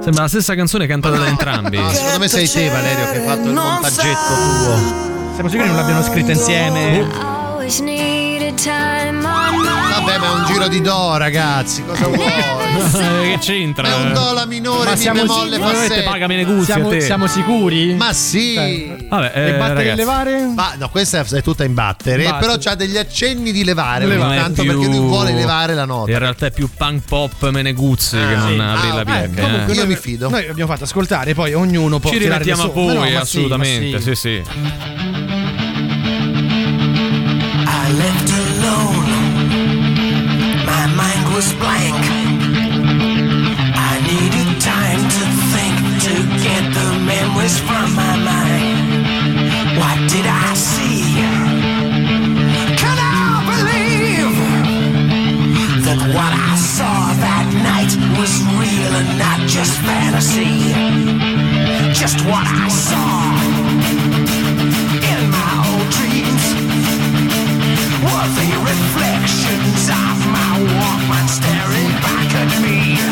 Sembra 0.00 0.22
la 0.22 0.28
stessa 0.28 0.56
canzone 0.56 0.86
cantata 0.86 1.16
da 1.16 1.26
entrambi. 1.26 1.76
no, 1.78 1.88
secondo 1.94 2.18
me 2.18 2.28
sei 2.28 2.48
te, 2.48 2.68
Valerio, 2.68 3.10
che 3.12 3.18
hai 3.18 3.26
fatto 3.26 3.48
il 3.48 3.54
montaggetto 3.54 4.34
tuo. 4.34 5.34
Siamo 5.34 5.48
sicuri 5.48 5.68
che 5.68 5.74
non 5.74 5.76
l'abbiano 5.76 6.02
scritta 6.02 6.32
insieme? 6.32 7.06
I 7.64 7.70
Vabbè, 8.70 10.18
ma 10.18 10.26
è 10.26 10.30
un 10.38 10.44
giro 10.46 10.68
di 10.68 10.80
do, 10.80 11.16
ragazzi. 11.16 11.82
Cosa 11.84 12.06
vuoi? 12.06 13.30
che 13.32 13.38
c'entra? 13.40 13.88
È 13.88 13.94
un 13.94 14.12
do 14.12 14.32
la 14.32 14.46
minore, 14.46 14.84
Ma 14.84 14.90
mi 14.92 14.96
siamo 14.98 15.20
bemolle 15.22 15.56
sì- 15.56 15.60
fa 15.60 15.66
Veramente 15.66 15.94
sé. 15.96 16.02
paga 16.02 16.26
Meneguzzi 16.26 16.70
a 16.70 16.74
Siamo, 16.74 16.88
te. 16.90 17.00
siamo 17.00 17.26
sicuri? 17.26 17.94
Ma 17.94 18.12
sì. 18.12 18.54
Cioè, 18.54 19.06
Vabbè, 19.08 19.32
e 19.34 19.48
eh, 19.48 19.52
battere 19.58 19.90
e 19.90 19.94
levare? 19.96 20.46
Ma 20.54 20.74
no, 20.78 20.88
questa 20.90 21.20
è 21.28 21.42
tutta 21.42 21.64
in 21.64 21.74
battere, 21.74 22.24
Batte. 22.24 22.38
però 22.46 22.56
c'ha 22.58 22.74
degli 22.74 22.96
accenni 22.96 23.50
di 23.52 23.64
levare 23.64 24.04
Non 24.06 24.32
è 24.32 24.36
tanto 24.36 24.62
più- 24.62 24.70
perché 24.72 24.86
lui 24.86 24.98
vuole 25.06 25.32
levare 25.32 25.74
la 25.74 25.84
nota. 25.84 26.10
In 26.10 26.18
realtà 26.18 26.46
è 26.46 26.50
più 26.52 26.68
punk 26.74 27.02
pop 27.06 27.48
Meneguzzi 27.50 28.16
che 28.16 28.34
non 28.36 28.48
sì. 28.54 28.58
apri 28.60 28.88
Ah, 28.90 29.04
vigna. 29.04 29.24
Eh, 29.24 29.40
comunque 29.42 29.72
eh. 29.72 29.76
io 29.76 29.86
mi 29.86 29.96
fido. 29.96 30.28
Noi 30.28 30.46
abbiamo 30.48 30.70
fatto 30.70 30.84
ascoltare, 30.84 31.34
poi 31.34 31.52
ognuno 31.54 31.98
può 31.98 32.10
Ci 32.10 32.18
tirare 32.18 32.44
da 32.44 32.52
rimettiamo 32.54 32.70
a 32.70 32.94
voi, 32.94 33.12
No, 33.12 33.18
assolutamente. 33.18 34.00
Sì, 34.00 34.14
sì. 34.14 34.42
Was 41.34 41.52
blank. 41.54 41.96
I 43.88 43.92
needed 44.10 44.60
time 44.60 45.02
to 45.16 45.24
think 45.52 45.76
to 46.06 46.14
get 46.44 46.62
the 46.76 46.88
memories 47.08 47.58
from 47.58 47.88
my 47.96 48.16
mind. 48.30 49.06
What 49.80 49.98
did 50.12 50.26
I 50.26 50.52
see? 50.54 51.00
Can 52.80 52.98
I 53.00 53.40
believe 53.52 54.36
that 55.86 56.00
what 56.16 56.32
I 56.52 56.54
saw 56.56 56.98
that 57.26 57.46
night 57.70 57.92
was 58.18 58.32
real 58.60 58.92
and 59.00 59.10
not 59.18 59.40
just 59.48 59.72
fantasy? 59.88 60.74
Just 61.94 62.18
what 62.26 62.46
I 62.46 62.68
saw 62.68 63.32
in 65.10 65.20
my 65.30 65.52
old 65.64 65.88
dreams 65.96 66.61
were 68.02 68.28
the 68.38 68.50
reflections 68.66 69.88
of 69.88 70.16
my 70.34 70.58
Walkman 70.74 71.28
staring 71.28 71.92
back 72.02 72.34
at 72.34 72.62
me. 72.62 73.11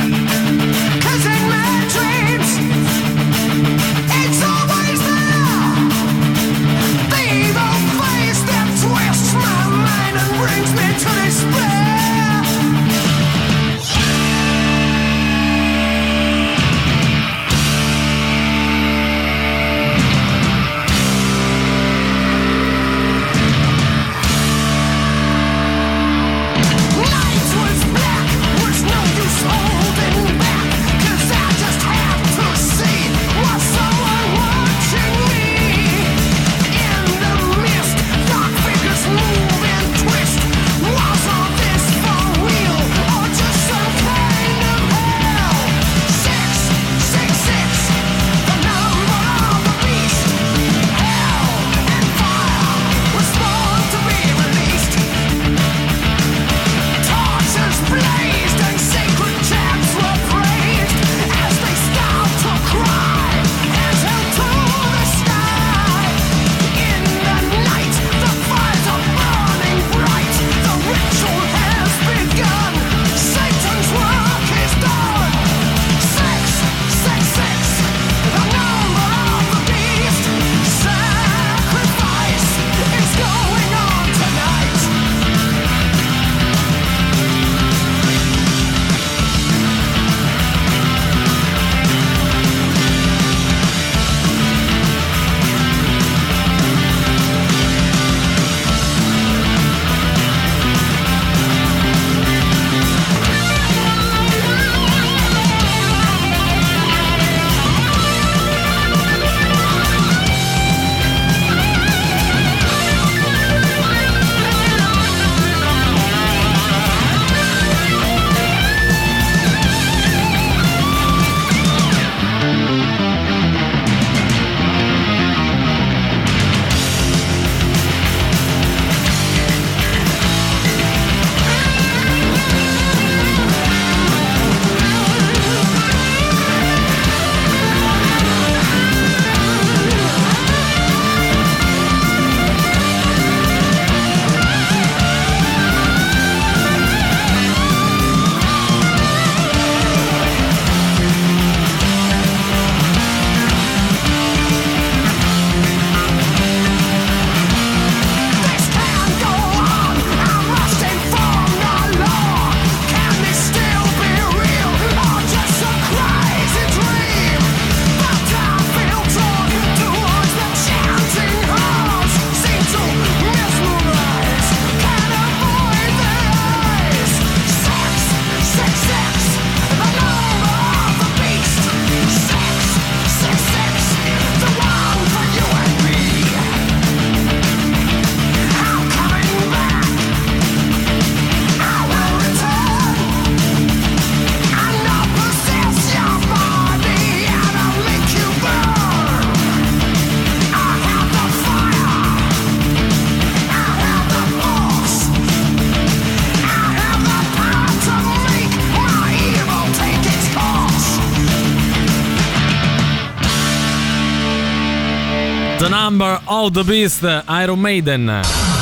Number 215.91 216.23
of 216.29 216.55
the 216.55 216.63
Beast, 216.63 217.03
Iron 217.03 217.61
Maiden. 217.63 218.60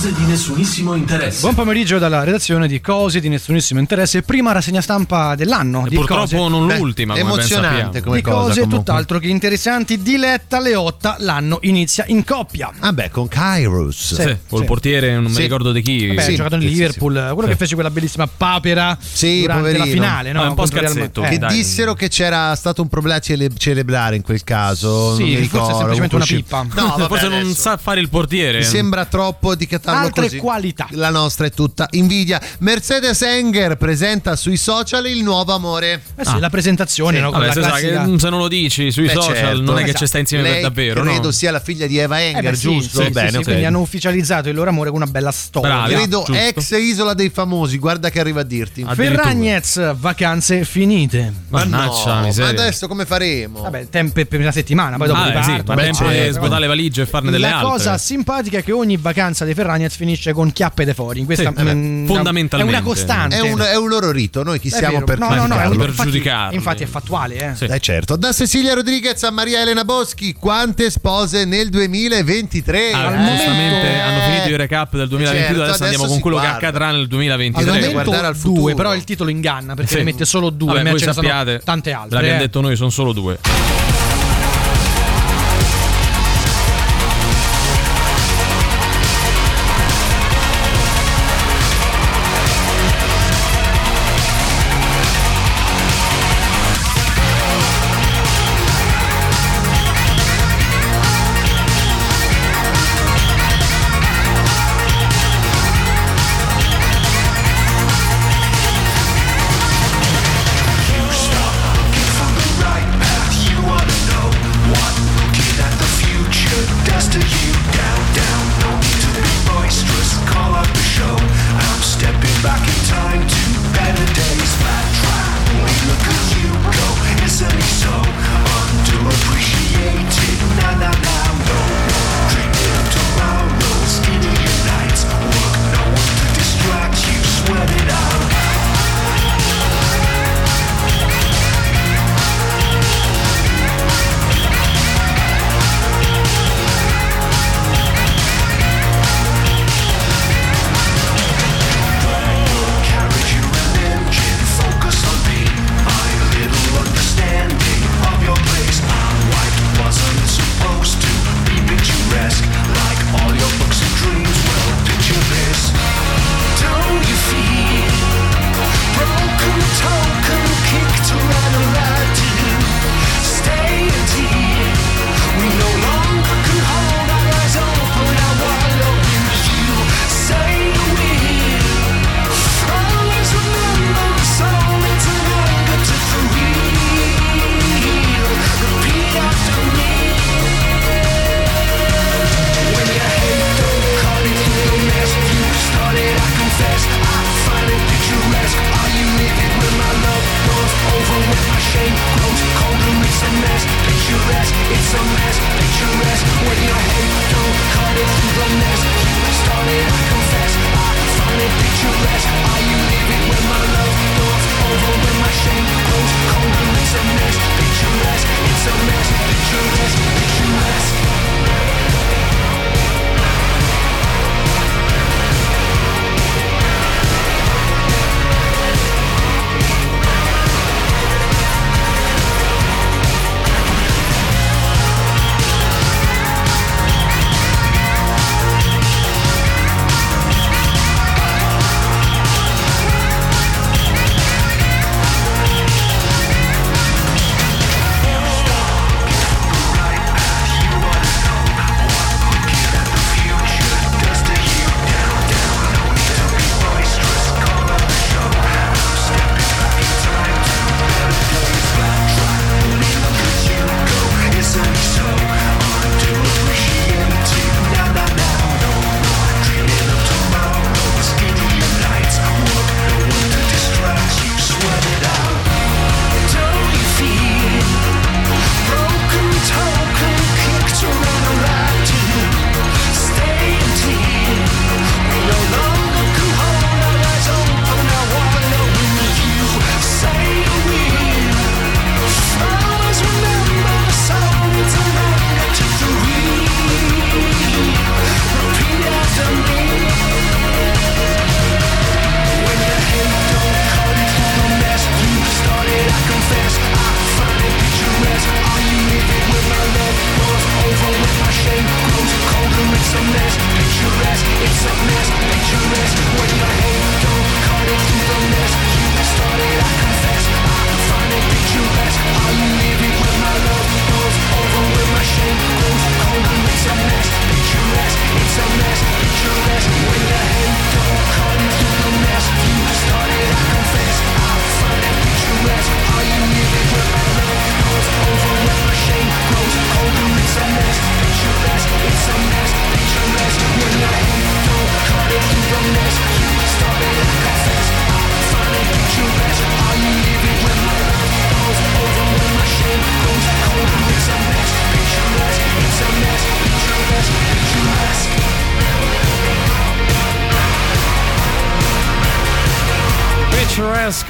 Cose 0.00 0.14
di 0.14 0.24
nessunissimo 0.24 0.94
interesse. 0.94 1.42
Buon 1.42 1.54
pomeriggio 1.54 1.98
dalla 1.98 2.24
redazione 2.24 2.66
di 2.66 2.80
Cose 2.80 3.20
di 3.20 3.28
nessunissimo 3.28 3.80
interesse, 3.80 4.22
prima 4.22 4.50
rassegna 4.50 4.80
stampa 4.80 5.34
dell'anno. 5.34 5.84
di 5.86 5.94
purtroppo 5.94 6.22
cose. 6.38 6.48
non 6.48 6.66
l'ultima, 6.68 7.12
come 7.12 7.22
ben 7.26 7.32
emozionante 7.34 8.00
come 8.00 8.16
di 8.16 8.22
cosa, 8.22 8.36
cose 8.38 8.60
comunque. 8.62 8.78
tutt'altro 8.78 9.18
che 9.18 9.26
interessanti. 9.28 10.00
Diletta 10.00 10.58
Leotta, 10.58 11.16
l'anno 11.18 11.58
inizia 11.64 12.04
in 12.08 12.24
coppia. 12.24 12.70
Ah 12.78 12.94
beh, 12.94 13.10
con 13.10 13.28
Kairos. 13.28 14.14
Sì, 14.14 14.36
col 14.48 14.64
portiere, 14.64 15.12
non 15.16 15.24
mi 15.24 15.32
Sì. 15.34 15.42
ricordo 15.42 15.70
di 15.70 15.82
chi. 15.82 16.06
Vabbè, 16.06 16.24
ha 16.24 16.34
giocato 16.34 16.54
in 16.54 16.60
sì, 16.62 16.68
sì, 16.68 16.72
Liverpool, 16.72 17.12
quello 17.34 17.42
Sì. 17.42 17.48
che 17.48 17.56
fece 17.56 17.74
quella 17.74 17.90
bellissima 17.90 18.26
papera 18.26 18.96
Sì, 18.98 19.40
durante 19.42 19.60
poverino. 19.60 19.84
la 19.84 19.90
finale, 19.90 20.32
no? 20.32 20.42
Ah, 20.44 20.48
un 20.48 20.54
po' 20.54 20.64
Real 20.64 20.86
scazzetto. 20.92 21.20
Che 21.20 21.28
Eh, 21.28 21.38
dai. 21.38 21.54
dissero 21.54 21.92
che 21.92 22.08
c'era 22.08 22.54
stato 22.56 22.80
un 22.80 22.88
problema 22.88 23.16
a 23.18 23.20
cele- 23.20 23.50
celebrare 23.54 24.16
in 24.16 24.22
quel 24.22 24.42
caso. 24.44 25.14
Sì, 25.16 25.20
non 25.24 25.28
mi 25.28 25.34
forse 25.34 25.42
ricordo. 25.42 25.76
semplicemente 25.76 26.16
una 26.16 26.24
pippa. 26.24 26.62
No, 26.74 26.86
vabbè, 26.96 27.06
Forse 27.06 27.28
non 27.28 27.52
sa 27.52 27.76
fare 27.76 28.00
il 28.00 28.08
portiere. 28.08 28.58
Mi 28.60 28.64
sembra 28.64 29.04
troppo 29.04 29.54
di 29.54 29.66
catarlo 29.90 30.06
Altre 30.06 30.22
così. 30.24 30.36
qualità. 30.38 30.86
La 30.90 31.10
nostra 31.10 31.46
è 31.46 31.50
tutta 31.50 31.86
invidia. 31.92 32.40
Mercedes 32.60 33.22
Enger 33.22 33.76
presenta 33.76 34.36
sui 34.36 34.56
social 34.56 35.06
il 35.06 35.22
nuovo 35.22 35.52
amore. 35.54 36.00
Eh 36.16 36.24
sì, 36.24 36.38
la 36.38 36.50
presentazione, 36.50 37.16
Sì. 37.16 37.22
no? 37.22 37.30
Vabbè, 37.30 37.46
la 37.46 37.52
se, 37.52 37.60
classica- 37.60 38.04
che, 38.04 38.18
se 38.18 38.28
non 38.30 38.38
lo 38.38 38.48
dici 38.48 38.90
sui 38.90 39.06
Beh, 39.06 39.12
social, 39.12 39.34
certo. 39.36 39.60
non 39.62 39.74
è 39.74 39.78
che 39.78 39.84
Esatto. 39.84 39.98
ci 39.98 40.06
sta 40.06 40.18
insieme 40.18 40.42
Lei 40.44 40.52
per 40.54 40.62
davvero, 40.62 41.02
credo 41.02 41.22
no? 41.26 41.30
sia 41.30 41.50
la 41.50 41.60
figlia 41.60 41.86
di 41.86 41.98
Eva 41.98 42.20
Eh 42.20 42.24
Enger, 42.28 42.50
beh, 42.50 42.56
sì, 42.56 42.62
giusto? 42.62 42.98
sì, 43.00 43.04
sì, 43.06 43.10
Bene, 43.10 43.30
sì, 43.30 43.36
ok. 43.36 43.42
quindi 43.44 43.64
hanno 43.64 43.80
ufficializzato 43.80 44.48
il 44.48 44.54
loro 44.54 44.70
amore 44.70 44.90
con 44.90 45.00
una 45.02 45.10
bella 45.10 45.30
storia. 45.32 45.68
Bravi. 45.74 45.94
Credo 45.94 46.22
giusto. 46.26 46.32
ex 46.42 46.70
isola 46.78 47.14
dei 47.14 47.30
famosi, 47.30 47.78
guarda 47.78 48.10
che 48.10 48.20
arriva 48.20 48.40
a 48.40 48.44
dirti. 48.44 48.84
Ferragnez, 49.24 49.94
vacanze 49.96 50.64
finite. 50.64 51.32
Mannaggia, 51.48 52.14
no, 52.20 52.26
miseria. 52.26 52.52
ma 52.52 52.60
adesso 52.62 52.88
come 52.88 53.04
faremo? 53.06 53.62
Vabbè, 53.62 53.88
tempo 53.88 54.24
per 54.24 54.40
una 54.40 54.52
settimana, 54.52 54.96
poi 54.96 55.06
dopo 55.08 55.18
Ah, 55.20 55.22
eh, 55.22 55.26
ripartono. 55.28 55.56
sì, 55.58 55.62
Beh, 55.74 55.82
tempo 55.82 55.96
certo. 56.10 56.26
di 56.26 56.32
svuotare 56.32 56.60
le 56.60 56.66
valigie 56.66 57.02
e 57.02 57.06
farne 57.06 57.30
delle 57.30 57.48
La 57.48 57.58
altre. 57.58 57.70
cosa 57.70 57.98
simpatica 57.98 58.58
è 58.58 58.64
che 58.64 58.72
ogni 58.72 58.96
vacanza 58.96 59.44
dei 59.44 59.54
Ferragnez 59.54 59.79
finisce 59.88 60.32
con 60.32 60.52
chiappe 60.52 60.84
de 60.84 60.94
fuori. 60.94 61.24
Questa 61.24 61.48
Sì, 61.48 61.54
vabbè, 61.54 61.74
mm, 61.74 62.06
fondamentalmente. 62.06 62.74
è 62.74 62.78
una 62.78 62.86
costante. 62.86 63.36
È 63.36 63.40
un, 63.40 63.58
è 63.60 63.76
un 63.76 63.88
loro 63.88 64.10
rito, 64.10 64.42
noi 64.42 64.58
chi 64.60 64.68
È 64.68 64.72
siamo 64.72 64.94
vero. 64.94 65.04
per 65.06 65.18
no, 65.18 65.28
no, 65.34 65.46
no, 65.46 65.54
un- 65.70 65.76
per 65.76 65.88
infatti- 65.88 66.10
giudicarli. 66.10 66.54
Infatti 66.56 66.82
è 66.82 66.86
fattuale, 66.86 67.50
eh. 67.52 67.54
Sì. 67.56 67.64
Eh 67.64 67.80
certo, 67.80 68.16
da 68.16 68.32
Cecilia 68.32 68.74
Rodriguez 68.74 69.22
a 69.22 69.30
Maria 69.30 69.60
Elena 69.62 69.84
Boschi, 69.84 70.34
quante 70.34 70.90
spose 70.90 71.44
nel 71.44 71.68
2023? 71.70 72.92
Ah, 72.92 73.06
Al 73.06 73.16
giustamente 73.26 73.76
momento- 73.76 74.02
hanno 74.02 74.20
finito 74.20 74.48
i 74.48 74.56
recap 74.56 74.96
del 74.96 75.08
2022, 75.08 75.46
Certo, 75.46 75.62
adesso 75.62 75.82
andiamo 75.84 75.86
adesso 75.86 76.06
con 76.06 76.14
si 76.16 76.20
quello 76.20 76.36
che 76.36 76.42
guarda. 76.42 76.58
accadrà 76.66 76.90
nel 76.90 77.00
Al 77.00 77.06
2023. 77.06 77.64
Bisogna 77.64 77.86
momento 77.88 78.10
guardare 78.10 78.26
al 78.34 78.40
due, 78.40 78.54
futuro. 78.54 78.74
però 78.74 78.94
il 78.94 79.04
titolo 79.04 79.30
inganna 79.30 79.74
perché 79.74 79.90
Sì. 79.92 79.96
ne 79.98 80.04
mette 80.04 80.24
solo 80.24 80.50
due, 80.50 80.68
Vabbè, 80.72 80.82
ma 80.82 80.90
voi 80.90 80.98
sappiate, 81.00 81.60
tante 81.64 81.92
altre. 81.92 82.16
L'abbiamo 82.16 82.36
eh. 82.38 82.40
detto 82.40 82.60
noi, 82.60 82.76
sono 82.76 82.90
solo 82.90 83.12
due. 83.12 83.38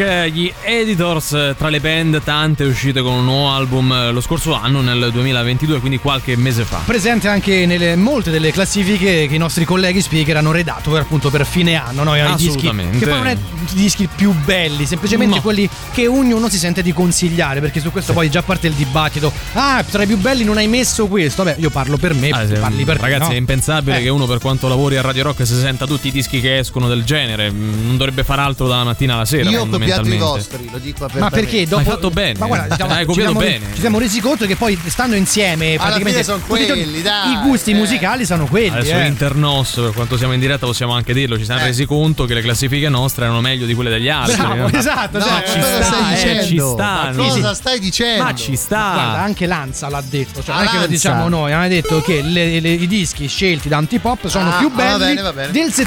Gli 0.00 0.50
editors 0.62 1.32
eh, 1.34 1.54
tra 1.58 1.68
le 1.68 1.78
band, 1.78 2.22
tante 2.24 2.64
uscite 2.64 3.02
con 3.02 3.12
un 3.12 3.24
nuovo 3.24 3.50
album 3.50 3.92
eh, 3.92 4.10
lo 4.12 4.22
scorso 4.22 4.54
anno, 4.54 4.80
nel 4.80 5.10
2022, 5.12 5.78
quindi 5.78 5.98
qualche 5.98 6.36
mese 6.36 6.64
fa. 6.64 6.80
Presente 6.86 7.28
anche 7.28 7.66
nelle 7.66 7.96
molte 7.96 8.30
delle 8.30 8.50
classifiche 8.50 9.26
che 9.28 9.34
i 9.34 9.38
nostri 9.38 9.66
colleghi 9.66 10.00
speaker 10.00 10.38
hanno 10.38 10.52
redatto 10.52 10.90
per, 10.90 11.02
appunto 11.02 11.28
per 11.28 11.44
fine 11.44 11.74
anno. 11.74 12.02
No? 12.02 12.16
I 12.16 12.34
dischi, 12.36 12.70
che 12.98 13.06
poi 13.06 13.18
non 13.18 13.26
è 13.26 13.32
i 13.32 13.74
dischi 13.74 14.08
più 14.14 14.32
belli, 14.32 14.86
semplicemente 14.86 15.36
No. 15.36 15.42
quelli 15.42 15.68
che 15.92 16.06
ognuno 16.06 16.48
si 16.48 16.56
sente 16.58 16.80
di 16.82 16.92
consigliare. 16.94 17.60
Perché 17.60 17.80
su 17.80 17.92
questo 17.92 18.14
poi 18.14 18.30
già 18.30 18.40
parte 18.42 18.68
il 18.68 18.72
dibattito. 18.72 19.30
Ah, 19.52 19.84
tra 19.88 20.02
i 20.02 20.06
più 20.06 20.16
belli 20.16 20.44
non 20.44 20.56
hai 20.56 20.66
messo 20.66 21.08
questo. 21.08 21.44
Vabbè, 21.44 21.60
io 21.60 21.68
parlo 21.68 21.98
per 21.98 22.14
me, 22.14 22.30
Ah, 22.30 22.46
se- 22.46 22.54
parli 22.58 22.84
per 22.84 22.96
te. 22.96 23.02
ragazzi, 23.02 23.28
no? 23.28 23.34
è 23.34 23.38
impensabile 23.38 23.98
Eh. 23.98 24.02
che 24.02 24.08
uno 24.08 24.24
per 24.26 24.38
quanto 24.38 24.66
lavori 24.66 24.96
a 24.96 25.02
Radio 25.02 25.24
Rock 25.24 25.46
si 25.46 25.54
senta 25.58 25.86
tutti 25.86 26.08
i 26.08 26.10
dischi 26.10 26.40
che 26.40 26.56
escono 26.58 26.88
del 26.88 27.04
genere. 27.04 27.50
Mm, 27.50 27.86
Non 27.86 27.96
dovrebbe 27.98 28.24
fare 28.24 28.40
altro 28.40 28.66
dalla 28.66 28.84
mattina 28.84 29.14
alla 29.14 29.24
sera. 29.26 29.50
Io 29.50 29.66
ho 29.92 29.96
copiato 29.96 30.14
i 30.14 30.18
fondamentalmente. 30.18 30.48
vostri, 30.58 30.68
lo 30.70 30.78
dico 30.78 31.04
apertamente. 31.04 31.18
Ma 31.36 31.42
perché 31.42 31.64
dopo. 31.66 31.76
Hai 31.80 31.84
fatto 31.84 32.10
bene. 32.10 32.38
Ma 32.38 32.46
guarda, 32.46 32.74
diciamo, 32.74 32.92
Hai 32.92 32.98
ci, 33.00 33.06
copiato 33.06 33.30
siamo, 33.30 33.44
bene. 33.46 33.74
ci 33.74 33.80
siamo 33.80 33.98
resi 33.98 34.20
conto 34.20 34.46
che 34.46 34.56
poi 34.56 34.78
stando 34.86 35.16
insieme. 35.16 35.74
Alla 35.74 35.78
praticamente 35.78 36.22
sono 36.24 36.40
quelli, 36.46 37.02
dai, 37.02 37.32
I 37.32 37.38
gusti 37.42 37.70
eh. 37.70 37.74
musicali 37.74 38.24
sono 38.26 38.46
quelli. 38.46 38.68
Adesso 38.78 38.94
eh. 38.94 39.02
l'internos, 39.02 39.72
per 39.74 39.92
quanto 39.92 40.16
siamo 40.16 40.32
in 40.32 40.40
diretta, 40.40 40.66
possiamo 40.66 40.92
anche 40.94 41.12
dirlo. 41.12 41.36
Ci 41.38 41.44
siamo 41.44 41.60
Eh. 41.60 41.64
resi 41.66 41.84
conto 41.86 42.24
che 42.24 42.34
le 42.34 42.42
classifiche 42.42 42.88
nostre 42.88 43.24
erano 43.24 43.40
meglio 43.40 43.66
di 43.66 43.74
quelle 43.74 43.90
degli 43.90 44.08
altri. 44.08 44.36
Bravo, 44.36 44.66
Eh, 44.68 44.76
esatto. 44.78 45.18
No, 45.18 45.24
cioè, 45.24 45.32
ma 45.32 45.42
ci 45.44 45.58
cosa 45.60 45.82
sta, 45.82 45.84
stai 45.84 46.02
eh, 46.02 46.14
dicendo? 46.14 46.44
ci 46.44 46.58
sta, 46.58 46.84
Ma 46.84 47.10
no? 47.10 47.22
cosa 47.28 47.54
stai 47.54 47.78
dicendo? 47.80 48.22
Ma 48.24 48.34
ci 48.34 48.56
sta. 48.56 48.90
Guarda, 48.92 49.18
anche 49.20 49.46
Lanza 49.46 49.88
l'ha 49.88 50.02
detto, 50.08 50.42
cioè 50.42 50.54
non 50.54 50.64
è 50.64 50.68
che 50.68 50.78
lo 50.78 50.86
diciamo 50.86 51.28
noi, 51.28 51.52
hanno 51.52 51.68
detto 51.68 52.00
che 52.02 52.22
le- 52.22 52.60
le- 52.60 52.68
i 52.72 52.86
dischi 52.86 53.26
scelti 53.26 53.68
da 53.68 53.76
Antipop 53.78 54.26
sono 54.28 54.50
Ah, 54.54 54.58
più 54.58 54.70
va 54.70 54.76
belli 54.96 54.98
bene, 54.98 55.22
va 55.22 55.32
bene. 55.32 55.50
del 55.52 55.72
Se 55.72 55.86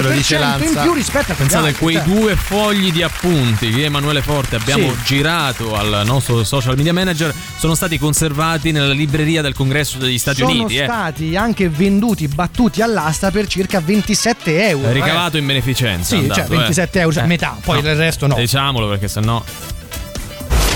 lo 0.00 0.10
dice 0.10 0.38
74% 0.38 0.62
in 0.64 0.78
più 0.82 0.92
rispetto 0.92 1.32
a 1.32 1.34
quegli 1.34 1.48
Pensate 1.48 1.66
altri, 1.68 1.82
quei 1.82 1.94
cioè. 1.96 2.04
due 2.04 2.36
fogli 2.36 2.92
di 2.92 3.02
appunti 3.02 3.19
che 3.20 3.84
Emanuele 3.84 4.22
Forte 4.22 4.56
abbiamo 4.56 4.90
Sì. 4.94 4.98
girato 5.04 5.74
al 5.76 6.02
nostro 6.06 6.42
social 6.42 6.74
media 6.74 6.94
manager 6.94 7.34
sono 7.58 7.74
stati 7.74 7.98
conservati 7.98 8.72
nella 8.72 8.94
libreria 8.94 9.42
del 9.42 9.52
congresso 9.52 9.98
degli 9.98 10.16
Stati 10.16 10.38
sono 10.38 10.50
Uniti. 10.52 10.78
eh. 10.78 10.84
stati 10.84 11.36
anche 11.36 11.68
venduti, 11.68 12.26
battuti 12.28 12.80
all'asta 12.80 13.30
per 13.30 13.46
circa 13.46 13.80
27 13.80 14.68
euro. 14.70 14.88
eh. 14.88 14.92
Ricavato 14.94 15.36
in 15.36 15.44
beneficenza. 15.46 16.14
Sì, 16.16 16.22
andato, 16.22 16.40
cioè 16.40 16.48
27 16.48 17.00
euro, 17.00 17.12
cioè 17.12 17.24
Eh. 17.24 17.26
metà, 17.26 17.56
poi 17.62 17.82
No. 17.82 17.88
il 17.90 17.96
resto 17.96 18.26
no. 18.26 18.34
Diciamolo 18.36 18.88
perché 18.88 19.06
sennò. 19.08 19.42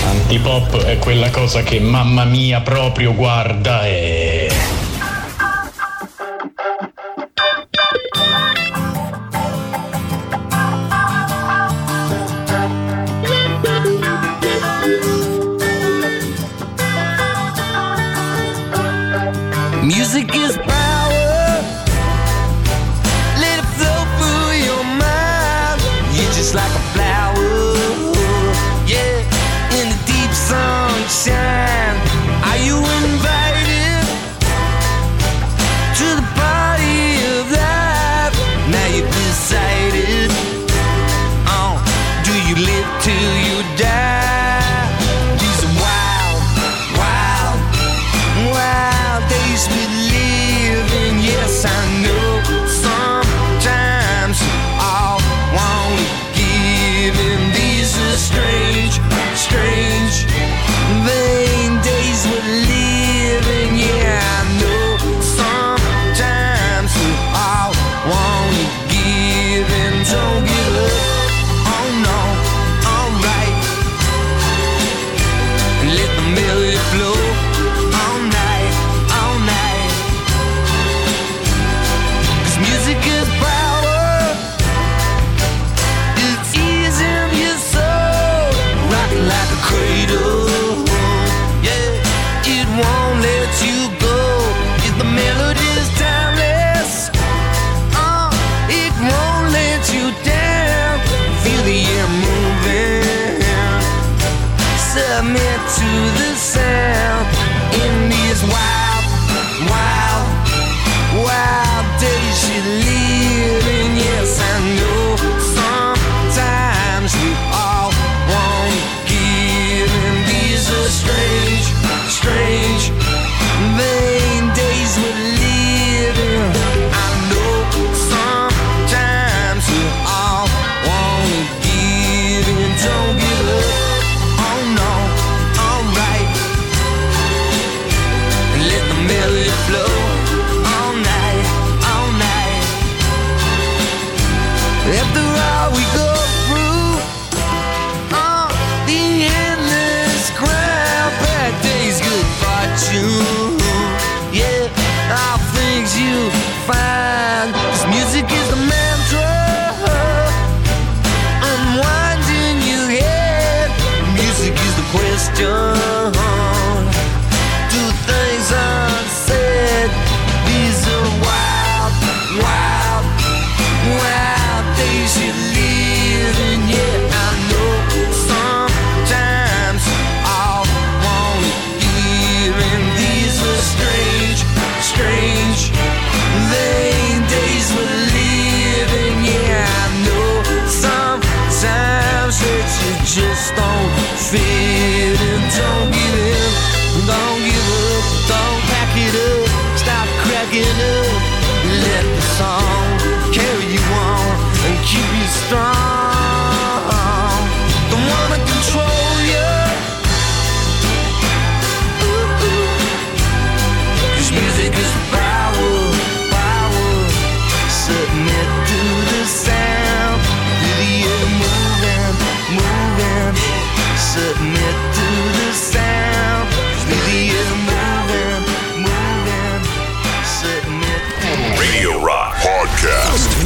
Antipop 0.05 0.83
è 0.83 0.99
quella 0.99 1.31
cosa 1.31 1.63
che 1.63 1.79
mamma 1.79 2.25
mia 2.25 2.61
proprio 2.61 3.15
guarda 3.15 3.85
e... 3.87 4.51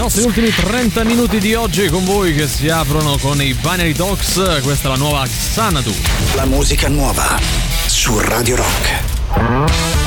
nostri 0.09 0.25
ultimi 0.25 0.49
30 0.49 1.03
minuti 1.03 1.37
di 1.37 1.53
oggi 1.53 1.87
con 1.87 2.03
voi 2.03 2.33
che 2.33 2.47
si 2.47 2.67
aprono 2.67 3.19
con 3.19 3.39
i 3.39 3.53
Binary 3.53 3.91
Dogs. 3.91 4.59
Questa 4.63 4.87
è 4.87 4.91
la 4.91 4.97
nuova 4.97 5.23
Xanadu. 5.23 5.93
La 6.33 6.45
musica 6.45 6.87
nuova 6.87 7.39
su 7.85 8.17
Radio 8.17 8.55
Rock. 8.55 9.98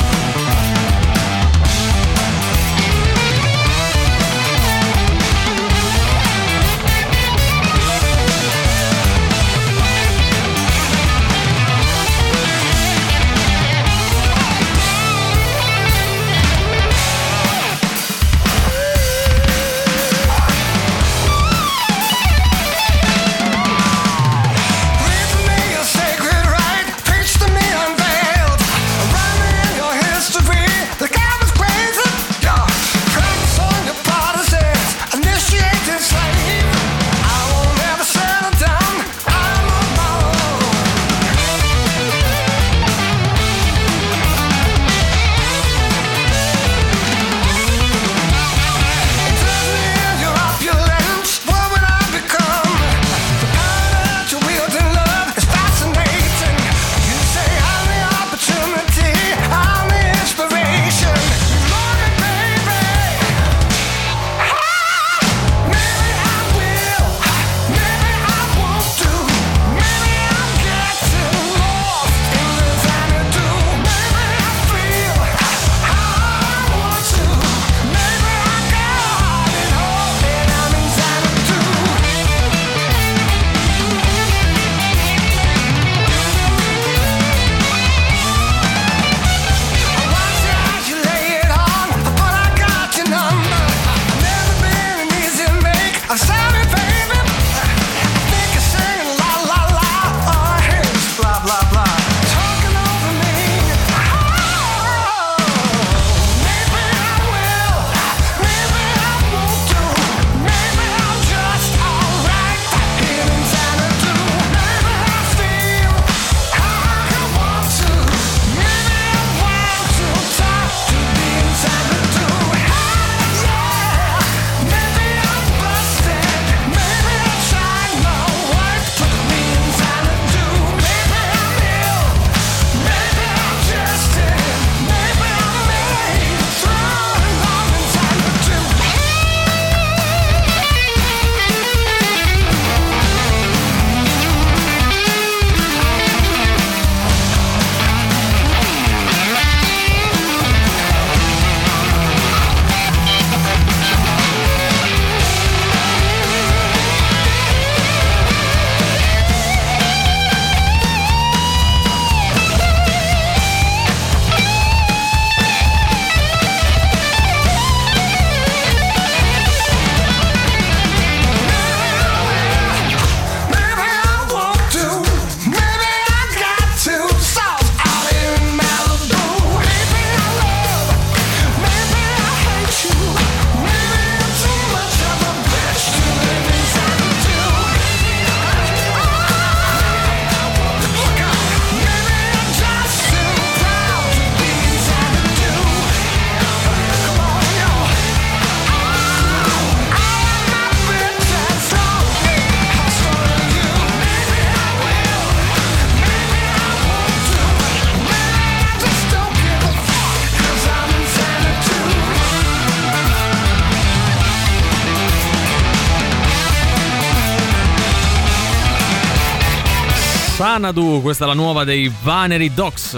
Sanadu, 220.63 221.01
questa 221.01 221.25
è 221.25 221.27
la 221.27 221.33
nuova 221.33 221.65
dei 221.65 221.91
Vaneri 222.03 222.53
Dogs. 222.53 222.97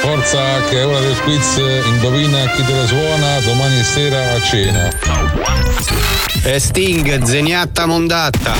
Forza 0.00 0.62
che 0.66 0.80
è 0.80 0.86
ora 0.86 0.98
del 0.98 1.20
quiz, 1.20 1.60
indovina 1.84 2.52
chi 2.52 2.64
te 2.64 2.72
la 2.72 2.86
suona 2.86 3.40
domani 3.40 3.82
sera 3.84 4.32
a 4.32 4.40
cena. 4.40 4.88
E 6.42 6.58
Sting, 6.58 7.22
zeniatta 7.22 7.84
mondatta. 7.84 8.54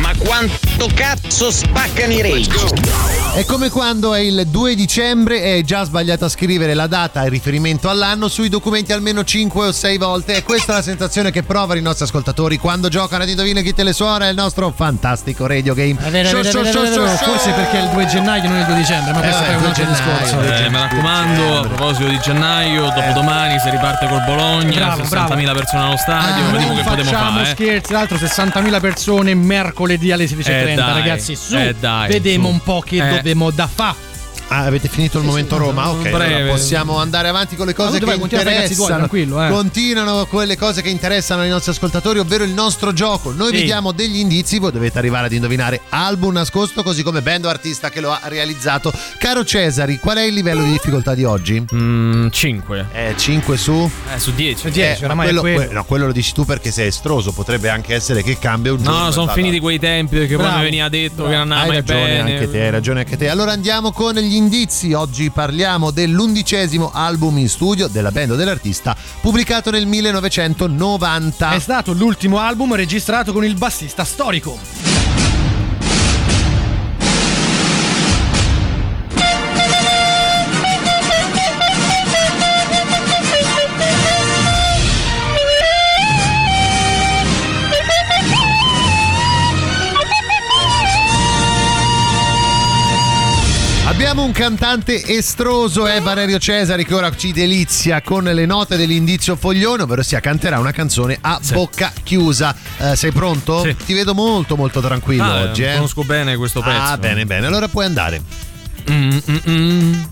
Ma 0.00 0.10
quanto 0.18 0.88
cazzo 0.92 1.52
spaccano 1.52 2.12
i 2.12 2.22
rage? 2.22 3.09
È 3.32 3.44
come 3.44 3.70
quando 3.70 4.12
è 4.12 4.18
il 4.20 4.44
2 4.48 4.74
dicembre 4.74 5.40
e 5.42 5.52
hai 5.52 5.62
già 5.62 5.84
sbagliato 5.84 6.24
a 6.24 6.28
scrivere 6.28 6.74
la 6.74 6.86
data 6.88 7.22
e 7.22 7.26
il 7.26 7.30
riferimento 7.30 7.88
all'anno 7.88 8.26
sui 8.28 8.48
documenti 8.48 8.92
almeno 8.92 9.22
5 9.24 9.68
o 9.68 9.72
6 9.72 9.98
volte. 9.98 10.34
E 10.36 10.42
questa 10.42 10.72
è 10.72 10.76
la 10.76 10.82
sensazione 10.82 11.30
che 11.30 11.42
provano 11.44 11.78
i 11.78 11.82
nostri 11.82 12.04
ascoltatori 12.04 12.58
quando 12.58 12.88
giocano 12.88 13.22
ad 13.22 13.28
Indovina 13.28 13.60
chi 13.60 13.72
te 13.72 13.84
le 13.84 13.92
suona, 13.92 14.28
il 14.28 14.34
nostro 14.34 14.72
fantastico 14.76 15.46
radio 15.46 15.74
game. 15.74 15.96
È 16.04 16.10
vero, 16.10 16.28
è 16.28 16.42
vero, 16.42 16.60
è 16.60 16.64
è 16.64 16.70
è 16.70 16.72
vero. 16.90 17.06
Forse 17.06 17.52
perché 17.52 17.78
è 17.78 17.82
il 17.84 17.88
2 17.90 18.06
gennaio, 18.06 18.48
non 18.48 18.58
il 18.58 18.66
2 18.66 18.74
dicembre, 18.74 19.12
ma 19.12 19.20
questo 19.20 19.42
Eh, 19.42 19.46
è 19.46 19.54
un 19.56 19.64
altro 19.64 19.84
2 19.84 19.92
discorso. 19.92 20.40
Eh, 20.42 20.68
mi 20.68 20.76
raccomando, 20.76 21.58
a 21.58 21.66
proposito 21.68 22.08
di 22.08 22.18
gennaio, 22.20 22.82
dopodomani 22.94 23.58
si 23.60 23.70
riparte 23.70 24.06
col 24.08 24.22
Bologna, 24.24 24.94
Bravo, 24.96 25.02
60.000 25.04 25.52
persone 25.54 25.82
allo 25.84 25.96
stadio, 25.96 26.44
Ah, 26.44 26.50
vediamo 26.50 26.66
non 26.74 26.76
che 26.76 26.82
potremo 26.82 27.10
facciamo 27.10 27.30
fare. 27.38 27.50
eh. 27.50 27.52
scherzi, 27.54 27.88
tra 27.88 27.98
l'altro 27.98 28.16
60.000 28.18 28.80
persone 28.80 29.34
mercoledì 29.34 30.10
alle 30.12 30.24
16.30, 30.26 30.50
Eh, 30.50 30.74
dai, 30.74 30.92
ragazzi, 30.94 31.36
su, 31.36 31.54
eh, 31.56 31.74
dai, 31.78 32.08
vedemo 32.08 32.48
su. 32.48 32.52
un 32.54 32.60
po' 32.62 32.80
che 32.84 32.96
Eh. 32.96 33.18
Dovemo 33.22 33.50
da 33.50 33.66
fa. 33.66 34.09
Ah, 34.52 34.64
avete 34.64 34.88
finito 34.88 35.18
il 35.18 35.24
momento 35.24 35.56
Roma? 35.58 35.90
Ok, 35.90 36.06
allora 36.06 36.46
possiamo 36.50 36.98
andare 36.98 37.28
avanti 37.28 37.54
con 37.54 37.66
le 37.66 37.72
cose 37.74 38.00
che 38.00 38.04
continuate, 38.04 38.42
ragazzi, 38.50 38.74
tuoi, 38.74 38.90
interessano. 38.90 39.46
eh. 39.46 39.48
Continuano 39.50 40.26
quelle 40.26 40.56
cose 40.56 40.82
che 40.82 40.88
interessano 40.88 41.42
ai 41.42 41.48
nostri 41.48 41.70
ascoltatori, 41.70 42.18
ovvero 42.18 42.42
il 42.42 42.50
nostro 42.50 42.92
gioco. 42.92 43.30
Noi 43.32 43.52
vi 43.52 43.58
Sì. 43.58 43.64
diamo 43.64 43.92
degli 43.92 44.18
indizi, 44.18 44.58
voi 44.58 44.72
dovete 44.72 44.98
arrivare 44.98 45.26
ad 45.26 45.32
indovinare 45.32 45.82
album 45.90 46.32
nascosto, 46.32 46.82
così 46.82 47.04
come 47.04 47.22
band 47.22 47.44
o 47.44 47.48
artista 47.48 47.90
che 47.90 48.00
lo 48.00 48.10
ha 48.10 48.20
realizzato. 48.24 48.92
Caro 49.18 49.44
Cesari, 49.44 49.98
qual 50.00 50.16
è 50.16 50.22
il 50.22 50.34
livello 50.34 50.64
di 50.64 50.72
difficoltà 50.72 51.14
di 51.14 51.22
oggi? 51.22 51.64
5. 52.30 52.86
Eh, 52.92 53.14
5 53.16 53.56
su? 53.56 53.88
Eh, 54.12 54.18
su 54.18 54.32
10. 54.32 54.66
Eh, 54.68 55.06
ma 55.14 55.22
quello, 55.22 55.40
que- 55.42 55.68
no, 55.70 55.84
quello 55.84 56.06
lo 56.06 56.12
dici 56.12 56.32
tu 56.32 56.44
perché 56.44 56.72
sei 56.72 56.88
estroso, 56.88 57.30
potrebbe 57.30 57.68
anche 57.68 57.94
essere 57.94 58.24
che 58.24 58.36
cambia 58.36 58.72
un 58.72 58.82
giorno. 58.82 59.04
No, 59.04 59.10
sono 59.12 59.28
finiti 59.30 59.60
quei 59.60 59.78
tempi 59.78 60.16
perché 60.16 60.34
poi 60.34 60.44
Bravo. 60.44 60.58
mi 60.58 60.64
veniva 60.64 60.88
detto 60.88 61.22
che 61.24 61.30
non 61.30 61.40
andava 61.42 61.60
Hai 61.60 61.66
mai 61.68 61.76
ragione 61.76 62.04
bene. 62.04 62.32
anche 62.32 62.50
te, 62.50 62.60
hai 62.62 62.70
ragione 62.70 62.98
anche 63.00 63.16
te. 63.16 63.28
Allora 63.28 63.52
andiamo 63.52 63.92
con 63.92 64.14
gli 64.14 64.38
indizi. 64.40 64.92
Oggi 64.94 65.30
parliamo 65.30 65.90
dell'undicesimo 65.90 66.90
album 66.92 67.38
in 67.38 67.48
studio 67.48 67.86
della 67.86 68.10
band 68.10 68.34
dell'artista 68.34 68.96
pubblicato 69.20 69.70
nel 69.70 69.86
1990. 69.86 71.52
È 71.52 71.58
stato 71.58 71.92
l'ultimo 71.92 72.38
album 72.38 72.74
registrato 72.74 73.32
con 73.32 73.44
il 73.44 73.54
bassista 73.54 74.04
storico. 74.04 74.89
Cantante 94.40 95.04
estroso, 95.06 95.86
è 95.86 96.00
Valerio 96.00 96.38
Cesari, 96.38 96.86
che 96.86 96.94
ora 96.94 97.14
ci 97.14 97.30
delizia 97.30 98.00
con 98.00 98.24
le 98.24 98.46
note 98.46 98.78
dell'indizio 98.78 99.36
foglione, 99.36 99.82
ovvero 99.82 100.02
sia 100.02 100.20
canterà 100.20 100.58
una 100.58 100.72
canzone 100.72 101.18
a 101.20 101.38
bocca 101.52 101.92
chiusa. 102.02 102.56
Eh, 102.78 102.96
sei 102.96 103.12
pronto? 103.12 103.60
Sì. 103.60 103.76
Ti 103.76 103.92
vedo 103.92 104.14
molto 104.14 104.56
molto 104.56 104.80
tranquillo 104.80 105.24
Ah, 105.24 105.42
oggi. 105.42 105.64
Eh? 105.64 105.74
Conosco 105.74 106.04
bene 106.04 106.36
questo 106.36 106.62
pezzo. 106.62 106.80
Ah, 106.80 106.96
bene, 106.96 107.26
bene. 107.26 107.48
Allora 107.48 107.68
puoi 107.68 107.84
andare. 107.84 108.22
Mm, 108.90 109.18
mm, 109.28 109.38
mm. 109.46 110.02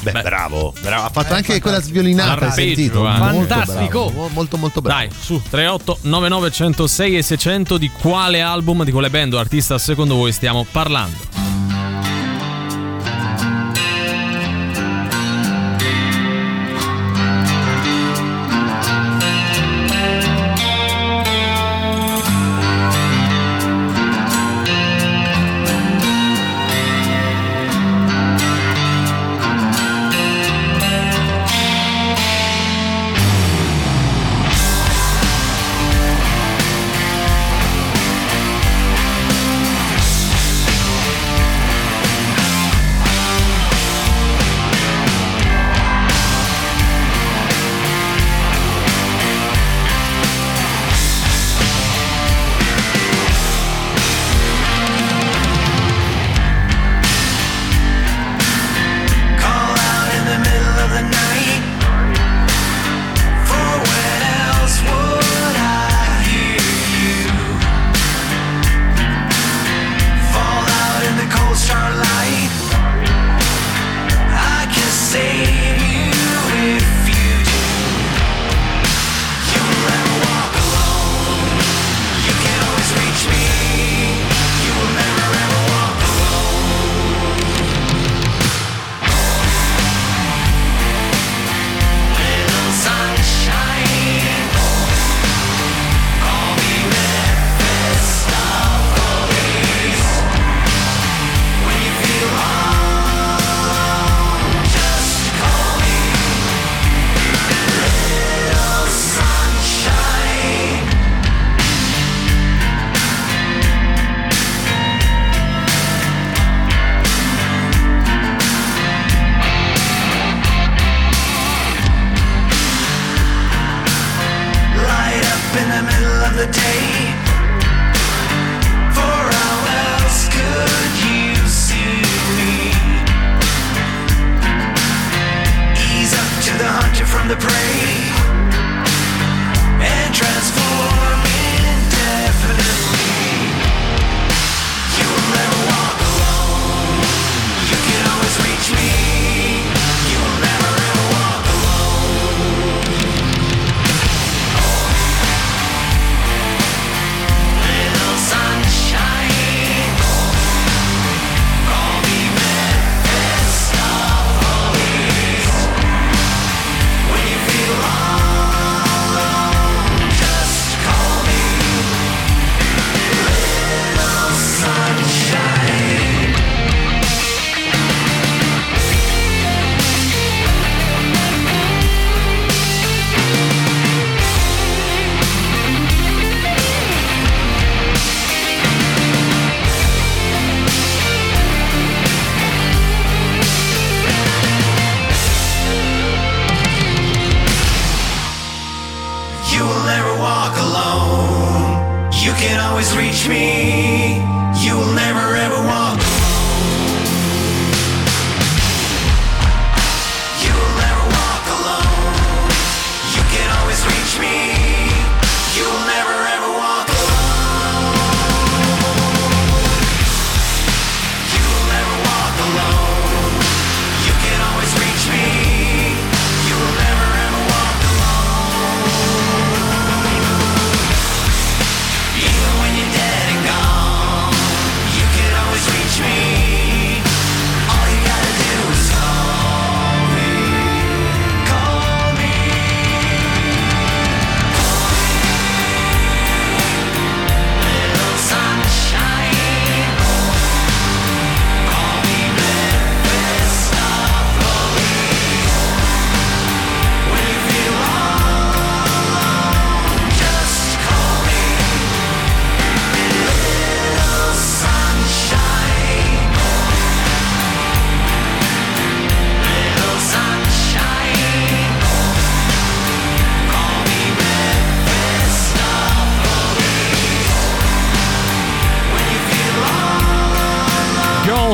Mm. 0.00 0.12
Beh, 0.12 0.22
bravo, 0.22 0.72
bravo. 0.80 1.04
Ha 1.06 1.10
fatto 1.10 1.32
Eh, 1.32 1.36
anche 1.36 1.52
fantastico. 1.52 1.60
quella 1.60 1.80
sviolinata, 1.80 2.46
hai 2.46 2.52
sentito? 2.52 3.06
eh. 3.06 3.18
Molto 3.18 3.54
Fantastico. 3.54 4.04
bravo, 4.10 4.28
Molto, 4.32 4.56
molto 4.56 4.80
bravo. 4.80 4.98
Dai, 5.00 5.10
su 5.18 5.40
38 5.50 5.98
99 6.02 6.50
106 6.50 7.16
e 7.18 7.22
600 7.22 7.76
di 7.78 7.90
quale 7.90 8.40
album, 8.40 8.84
di 8.84 8.92
quale 8.92 9.10
band 9.10 9.34
o 9.34 9.38
artista 9.38 9.76
secondo 9.78 10.14
voi 10.14 10.32
stiamo 10.32 10.66
parlando? 10.70 11.59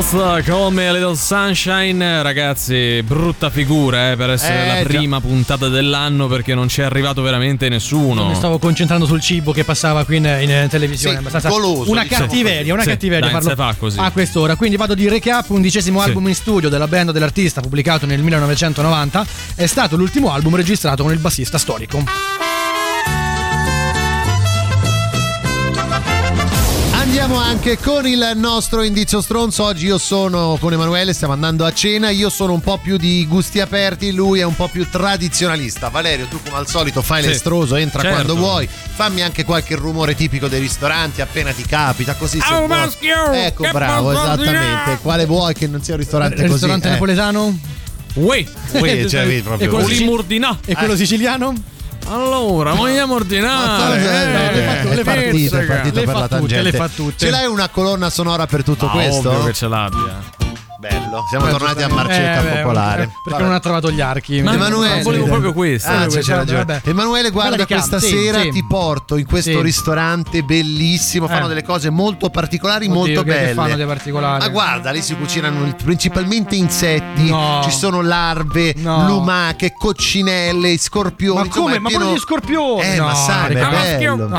Health 0.09 0.49
come 0.49 0.89
Little 0.93 1.15
Sunshine, 1.17 2.21
ragazzi, 2.23 3.03
brutta 3.03 3.49
figura 3.49 4.11
eh, 4.11 4.15
per 4.15 4.29
essere 4.29 4.63
Eh, 4.63 4.67
la 4.67 4.75
già. 4.77 4.83
prima 4.83 5.19
puntata 5.19 5.67
dell'anno 5.67 6.27
perché 6.27 6.55
non 6.55 6.67
c'è 6.67 6.83
arrivato 6.83 7.21
veramente 7.21 7.67
nessuno. 7.67 8.27
Mi 8.27 8.35
stavo 8.35 8.57
concentrando 8.57 9.05
sul 9.05 9.19
cibo 9.19 9.51
che 9.51 9.65
passava 9.65 10.05
qui 10.05 10.15
in, 10.17 10.23
in 10.25 10.67
televisione. 10.69 11.15
Sì, 11.15 11.19
abbastanza- 11.19 11.49
goloso, 11.49 11.91
una 11.91 12.03
diciamo 12.03 12.25
cattiveria, 12.25 12.59
così. 12.59 12.71
una 12.71 12.81
Sì, 12.83 12.87
cattiveria 12.89 13.19
dai, 13.29 13.31
farlo 13.31 13.47
non 13.47 13.57
si 13.57 13.61
fa 13.63 13.75
così. 13.77 13.99
a 13.99 14.11
quest'ora. 14.11 14.55
Quindi 14.55 14.77
vado 14.77 14.93
di 14.95 15.09
recap, 15.09 15.49
undicesimo 15.49 15.99
Sì. 16.01 16.07
album 16.07 16.27
in 16.29 16.35
studio 16.35 16.69
della 16.69 16.87
band 16.87 17.11
dell'artista 17.11 17.59
pubblicato 17.59 18.05
nel 18.05 18.21
1990. 18.21 19.25
È 19.55 19.65
stato 19.65 19.97
l'ultimo 19.97 20.31
album 20.31 20.55
registrato 20.55 21.03
con 21.03 21.11
il 21.11 21.19
bassista 21.19 21.57
storico. 21.57 22.36
Anche 27.47 27.77
con 27.77 28.05
il 28.05 28.31
nostro 28.35 28.83
indizio 28.83 29.21
stronzo. 29.21 29.63
Oggi 29.63 29.85
io 29.85 29.97
sono 29.97 30.57
con 30.59 30.73
Emanuele, 30.73 31.13
stiamo 31.13 31.31
andando 31.33 31.63
a 31.65 31.71
cena. 31.73 32.09
Io 32.09 32.29
sono 32.29 32.51
un 32.53 32.59
po' 32.59 32.77
più 32.77 32.97
di 32.97 33.25
gusti 33.25 33.61
aperti, 33.61 34.11
lui 34.11 34.39
è 34.39 34.43
un 34.43 34.55
po' 34.55 34.67
più 34.67 34.87
tradizionalista. 34.89 35.87
Valerio, 35.87 36.25
tu 36.27 36.39
come 36.43 36.57
al 36.57 36.67
solito 36.67 37.01
fai 37.01 37.21
Sì. 37.21 37.29
l'estroso, 37.29 37.75
entra 37.75 38.01
Certo. 38.01 38.15
quando 38.15 38.35
vuoi. 38.35 38.67
Fammi 38.67 39.21
anche 39.21 39.45
qualche 39.45 39.75
rumore 39.75 40.13
tipico 40.13 40.47
dei 40.47 40.59
ristoranti 40.59 41.21
appena 41.21 41.51
ti 41.53 41.63
capita, 41.63 42.15
così 42.15 42.39
se 42.39 42.53
Oh, 42.53 42.67
maschio, 42.67 43.31
Ecco, 43.31 43.63
che 43.63 43.71
bravo, 43.71 44.11
esattamente. 44.11 44.51
dire? 44.85 44.99
Quale 45.01 45.25
vuoi 45.25 45.53
che 45.53 45.67
non 45.67 45.81
sia 45.81 45.93
un 45.93 45.99
ristorante 46.01 46.35
Il 46.35 46.41
così? 46.41 46.51
ristorante 46.53 46.87
Eh. 46.87 46.91
napoletano? 46.91 47.59
Uè, 48.15 48.45
Uè, 48.73 49.05
cioè, 49.07 49.25
vedi 49.27 49.41
proprio. 49.41 49.67
E 49.67 49.69
quello, 49.69 49.85
Uli 49.85 49.93
sicil- 49.93 50.09
Murdinà. 50.09 50.59
e 50.65 50.73
quello 50.75 50.93
Eh. 50.93 50.97
siciliano? 50.97 51.53
Allora, 52.09 52.73
vogliamo 52.73 53.15
ordinare. 53.15 53.95
Eh, 53.97 54.25
no, 54.31 54.51
le 54.51 54.65
fa- 54.65 54.89
che 54.89 54.95
le 54.95 55.03
fa 55.03 55.13
tutte, 55.13 55.29
pizzica. 55.29 55.59
è 55.59 55.65
partito 55.65 55.99
Le 55.99 56.05
per 56.05 56.13
fa 56.13 56.19
la 56.19 56.27
tutte, 56.27 56.39
tangente. 56.39 56.63
le 56.63 56.71
fa 56.77 56.87
tutte. 56.89 57.25
Ce 57.25 57.29
l'hai 57.29 57.45
una 57.45 57.67
colonna 57.69 58.09
sonora 58.09 58.45
per 58.47 58.63
tutto 58.63 58.85
Ma 58.85 58.91
questo? 58.93 59.29
ovvio 59.29 59.43
che 59.45 59.53
ce 59.53 59.67
l'abbia. 59.67 60.19
Bello, 60.79 61.25
siamo 61.27 61.47
Eh, 61.47 61.49
tornati 61.49 61.81
a 61.81 61.87
giustamente. 61.87 62.21
Marcetta 62.21 62.39
Eh, 62.39 62.53
beh, 62.53 62.61
Popolare. 62.61 63.03
eh, 63.03 63.09
Perché 63.23 63.41
non 63.43 63.51
ha 63.53 63.59
trovato 63.59 63.89
gli 63.91 63.99
archi. 64.01 64.41
Ma 64.43 64.53
Emanuele, 64.53 65.01
volevo 65.01 65.25
proprio 65.25 65.51
questo. 65.53 65.89
Ah, 65.89 66.03
Eh, 66.03 66.07
c'è, 66.07 66.19
c'è 66.19 66.35
vabbè, 66.35 66.37
ragione. 66.37 66.57
vabbè. 66.65 66.81
Emanuele, 66.83 67.29
guarda, 67.31 67.65
questa 67.65 67.99
sì, 67.99 68.07
sera 68.09 68.41
sì. 68.41 68.49
ti 68.51 68.63
porto 68.63 69.17
in 69.17 69.25
questo 69.25 69.49
Sì. 69.51 69.61
ristorante 69.61 70.43
bellissimo. 70.43 71.27
Fanno 71.27 71.45
Eh. 71.45 71.47
delle 71.47 71.63
cose 71.63 71.89
molto 71.89 72.29
particolari, 72.29 72.85
Oddio, 72.85 72.95
molto 72.99 73.23
che- 73.23 73.31
che 73.31 73.39
belle. 73.39 73.53
fanno 73.55 73.75
di 73.75 73.83
particolare? 73.85 74.37
Ma 74.39 74.47
guarda, 74.49 74.91
lì 74.91 75.01
si 75.01 75.15
cucinano 75.15 75.75
principalmente 75.83 76.55
insetti. 76.55 77.27
No. 77.29 77.61
Ci 77.63 77.71
sono 77.71 78.01
larve, 78.03 78.75
No. 78.77 79.07
lumache, 79.07 79.73
coccinelle, 79.73 80.77
scorpioni. 80.77 81.39
Ma 81.47 81.53
come? 81.55 81.79
Ma 81.79 81.87
pieno- 81.89 82.03
pure 82.05 82.17
gli 82.17 82.21
scorpioni? 82.21 82.81
Eh, 82.83 82.99
ma 82.99 83.09
No, 83.09 83.15
sai, 83.15 83.55
è 83.55 83.59
bello. 83.67 84.29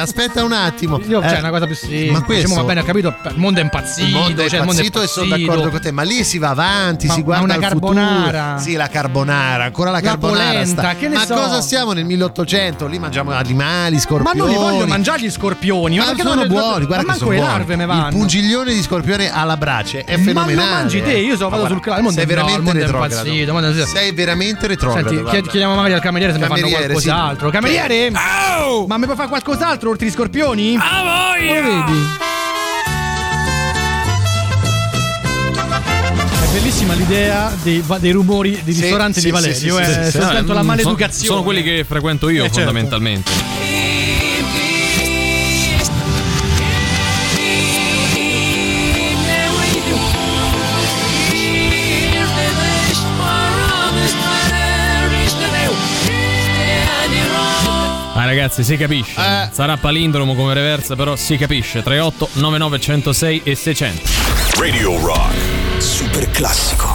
Aspetta 0.00 0.42
un 0.42 0.52
attimo. 0.52 0.98
Io, 1.06 1.20
cioè, 1.22 1.36
Eh, 1.36 1.38
una 1.38 1.50
cosa 1.50 1.66
più 1.66 1.74
sì. 1.76 2.08
Ma 2.10 2.22
questo 2.22 2.46
Diciamo, 2.48 2.62
va 2.62 2.66
bene, 2.66 2.80
ho 2.80 2.84
capito. 2.84 3.14
Il 3.28 3.38
mondo 3.38 3.60
è 3.60 3.62
impazzito. 3.62 4.06
il 4.08 4.12
mondo 4.12 4.42
è 4.42 4.48
cioè, 4.48 4.58
il 4.60 4.64
mondo 4.66 4.80
è 4.80 4.84
impazzito 4.84 5.02
e 5.02 5.06
sono 5.06 5.19
impazzito. 5.24 5.48
d'accordo 5.50 5.70
con 5.70 5.80
te, 5.80 5.90
ma 5.92 6.02
lì 6.02 6.24
si 6.24 6.38
va 6.38 6.48
avanti, 6.50 7.06
Ma- 7.06 7.12
si 7.14 7.18
ma 7.20 7.24
guarda 7.24 7.44
una 7.44 7.54
al 7.54 7.60
carbonara. 7.60 8.42
futuro. 8.56 8.58
Sì, 8.70 8.76
la 8.76 8.88
carbonara, 8.88 9.64
ancora 9.64 9.90
la 9.90 9.96
La 10.00 10.02
carbonara. 10.02 10.48
polenta, 10.50 10.82
sta. 10.82 10.94
che 10.94 11.08
ne 11.08 11.14
ma 11.16 11.24
so. 11.26 11.34
cosa 11.34 11.60
siamo 11.60 11.92
nel 11.92 12.04
1800? 12.04 12.86
Lì 12.86 12.98
mangiamo 12.98 13.32
animali, 13.32 13.94
Ma 13.94 14.00
scorpioni. 14.00 14.38
non 14.38 14.48
li 14.48 14.54
voglio 14.54 14.86
mangiare 14.86 15.20
gli 15.22 15.30
scorpioni. 15.30 15.96
Ma 15.98 16.04
perché 16.04 16.22
sono 16.22 16.34
non- 16.34 16.48
buoni, 16.48 16.86
guarda 16.86 16.96
ma 16.96 16.98
che 16.98 17.06
manco 17.06 17.18
sono 17.18 17.30
le 17.30 17.36
buoni. 17.36 17.52
larve 17.52 17.74
Il 17.74 17.86
vanno. 17.86 18.08
pungiglione 18.10 18.72
di 18.72 18.82
scorpione 18.82 19.32
alla 19.32 19.56
brace 19.56 20.04
è 20.04 20.16
Ma 20.16 20.22
fenomenale. 20.24 20.54
lo 20.68 20.74
mangi 20.74 21.02
te, 21.02 21.12
io 21.18 21.36
so, 21.36 21.48
vado 21.48 21.62
Ma 21.62 21.68
sul 21.68 21.80
il 21.84 21.92
mondo 21.92 22.10
Sei 22.10 22.22
il 22.22 22.28
veramente 22.28 22.72
retrogrado. 22.72 23.28
il 23.28 23.86
Sei 23.86 24.12
veramente 24.12 24.66
retrogrado. 24.66 25.30
Chiediamo 25.42 25.74
magari 25.74 25.92
al 25.94 26.00
cameriere 26.00 26.32
se 26.32 26.38
mi 26.38 26.46
fanno 26.46 26.68
qualcos'altro. 26.68 27.50
Cameriere? 27.50 28.10
Ma 28.10 28.96
mi 28.98 29.04
puoi 29.04 29.16
fare 29.16 29.28
qualcos'altro 29.28 29.90
oltre 29.90 30.06
gli 30.06 30.10
scorpioni? 30.10 30.76
A 30.76 31.02
voglia! 31.02 31.54
Lo 31.60 31.62
vedi? 31.62 32.38
Bellissima 36.52 36.94
l'idea 36.94 37.52
dei, 37.62 37.82
dei 37.98 38.10
rumori 38.12 38.60
di 38.64 38.72
Sì, 38.72 38.80
ristoranti 38.82 39.20
sì, 39.20 39.26
di 39.26 39.32
Valerio. 39.32 39.56
sì, 39.56 39.66
eh, 39.68 39.84
sì, 39.84 39.92
sì, 40.04 40.10
sì. 40.10 40.18
soltanto 40.18 40.52
la 40.52 40.62
maleducazione. 40.62 41.12
Sono, 41.12 41.30
sono 41.30 41.42
quelli 41.42 41.62
che 41.62 41.84
frequento 41.86 42.28
io, 42.28 42.40
Eh, 42.44 42.46
certo. 42.46 42.56
fondamentalmente. 42.64 43.30
Ah, 58.14 58.24
ragazzi, 58.26 58.62
si 58.64 58.76
capisce. 58.76 59.18
Eh. 59.20 59.48
Sarà 59.50 59.76
palindromo 59.76 60.34
come 60.34 60.52
reversa, 60.52 60.94
però 60.94 61.16
si 61.16 61.36
capisce. 61.36 61.82
38 61.82 62.28
99 62.34 62.80
106 62.80 63.40
e 63.44 63.54
600. 63.54 64.02
Radio 64.58 64.98
Rock. 65.00 65.59
Super 65.80 66.26
classico. 66.36 66.90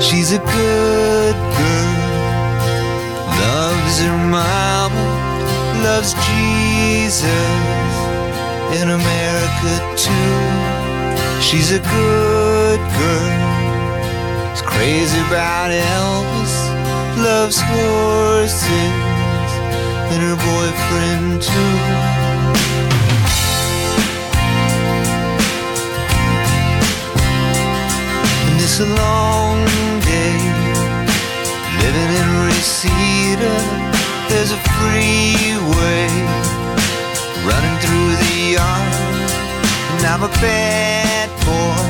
She's 0.00 0.32
a 0.32 0.38
good 0.38 1.36
girl, 1.58 1.94
loves 3.42 3.96
her 4.00 4.18
mom, 4.34 4.92
loves 5.82 6.12
Jesus 6.26 7.92
in 8.78 8.86
America 8.90 9.72
too. 10.04 10.40
She's 11.40 11.70
a 11.72 11.80
good 11.80 12.80
girl, 13.00 14.52
is 14.52 14.62
crazy 14.62 15.20
about 15.28 15.70
Elvis, 15.70 16.45
loves 17.16 17.60
horses 17.60 18.62
and 20.12 20.20
her 20.22 20.36
boyfriend 20.36 21.40
too. 21.40 21.76
And 28.46 28.60
it's 28.60 28.80
a 28.80 28.86
long 28.86 29.64
day 30.04 30.36
living 31.80 32.10
in 32.20 32.28
Reseda. 32.44 33.54
There's 34.28 34.52
a 34.52 34.60
freeway 34.76 36.08
running 37.48 37.76
through 37.80 38.10
the 38.24 38.36
yard. 38.56 39.30
And 39.92 40.06
I'm 40.06 40.22
a 40.22 40.32
bad 40.44 41.30
boy, 41.48 41.80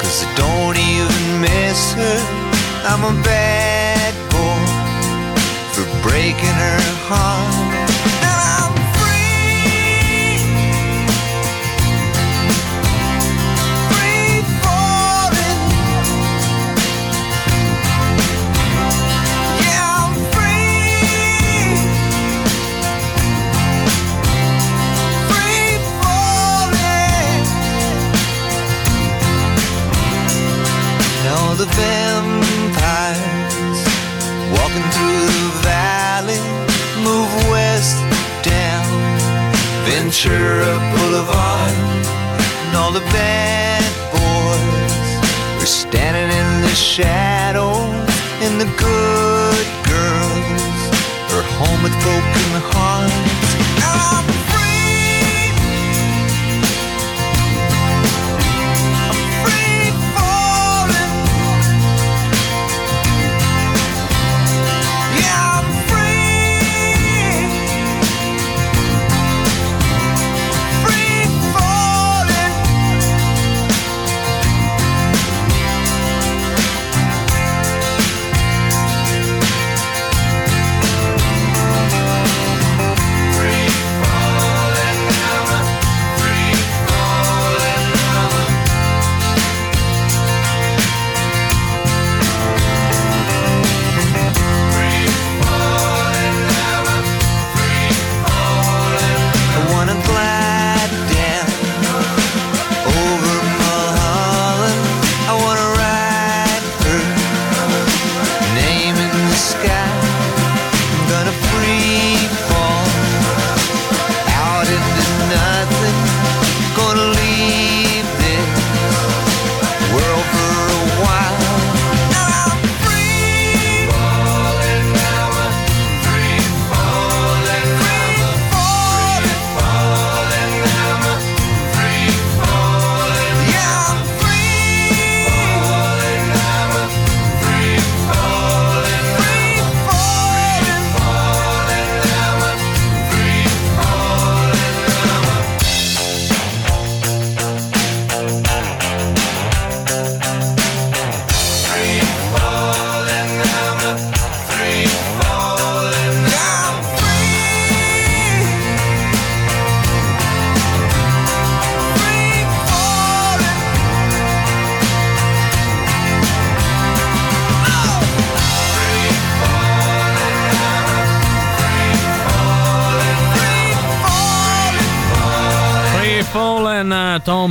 cause 0.00 0.24
I 0.24 0.28
don't 0.36 0.76
even 0.76 1.40
miss 1.40 1.94
her. 1.94 2.18
I'm 2.84 3.02
a 3.02 3.22
bad 3.22 3.75
breaking 6.06 6.56
her 6.64 6.80
heart. 7.08 7.90
And 8.26 8.38
I'm 8.54 8.74
free, 8.96 10.38
free 13.90 14.32
falling. 14.62 15.62
Yeah, 19.64 19.98
I'm 19.98 20.14
free, 20.34 20.94
free 25.30 25.70
falling. 26.00 27.44
The 31.56 31.68
vampires 31.80 33.00
walking 34.52 34.86
through 34.92 35.20
the 35.24 35.42
valley 35.64 35.85
Ventura 40.16 40.78
Boulevard, 40.96 41.76
and 42.64 42.76
all 42.76 42.90
the 42.90 43.04
bad 43.12 43.84
boys 44.12 45.62
are 45.62 45.66
standing 45.66 46.34
in 46.34 46.62
the 46.62 46.74
shadows, 46.74 47.76
and 48.40 48.58
the 48.58 48.64
good 48.78 49.66
girls 49.84 50.80
are 51.34 51.44
home 51.58 51.82
with 51.82 51.92
broken 52.02 52.62
hearts. 52.72 53.35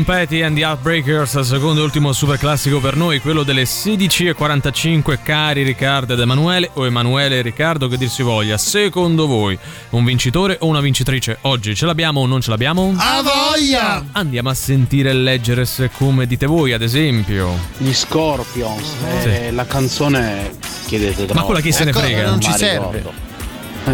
Petty 0.06 0.44
and 0.44 0.56
the 0.56 0.62
Heartbreakers, 0.62 1.40
secondo 1.40 1.82
e 1.82 1.84
ultimo 1.84 2.14
super 2.14 2.38
classico 2.38 2.80
per 2.80 2.96
noi, 2.96 3.20
quello 3.20 3.42
delle 3.42 3.64
16.45. 3.64 5.18
Cari 5.24 5.64
Riccardo 5.64 6.14
ed 6.14 6.20
Emanuele, 6.20 6.70
o 6.74 6.86
Emanuele 6.86 7.40
e 7.40 7.42
Riccardo, 7.42 7.88
che 7.88 7.98
dir 7.98 8.08
si 8.08 8.22
voglia, 8.22 8.56
secondo 8.60 9.26
voi 9.26 9.58
un 9.90 10.06
vincitore 10.06 10.58
o 10.62 10.68
una 10.68 10.80
vincitrice 10.80 11.40
oggi 11.42 11.74
ce 11.74 11.88
l'abbiamo 11.88 12.22
o 12.22 12.28
non 12.28 12.40
ce 12.40 12.52
l'abbiamo? 12.52 12.94
A 12.98 13.24
voglia! 13.24 14.06
Andiamo 14.12 14.50
a 14.50 14.54
sentire 14.54 15.10
e 15.10 15.14
leggere 15.14 15.66
se 15.66 15.90
come 15.90 16.28
dite 16.28 16.46
voi, 16.46 16.72
ad 16.74 16.84
esempio. 16.84 17.58
Gli 17.78 17.92
Scorpions, 17.92 18.94
eh, 19.24 19.52
la 19.52 19.66
canzone 19.66 20.52
chiedete 20.86 21.26
troppo. 21.26 21.34
Ma 21.34 21.42
quella 21.42 21.62
chi 21.62 21.72
se 21.72 21.84
ne 21.84 21.90
Ecco, 21.90 22.00
frega? 22.00 22.30
non 22.30 22.40
ci 22.42 22.52
serve. 22.52 22.98
ricordo. 22.98 23.25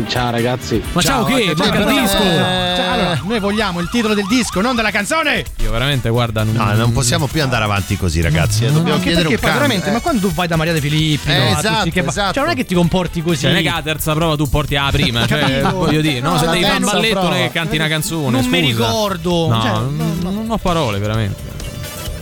Ciao 0.07 0.31
ragazzi. 0.31 0.81
Ma 0.93 1.01
ciao, 1.01 1.25
che? 1.25 1.53
Cioè, 1.53 1.55
Manca 1.55 1.79
il 1.79 1.99
disco! 2.01 2.17
Cioè, 2.17 2.85
allora, 2.91 3.19
noi 3.25 3.39
vogliamo 3.39 3.79
il 3.81 3.89
titolo 3.89 4.13
del 4.13 4.25
disco, 4.25 4.61
non 4.61 4.73
della 4.75 4.89
canzone! 4.89 5.43
Io 5.61 5.69
veramente, 5.69 6.07
guarda, 6.09 6.43
non, 6.43 6.55
No, 6.55 6.73
non 6.75 6.93
possiamo 6.93 7.27
più 7.27 7.41
andare 7.41 7.65
avanti 7.65 7.97
così, 7.97 8.21
ragazzi. 8.21 8.63
eh, 8.63 8.67
Dobbiamo 8.71 8.93
Anche 8.93 9.07
chiedere 9.11 9.27
perché 9.27 9.35
un 9.35 9.41
cambio. 9.51 9.59
veramente, 9.67 9.91
ma 9.91 9.99
quando 9.99 10.21
tu 10.27 10.33
vai 10.33 10.47
da 10.47 10.55
Maria 10.55 10.71
De 10.71 10.79
Filippi, 10.79 11.29
Eh, 11.29 11.37
no, 11.37 11.43
a 11.43 11.59
esatto, 11.59 11.89
che 11.89 11.99
esatto. 12.07 12.33
cioè 12.33 12.43
non 12.43 12.51
è 12.53 12.55
che 12.55 12.65
ti 12.65 12.73
comporti 12.73 13.21
così. 13.21 13.41
Cioè, 13.41 13.49
non 13.51 13.59
è 13.59 13.63
che 13.63 13.69
la 13.69 13.81
terza 13.83 14.13
prova 14.13 14.35
tu 14.37 14.49
porti 14.49 14.75
la 14.75 14.89
prima, 14.93 15.27
cioè, 15.27 15.61
voglio 15.73 15.99
dire, 16.01 16.21
no, 16.21 16.31
No, 16.31 16.37
se 16.39 16.45
devi 16.47 16.63
fare 16.63 16.77
un 16.77 16.83
balletto 16.85 17.21
non 17.23 17.33
è 17.33 17.41
che 17.47 17.51
canti 17.51 17.75
una 17.75 17.87
canzone. 17.89 18.29
Non 18.29 18.45
mi 18.45 18.71
scusa. 18.71 18.85
ricordo. 18.85 19.47
No, 19.49 19.61
Cioè, 19.61 19.71
non, 19.71 20.17
non 20.21 20.45
ho 20.49 20.57
parole, 20.57 20.99
veramente. 20.99 21.41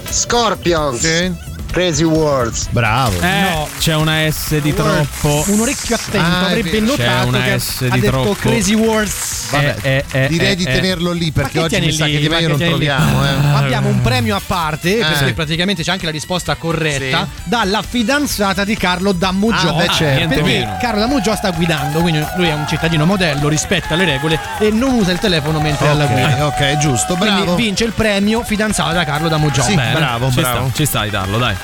Scorpions. 0.09 1.48
Crazy 1.71 2.03
Words. 2.03 2.67
Bravo. 2.71 3.19
Eh, 3.21 3.67
c'è 3.77 3.93
una 3.95 4.29
S 4.29 4.57
di 4.59 4.73
troppo. 4.73 5.43
Un 5.47 5.59
orecchio 5.59 5.95
attento 5.95 6.17
Ah, 6.17 6.45
avrebbe 6.47 6.79
notato 6.79 7.01
C'è 7.03 7.23
una 7.27 7.41
che 7.43 7.59
S 7.59 7.81
ha 7.89 7.93
di 7.93 7.99
detto 7.99 8.11
troppo. 8.11 8.33
Crazy 8.39 8.73
Words. 8.73 9.49
Vabbè, 9.51 9.75
Eh, 9.81 10.05
eh, 10.11 10.27
direi 10.29 10.51
eh, 10.51 10.55
di 10.55 10.63
eh. 10.63 10.71
tenerlo 10.73 11.11
lì 11.11 11.31
perché 11.31 11.59
oggi 11.59 11.75
mi 11.75 11.81
tieni 11.81 11.93
sa 11.95 12.05
lì? 12.05 12.11
che 12.13 12.19
di 12.19 12.29
meglio 12.29 12.47
non 12.49 12.57
lì? 12.57 12.65
troviamo. 12.67 13.23
Eh. 13.23 13.29
Abbiamo 13.55 13.87
un 13.89 14.01
premio 14.01 14.35
a 14.35 14.41
parte 14.45 14.97
Eh. 14.99 15.03
perché 15.05 15.33
praticamente 15.33 15.83
c'è 15.83 15.91
anche 15.91 16.05
la 16.05 16.11
risposta 16.11 16.55
corretta 16.55 17.27
dalla 17.43 17.81
fidanzata 17.87 18.63
di 18.63 18.75
Carlo 18.75 19.11
Dammugiò. 19.11 19.69
Ah, 19.69 19.73
beh, 19.73 19.87
certo. 19.89 20.15
niente 20.15 20.35
perché 20.35 20.59
meno. 20.59 20.77
Carlo 20.81 20.99
Dammugiò 21.01 21.35
sta 21.35 21.51
guidando, 21.51 21.99
quindi 22.01 22.23
lui 22.35 22.47
è 22.47 22.53
un 22.53 22.65
cittadino 22.67 23.05
modello, 23.05 23.47
rispetta 23.47 23.93
le 23.95 24.05
regole 24.05 24.39
e 24.59 24.71
non 24.71 24.93
usa 24.95 25.11
il 25.11 25.19
telefono 25.19 25.59
mentre 25.61 25.85
è 25.85 25.89
alla 25.89 26.05
guida. 26.05 26.45
Ok, 26.47 26.77
giusto, 26.77 27.15
Quindi 27.15 27.41
bravo. 27.41 27.55
vince 27.55 27.83
il 27.85 27.91
premio 27.93 28.43
fidanzata 28.43 28.91
da 28.93 29.03
Carlo 29.05 29.27
Dammugiò. 29.29 29.61
Sì, 29.63 29.75
Bene, 29.75 29.93
bravo, 29.93 30.29
ci 30.31 30.41
bravo. 30.41 30.65
Sta, 30.67 30.75
ci 30.75 30.85
sta 30.85 31.03
di 31.03 31.09
darlo, 31.11 31.37
dai. 31.37 31.55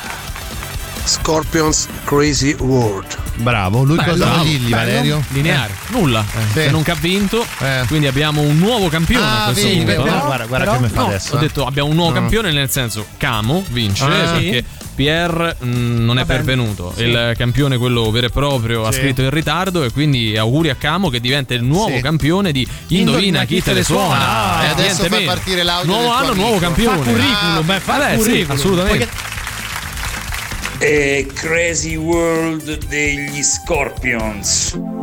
Scorpions 1.06 1.88
Crazy 2.04 2.56
World. 2.60 3.06
Bravo. 3.36 3.84
Lui 3.84 3.96
Bello, 3.98 4.12
cosa 4.12 4.24
bravo, 4.26 4.36
vuol 4.42 4.48
dirgli, 4.50 4.70
bello. 4.70 4.76
Valerio? 4.92 5.24
Lineare, 5.30 5.74
nulla. 5.90 6.26
Sì. 6.32 6.38
Se 6.54 6.70
non 6.72 6.84
che 6.84 6.92
ha 6.92 6.96
vinto, 7.00 7.46
Eh. 7.60 7.84
quindi 7.88 8.08
abbiamo 8.08 8.42
un 8.42 8.58
nuovo 8.58 8.88
campione 8.88 9.26
Ah, 9.26 9.42
a 9.42 9.52
questo 9.52 9.68
vedi, 9.68 9.84
punto. 9.84 10.04
però- 10.04 10.26
guarda, 10.26 10.46
guarda 10.46 10.58
però- 10.66 10.72
che 10.78 10.84
mi 10.84 10.90
fa 10.90 11.02
No, 11.02 11.08
adesso. 11.08 11.34
ho 11.34 11.38
eh. 11.38 11.42
detto 11.42 11.66
abbiamo 11.66 11.90
un 11.90 11.96
nuovo 11.96 12.12
No. 12.14 12.20
campione 12.20 12.52
nel 12.52 12.70
senso 12.70 13.06
Camo 13.18 13.64
vince 13.70 14.04
Ah, 14.04 14.08
perché 14.08 14.64
Pierre 14.96 15.58
mh, 15.60 15.68
non 16.06 16.18
è 16.18 16.24
Vabbè, 16.24 16.36
pervenuto. 16.38 16.94
sì. 16.96 17.04
Il 17.04 17.34
campione, 17.38 17.78
quello 17.78 18.10
vero 18.12 18.28
e 18.28 18.30
proprio, 18.30 18.86
ha 18.86 18.92
Sì. 18.94 19.00
scritto 19.00 19.22
in 19.22 19.30
ritardo 19.30 19.84
e 19.84 19.92
quindi 19.92 20.38
auguri 20.38 20.70
a 20.70 20.76
Camo 20.76 21.10
che 21.10 21.20
diventa 21.20 21.54
il 21.54 21.64
nuovo 21.64 21.96
Sì. 21.96 22.02
campione 22.02 22.52
di 22.54 22.66
Indovina, 22.88 23.44
chi 23.44 23.62
te 23.62 23.74
le 23.74 23.84
suona. 23.84 24.18
Ah, 24.58 24.64
e 24.64 24.68
Eh, 24.68 24.70
adesso 24.70 25.04
fa 25.04 25.10
meno. 25.10 25.26
partire 25.34 25.64
l'audio 25.64 25.92
Nuovo 25.92 26.02
del 26.04 26.12
tuo 26.12 26.18
anno, 26.22 26.32
amico. 26.32 26.46
nuovo 26.48 26.60
campione. 26.60 26.98
Fa 26.98 27.04
curriculum, 27.12 27.72
eh, 27.72 27.80
fa 27.80 27.98
Vabbè, 27.98 28.12
sì, 28.12 28.18
curriculum. 28.18 28.58
assolutamente. 28.58 29.10
Crazy 31.34 31.96
World 31.96 32.86
degli 32.88 33.42
Scorpions. 33.42 34.95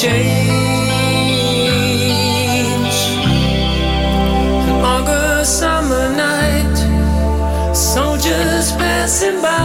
Change. 0.00 0.50
An 4.68 4.80
August 4.82 5.58
summer 5.58 6.06
night, 6.16 6.76
soldiers 7.74 8.72
passing 8.80 9.42
by, 9.42 9.59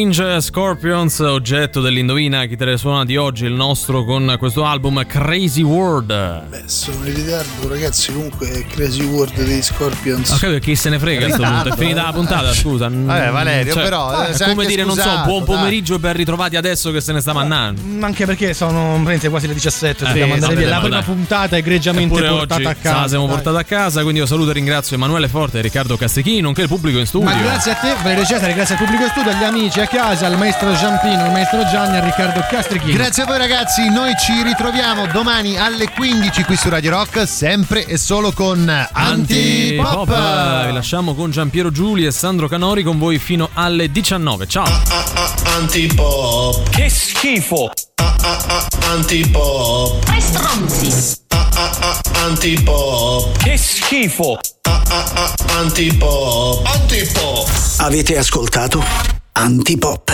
Change, 0.00 0.40
Scorpions, 0.40 1.18
oggetto 1.18 1.82
dell'indovina 1.82 2.46
chi 2.46 2.56
te 2.56 2.64
le 2.64 2.78
suona 2.78 3.04
di 3.04 3.18
oggi, 3.18 3.44
il 3.44 3.52
nostro 3.52 4.02
con 4.04 4.34
questo 4.38 4.64
album 4.64 5.04
Crazy 5.04 5.60
World. 5.60 6.46
Beh, 6.48 6.62
sono 6.64 7.04
in 7.04 7.14
ritardo, 7.14 7.68
ragazzi. 7.68 8.10
Comunque, 8.10 8.64
Crazy 8.66 9.04
World 9.04 9.34
dei 9.42 9.60
Scorpions. 9.60 10.30
Ma 10.30 10.38
capito 10.38 10.58
chi 10.60 10.74
se 10.74 10.88
ne 10.88 10.98
frega 10.98 11.26
a 11.26 11.36
punto? 11.36 11.74
È 11.74 11.76
finita 11.76 12.02
la 12.04 12.12
puntata, 12.12 12.54
scusa. 12.54 12.88
Vabbè, 12.90 13.30
Valerio, 13.30 13.74
però, 13.74 14.22
eh, 14.24 14.28
È 14.28 14.32
sei 14.32 14.48
come 14.54 14.64
dire, 14.64 14.84
non 14.84 14.94
so, 14.94 15.02
scusato, 15.02 15.26
buon 15.28 15.44
pomeriggio 15.44 15.96
e 15.96 15.98
ben 15.98 16.14
ritrovati 16.14 16.56
adesso 16.56 16.90
che 16.92 17.02
se 17.02 17.12
ne 17.12 17.20
sta 17.20 17.34
mannando. 17.34 17.82
Ma 17.84 18.06
anche 18.06 18.24
perché 18.24 18.54
sono 18.54 18.92
praticamente 18.92 19.28
quasi 19.28 19.48
le 19.48 19.52
17, 19.52 20.04
Eh, 20.04 20.06
dobbiamo 20.06 20.32
andare 20.32 20.54
via. 20.56 20.68
La 20.70 20.78
prima 20.80 20.94
dai. 20.96 21.04
puntata 21.04 21.56
egregiamente 21.58 22.08
portata 22.18 22.54
oggi 22.54 22.64
a 22.64 22.74
casa. 22.74 23.00
la 23.02 23.08
siamo 23.08 23.26
dai. 23.26 23.34
portata 23.34 23.58
a 23.58 23.64
casa, 23.64 24.00
quindi 24.00 24.20
io 24.20 24.26
saluto 24.26 24.48
e 24.48 24.54
ringrazio 24.54 24.96
Emanuele 24.96 25.28
Forte 25.28 25.58
e 25.58 25.60
Riccardo 25.60 25.98
Castechini, 25.98 26.40
nonché 26.40 26.62
il 26.62 26.68
pubblico 26.68 26.98
in 26.98 27.04
studio. 27.06 27.28
Ma 27.28 27.36
grazie 27.36 27.72
a 27.72 27.74
te, 27.74 27.94
Valerio 28.02 28.24
Cesare, 28.24 28.54
grazie 28.54 28.76
al 28.76 28.82
pubblico 28.82 29.06
studio, 29.08 29.30
agli 29.30 29.44
amici 29.44 29.78
a 29.80 29.88
casa, 29.90 30.26
al 30.26 30.38
maestro 30.38 30.72
Giampino, 30.72 31.24
al 31.24 31.32
maestro 31.32 31.64
Gianni, 31.64 31.96
a 31.96 32.04
Riccardo 32.04 32.46
Castrichini. 32.48 32.92
Grazie 32.92 33.24
a 33.24 33.26
voi 33.26 33.38
ragazzi, 33.38 33.88
noi 33.90 34.14
ci 34.16 34.40
ritroviamo 34.42 35.06
domani 35.08 35.58
alle 35.58 35.90
15 35.90 36.44
qui 36.44 36.56
su 36.56 36.68
Radio 36.68 36.90
Rock, 36.92 37.26
sempre 37.26 37.84
e 37.84 37.98
solo 37.98 38.30
con 38.32 38.68
Antipop. 38.68 40.08
Antipop. 40.08 40.66
Vi 40.66 40.72
lasciamo 40.72 41.14
con 41.14 41.32
Giampiero 41.32 41.72
Giuli 41.72 42.06
e 42.06 42.12
Sandro 42.12 42.46
Canori 42.46 42.84
con 42.84 42.98
voi 42.98 43.18
fino 43.18 43.50
alle 43.52 43.90
19. 43.90 44.46
Ciao. 44.46 44.82
Antipop. 45.56 46.70
Che 46.70 46.88
schifo! 46.88 47.72
Antipop. 48.90 50.04
Tre 50.04 50.20
stronzi. 50.20 51.18
Antipop. 52.12 53.36
Che 53.38 53.56
schifo! 53.56 54.38
Antipop. 55.56 56.64
Antipop. 56.66 57.48
Avete 57.78 58.16
ascoltato 58.16 59.19
Antipop. 59.40 60.10